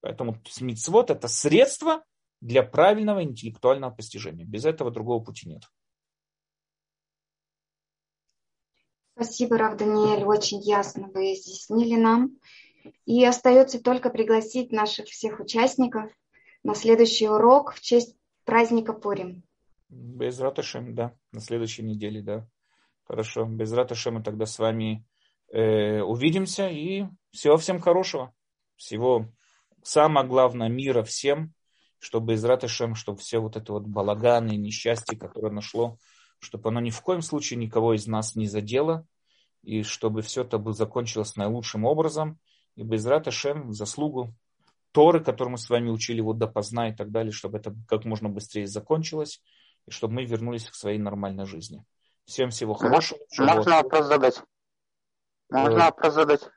[0.00, 2.02] Поэтому мицвод это средство
[2.40, 4.44] для правильного интеллектуального постижения.
[4.44, 5.62] Без этого другого пути нет.
[9.14, 12.38] Спасибо, Рав Даниэль, очень ясно вы изъяснили нам.
[13.06, 16.12] И остается только пригласить наших всех участников
[16.62, 18.14] на следующий урок в честь
[18.44, 19.42] праздника Пурим.
[19.88, 22.46] Без Раташем, да, на следующей неделе, да.
[23.04, 25.06] Хорошо, без Раташем мы тогда с вами
[25.48, 28.34] э, увидимся и всего всем хорошего.
[28.76, 29.26] Всего
[29.82, 31.54] самое главное мира всем,
[31.98, 35.98] чтобы из Раташем, чтобы все вот это вот балаганы несчастье, которое нашло,
[36.38, 39.06] чтобы оно ни в коем случае никого из нас не задело,
[39.62, 42.38] и чтобы все это бы закончилось наилучшим образом,
[42.76, 44.34] и без в заслугу
[44.92, 48.28] Торы, которую мы с вами учили вот допоздна и так далее, чтобы это как можно
[48.28, 49.42] быстрее закончилось,
[49.86, 51.84] и чтобы мы вернулись к своей нормальной жизни.
[52.24, 53.18] Всем всего хорошего.
[53.38, 54.42] Можно вопрос задать?
[55.50, 56.50] Можно вопрос задать?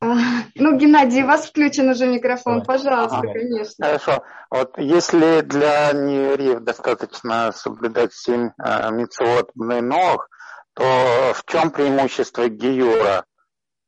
[0.00, 0.14] А,
[0.54, 3.32] ну, Геннадий, у вас включен уже микрофон, пожалуйста, ага.
[3.32, 3.86] конечно.
[3.86, 4.22] Хорошо.
[4.50, 10.28] Вот если для неевреев достаточно соблюдать семь э, митцвот ног,
[10.74, 10.84] то
[11.34, 13.24] в чем преимущество гиюра?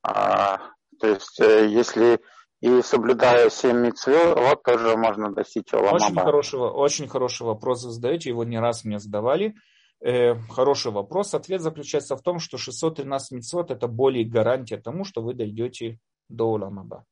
[0.02, 0.60] А,
[0.98, 2.20] то есть, э, если
[2.60, 5.96] и соблюдая семь митцвот, вот тоже можно достичь Оламаба.
[5.96, 9.54] Очень хороший, очень хороший вопрос вы задаете, его не раз мне задавали.
[10.00, 11.34] Э, хороший вопрос.
[11.34, 15.98] Ответ заключается в том, что 613 митцвот это более гарантия тому, что вы дойдете
[16.28, 17.04] до Уламаба.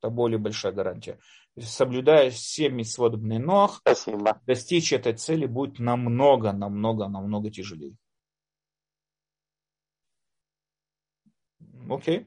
[0.00, 1.18] Это более большая гарантия.
[1.58, 4.40] Соблюдая все митцвот Бненох, Спасибо.
[4.46, 7.96] достичь этой цели будет намного, намного, намного тяжелее.
[11.90, 12.18] Окей.
[12.18, 12.26] Okay.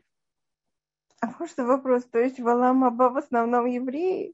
[1.22, 4.34] А может вопрос, то есть Валамаба в основном евреи?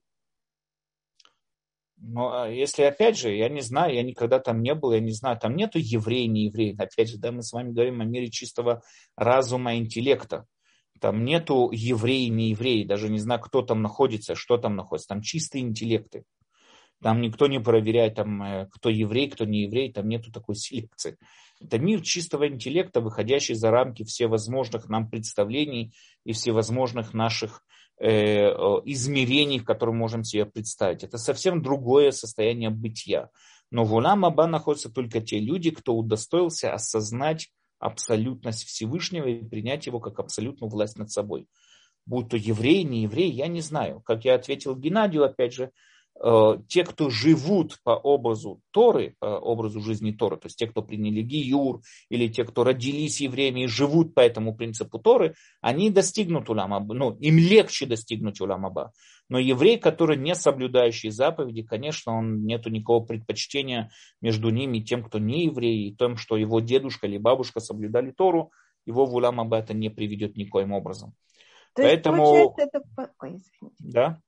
[1.99, 5.11] Но а, если, опять же, я не знаю, я никогда там не был, я не
[5.11, 6.75] знаю, там нету еврей, не еврей.
[6.77, 8.83] Опять же, да, мы с вами говорим о мире чистого
[9.15, 10.45] разума, интеллекта.
[10.99, 15.09] Там нету еврей, не еврей, даже не знаю, кто там находится, что там находится.
[15.09, 16.23] Там чистые интеллекты.
[17.01, 21.17] Там никто не проверяет, там, э, кто еврей, кто не еврей, там нету такой селекции.
[21.59, 25.93] Это мир чистого интеллекта, выходящий за рамки всевозможных нам представлений
[26.23, 27.63] и всевозможных наших
[27.99, 31.03] измерений, которые мы можем себе представить.
[31.03, 33.29] Это совсем другое состояние бытия.
[33.71, 37.49] Но в Улам Аба находятся только те люди, кто удостоился осознать
[37.79, 41.47] абсолютность Всевышнего и принять его как абсолютную власть над собой.
[42.05, 44.01] Будь то еврей, не еврей, я не знаю.
[44.01, 45.96] Как я ответил Геннадию, опять же, Э,
[46.67, 51.21] те, кто живут по образу Торы, по образу жизни Торы, то есть те, кто приняли
[51.21, 56.93] Гиюр, или те, кто родились евреями и живут по этому принципу Торы, они достигнут Уламаба,
[56.93, 58.93] ну, им легче достигнуть Уламаба.
[59.29, 63.91] Но еврей, который не соблюдающий заповеди, конечно, он нету никакого предпочтения
[64.21, 68.11] между ними и тем, кто не еврей, и тем, что его дедушка или бабушка соблюдали
[68.11, 68.51] Тору,
[68.85, 71.13] его в Уламаба это не приведет никоим образом.
[71.75, 72.55] То Поэтому...
[72.57, 72.81] есть, это...
[73.19, 73.37] Ой,
[73.79, 74.19] да?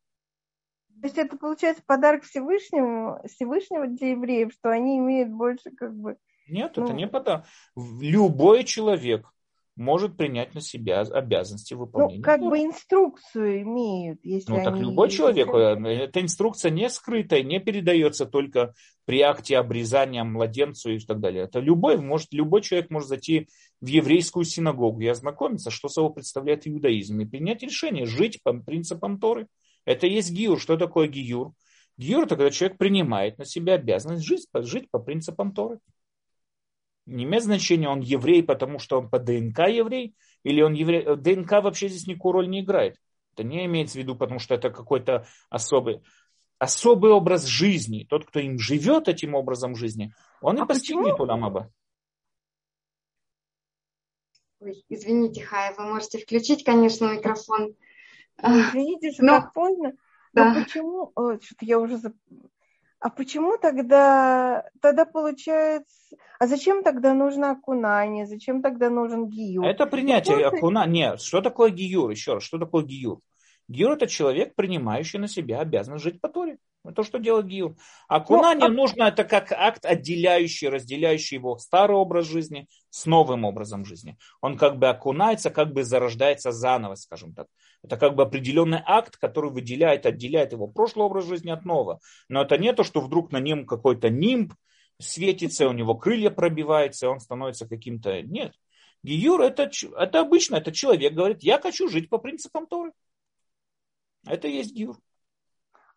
[1.01, 6.17] То есть это получается подарок Всевышнему, Всевышнего для евреев, что они имеют больше как бы...
[6.47, 6.85] Нет, ну...
[6.85, 7.45] это не подарок.
[7.76, 9.31] Любой человек
[9.80, 12.17] может принять на себя обязанности выполнения.
[12.17, 14.81] Ну, как бы инструкцию имеют, если Ну, так они...
[14.81, 18.73] любой человек, э, эта инструкция не скрытая, не передается только
[19.05, 21.45] при акте обрезания младенцу и так далее.
[21.45, 23.47] Это любой, может, любой человек может зайти
[23.80, 29.17] в еврейскую синагогу и ознакомиться, что собой представляет иудаизм, и принять решение жить по принципам
[29.17, 29.47] Торы.
[29.90, 30.61] Это есть гиюр.
[30.61, 31.53] Что такое гиюр?
[31.98, 35.80] Гиюр– это когда человек принимает на себя обязанность жить, жить по принципам Торы.
[37.07, 40.14] Не имеет значения, он еврей, потому что он по ДНК еврей,
[40.44, 41.16] или он еврей.
[41.16, 42.98] ДНК вообще здесь никакую роль не играет.
[43.34, 46.03] Это не имеется в виду, потому что это какой-то особый,
[46.60, 48.06] особый образ жизни.
[48.07, 51.74] Тот, кто им живет этим образом жизни, он а и постигнет Уламаба.
[54.60, 57.76] Ой, извините, Хая, вы можете включить, конечно, микрофон.
[58.41, 59.41] Извините, что Но...
[59.41, 59.94] так поздно.
[60.34, 60.53] Да.
[60.53, 61.11] Но почему?
[61.16, 61.99] О, что-то я уже
[62.99, 69.66] а почему тогда, тогда получается, а зачем тогда нужно окунание, зачем тогда нужен гиюр?
[69.66, 71.11] Это принятие окунания.
[71.11, 72.10] Нет, что такое гиюр?
[72.10, 73.22] Еще раз, что такое гиюр?
[73.70, 76.57] Гиюр это человек, принимающий на себя обязанность жить по Торе.
[76.90, 77.76] Это то, что делает гиюр.
[78.07, 78.78] Окунание ну, а...
[78.78, 84.18] нужно, это как акт отделяющий, разделяющий его старый образ жизни с новым образом жизни.
[84.41, 87.45] Он как бы окунается, как бы зарождается заново, скажем так.
[87.84, 91.99] Это как бы определенный акт, который выделяет, отделяет его прошлый образ жизни от нового.
[92.28, 94.53] Но это не то, что вдруг на нем какой-то нимб
[94.99, 98.24] светится, у него крылья пробиваются, и он становится каким-то...
[98.24, 98.53] Нет.
[99.03, 102.91] Гиюр это, это обычно, это человек говорит, я хочу жить по принципам Торы.
[104.26, 104.98] Это и есть гиюр.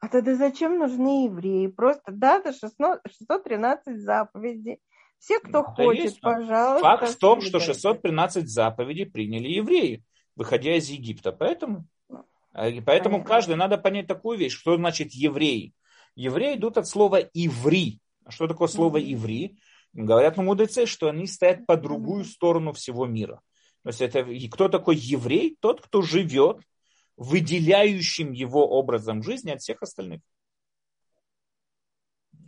[0.03, 1.69] А тогда зачем нужны евреи?
[1.69, 4.81] Просто дата 613 заповедей.
[5.21, 6.21] Все, кто это хочет, есть.
[6.21, 6.83] пожалуйста.
[6.83, 10.03] Факт в том, что 613 заповедей приняли евреи,
[10.35, 11.31] выходя из Египта.
[11.31, 11.87] Поэтому,
[12.53, 13.25] а, поэтому Понятно.
[13.25, 15.73] каждый надо понять такую вещь, что значит евреи.
[16.17, 18.01] Евреи идут от слова иври.
[18.25, 19.57] А что такое слово иври?
[19.93, 23.41] Говорят на мудрецы, что они стоят по другую сторону всего мира.
[23.85, 25.57] То есть это кто такой еврей?
[25.61, 26.59] Тот, кто живет
[27.23, 30.21] выделяющим его образом жизни от всех остальных.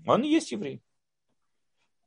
[0.07, 0.83] Он и есть еврей.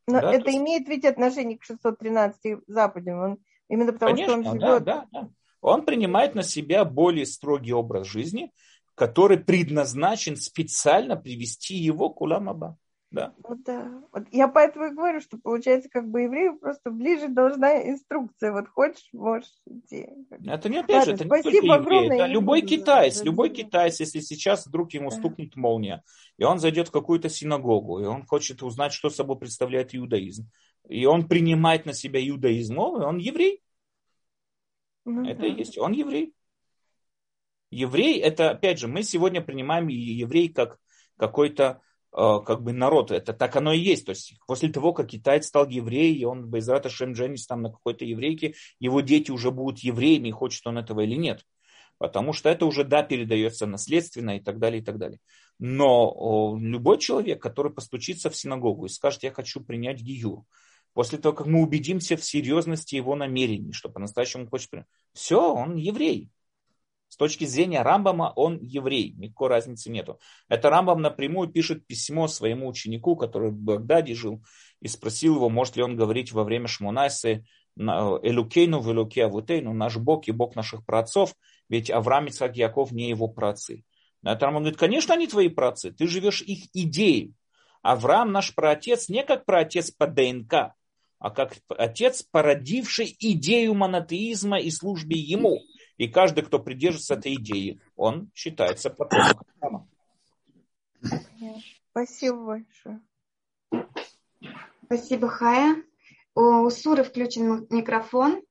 [0.08, 0.58] Но да, это есть...
[0.60, 3.20] имеет ведь отношение к 613 заповедям.
[3.20, 3.38] Он,
[3.70, 4.62] именно потому, Конечно, что он живет...
[4.62, 5.30] Да, да, да.
[5.62, 8.52] Он принимает на себя более строгий образ жизни,
[8.96, 12.78] который предназначен специально привести его к Уламаба.
[13.10, 13.34] Да.
[13.42, 14.04] Вот, да.
[14.12, 18.52] Вот я поэтому и говорю, что получается, как бы еврею просто ближе должна инструкция.
[18.52, 20.10] Вот хочешь, можешь идти.
[20.46, 22.16] Это не опять же, это не только евреи.
[22.16, 26.04] Это любой китайец, любой китайец, если сейчас вдруг ему стукнет молния,
[26.38, 30.50] и он зайдет в какую-то синагогу, и он хочет узнать, что собой представляет иудаизм,
[30.90, 33.64] и он принимает на себя иудаизм, он еврей.
[35.06, 35.48] Ну, это да.
[35.48, 36.34] и есть, он еврей.
[37.70, 40.78] Еврей, это, опять же, мы сегодня принимаем еврей как
[41.18, 41.82] какой-то
[42.18, 43.12] как бы народ.
[43.12, 44.06] Это так оно и есть.
[44.06, 47.70] То есть после того, как китаец стал евреем, и он Байзрата Шем женится там на
[47.70, 51.44] какой-то еврейке, его дети уже будут евреями, хочет он этого или нет.
[52.00, 55.20] Потому что это уже, да, передается наследственно и так далее, и так далее.
[55.60, 60.46] Но любой человек, который постучится в синагогу и скажет, я хочу принять гию,
[60.94, 65.76] после того, как мы убедимся в серьезности его намерений, что по-настоящему хочет принять, все, он
[65.76, 66.32] еврей.
[67.10, 70.20] С точки зрения Рамбама он еврей, никакой разницы нету.
[70.50, 74.44] Это Рамбам напрямую пишет письмо своему ученику, который в Багдаде жил,
[74.82, 77.46] и спросил его, может ли он говорить во время Шмунайсы
[77.78, 81.34] Элукейну в Элуке Авутейну, наш Бог и Бог наших праотцов,
[81.70, 83.84] ведь Авраам, Ицхак, Яков не его праотцы.
[84.22, 87.34] На это Рамбам говорит, конечно, они твои праотцы, ты живешь их идеей.
[87.84, 90.74] Авраам наш праотец не как праотец по ДНК,
[91.20, 95.60] а как отец, породивший идею монотеизма и службе ему.
[95.98, 99.88] И каждый, кто придерживается этой идеи, он считается потомком храма.
[101.92, 103.02] Спасибо большое.
[104.86, 105.84] Спасибо, Хая.
[106.36, 108.42] У Суры включен микрофон.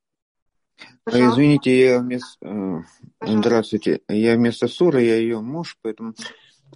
[0.78, 1.34] А, Пожалуйста.
[1.34, 2.46] Извините, я вместо...
[2.46, 2.82] Э,
[3.20, 4.00] здравствуйте.
[4.08, 6.14] Я вместо Суры, я ее муж, поэтому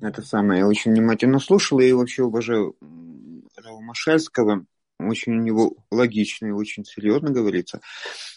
[0.01, 0.61] это самое.
[0.61, 2.77] Я очень внимательно слушал и вообще уважаю
[3.57, 4.65] Рава Машальского
[5.09, 7.81] очень у него логично и очень серьезно говорится.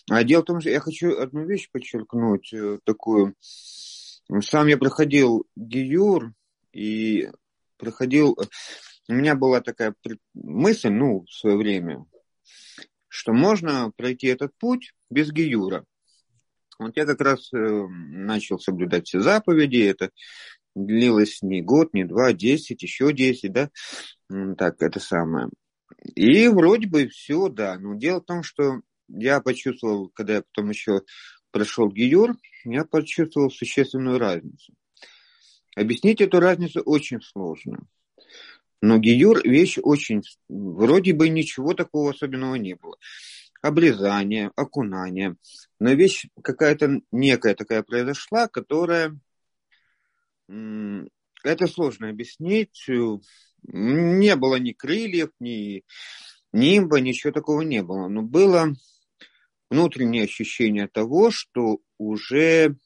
[0.10, 3.36] А дело в том, что я хочу одну вещь подчеркнуть, э, такую.
[4.42, 6.34] Сам я проходил Гиюр
[6.72, 7.30] и
[7.78, 8.38] проходил...
[9.10, 9.94] У меня была такая
[10.34, 12.06] мысль, ну, в свое время,
[13.10, 15.84] что можно пройти этот путь без Гиюра.
[16.80, 20.10] Вот я как раз э, начал соблюдать все заповеди, это
[20.76, 23.70] длилось не год, не два, десять, еще десять, да,
[24.58, 25.50] так, это самое.
[26.16, 27.78] И вроде бы все, да.
[27.80, 31.02] Но дело в том, что я почувствовал, когда я потом еще
[31.52, 32.36] прошел Гиюр,
[32.66, 34.74] я почувствовал существенную разницу.
[35.76, 37.88] Объяснить эту разницу очень сложно.
[38.82, 40.22] Но Гиюр вещь очень...
[40.50, 42.98] Вроде бы ничего такого особенного не было.
[43.62, 45.38] Обрезание, окунание.
[45.80, 49.18] Но вещь какая-то некая такая произошла, которая...
[50.50, 52.88] Это сложно объяснить
[53.64, 55.84] не было ни крыльев, ни
[56.52, 58.08] нимба, ничего такого не было.
[58.08, 58.74] Но было
[59.70, 62.78] внутреннее ощущение того, что уже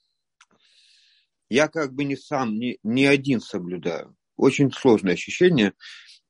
[1.49, 4.15] я как бы не сам, не, не один соблюдаю.
[4.35, 5.73] Очень сложное ощущение,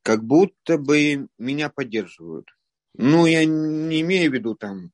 [0.01, 2.47] как будто бы меня поддерживают.
[2.93, 4.91] Ну, я не имею в виду там...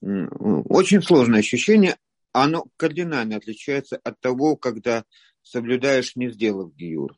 [0.00, 1.96] Очень сложное ощущение,
[2.32, 5.04] оно кардинально отличается от того, когда
[5.42, 7.16] соблюдаешь, не сделав гиюр.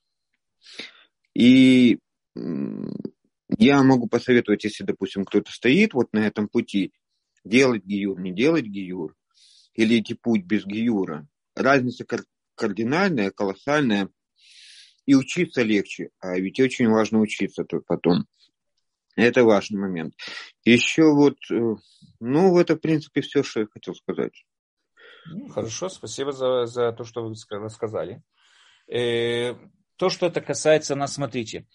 [1.34, 1.98] И
[3.58, 6.92] я могу посоветовать, если, допустим, кто-то стоит вот на этом пути,
[7.44, 9.14] делать гиюр, не делать гиюр,
[9.74, 11.26] или идти путь без гиюра.
[11.54, 12.04] Разница
[12.54, 14.08] кардинальная, колоссальная,
[15.06, 18.26] и учиться легче, а ведь очень важно учиться тут потом.
[19.16, 20.14] Это важный момент.
[20.64, 21.76] Еще вот, э,
[22.20, 24.44] ну, это, в принципе, все, что я хотел сказать.
[25.26, 28.22] Ну, хорошо, спасибо за, за то, что вы рассказали.
[29.96, 31.66] То, что это касается нас, смотрите,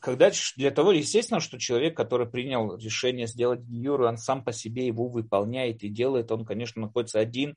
[0.00, 4.86] когда для того, естественно, что человек, который принял решение сделать гиюр, он сам по себе
[4.86, 7.56] его выполняет и делает, он, конечно, находится один,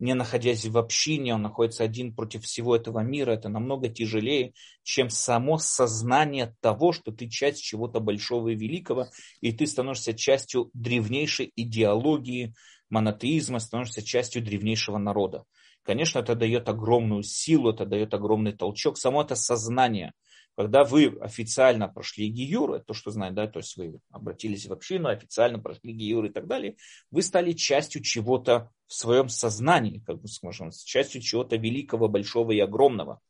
[0.00, 5.08] не находясь в общине, он находится один против всего этого мира, это намного тяжелее, чем
[5.08, 9.06] само сознание того, что ты часть чего-то большого и великого,
[9.40, 12.54] и ты становишься частью древнейшей идеологии
[12.90, 15.44] монотеизма, становишься частью древнейшего народа.
[15.84, 18.98] Конечно, это дает огромную силу, это дает огромный толчок.
[18.98, 20.12] Само это сознание–
[20.56, 24.72] когда вы официально прошли гиюр, это то, что знает, да, то есть вы обратились в
[24.72, 26.76] общину, официально прошли гиюр и так далее,
[27.10, 32.60] вы стали частью чего-то в своем сознании, как бы скажем, частью чего-то великого, большого и
[32.60, 33.20] огромного.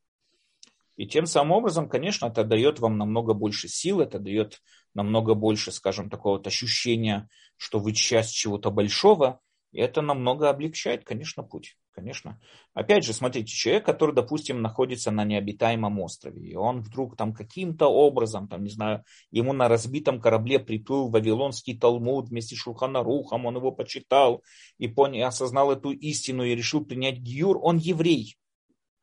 [0.97, 4.61] И тем самым образом, конечно, это дает вам намного больше сил, это дает
[4.93, 9.41] намного больше, скажем, такого вот ощущения, что вы часть чего-то большого,
[9.79, 12.41] это намного облегчает, конечно, путь конечно.
[12.75, 17.87] Опять же, смотрите, человек, который, допустим, находится на необитаемом острове, и он вдруг там каким-то
[17.87, 23.57] образом, там, не знаю, ему на разбитом корабле приплыл Вавилонский Талмуд вместе с Шулханарухом, он
[23.57, 24.43] его почитал
[24.79, 28.37] и понял, осознал эту истину и решил принять гиюр, он еврей.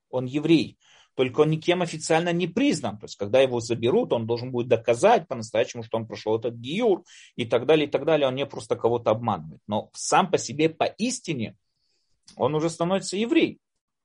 [0.09, 0.77] Он еврей.
[1.15, 2.97] Только он никем официально не признан.
[2.97, 7.03] То есть, когда его заберут, он должен будет доказать по-настоящему, что он прошел этот гиюр
[7.35, 8.27] и так далее, и так далее.
[8.27, 9.61] Он не просто кого-то обманывает.
[9.67, 11.55] Но сам по себе, по истине,
[12.35, 13.59] он уже становится еврей.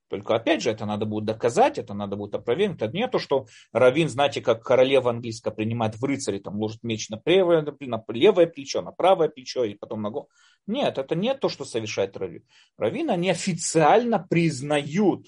[0.08, 2.80] Только опять же, это надо будет доказать, это надо будет опровергнуть.
[2.80, 7.08] Это не то, что Равин, знаете, как королева английская принимает в рыцаре, там ложит меч
[7.08, 10.30] на левое, на левое плечо, на правое плечо и потом на голову.
[10.66, 12.44] Нет, это не то, что совершает Равин.
[12.76, 15.26] Равин, они официально признают,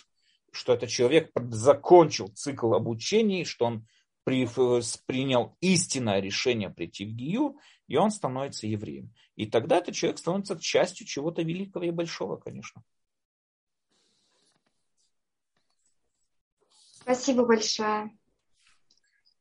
[0.52, 3.86] что этот человек закончил цикл обучения, что он
[4.24, 7.56] принял истинное решение прийти в Гию,
[7.86, 9.14] и он становится евреем.
[9.36, 12.82] И тогда этот человек становится частью чего-то великого и большого, конечно.
[17.00, 18.10] Спасибо большое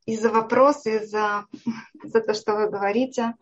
[0.07, 1.45] и за вопросы, и за,
[2.03, 3.35] за то, что вы говорите.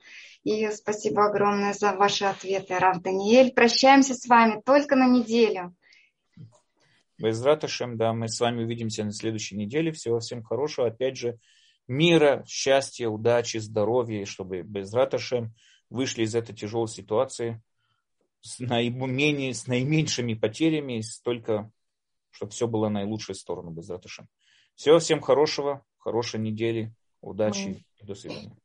[0.44, 3.54] И спасибо огромное за ваши ответы, Рав Даниэль.
[3.54, 5.76] Прощаемся с вами только на неделю.
[7.20, 9.92] Раташем, да, мы с вами увидимся на следующей неделе.
[9.92, 10.88] Всего всем хорошего.
[10.88, 11.40] Опять же,
[11.88, 15.54] мира, счастья, удачи, здоровья, и чтобы раташем
[15.90, 17.62] вышли из этой тяжелой ситуации
[18.42, 21.72] с, наименее, с наименьшими потерями, столько,
[22.32, 24.28] чтобы все было наилучшей сторону без раташем.
[24.76, 28.56] Всего всем хорошего, хорошей недели, удачи и до свидания.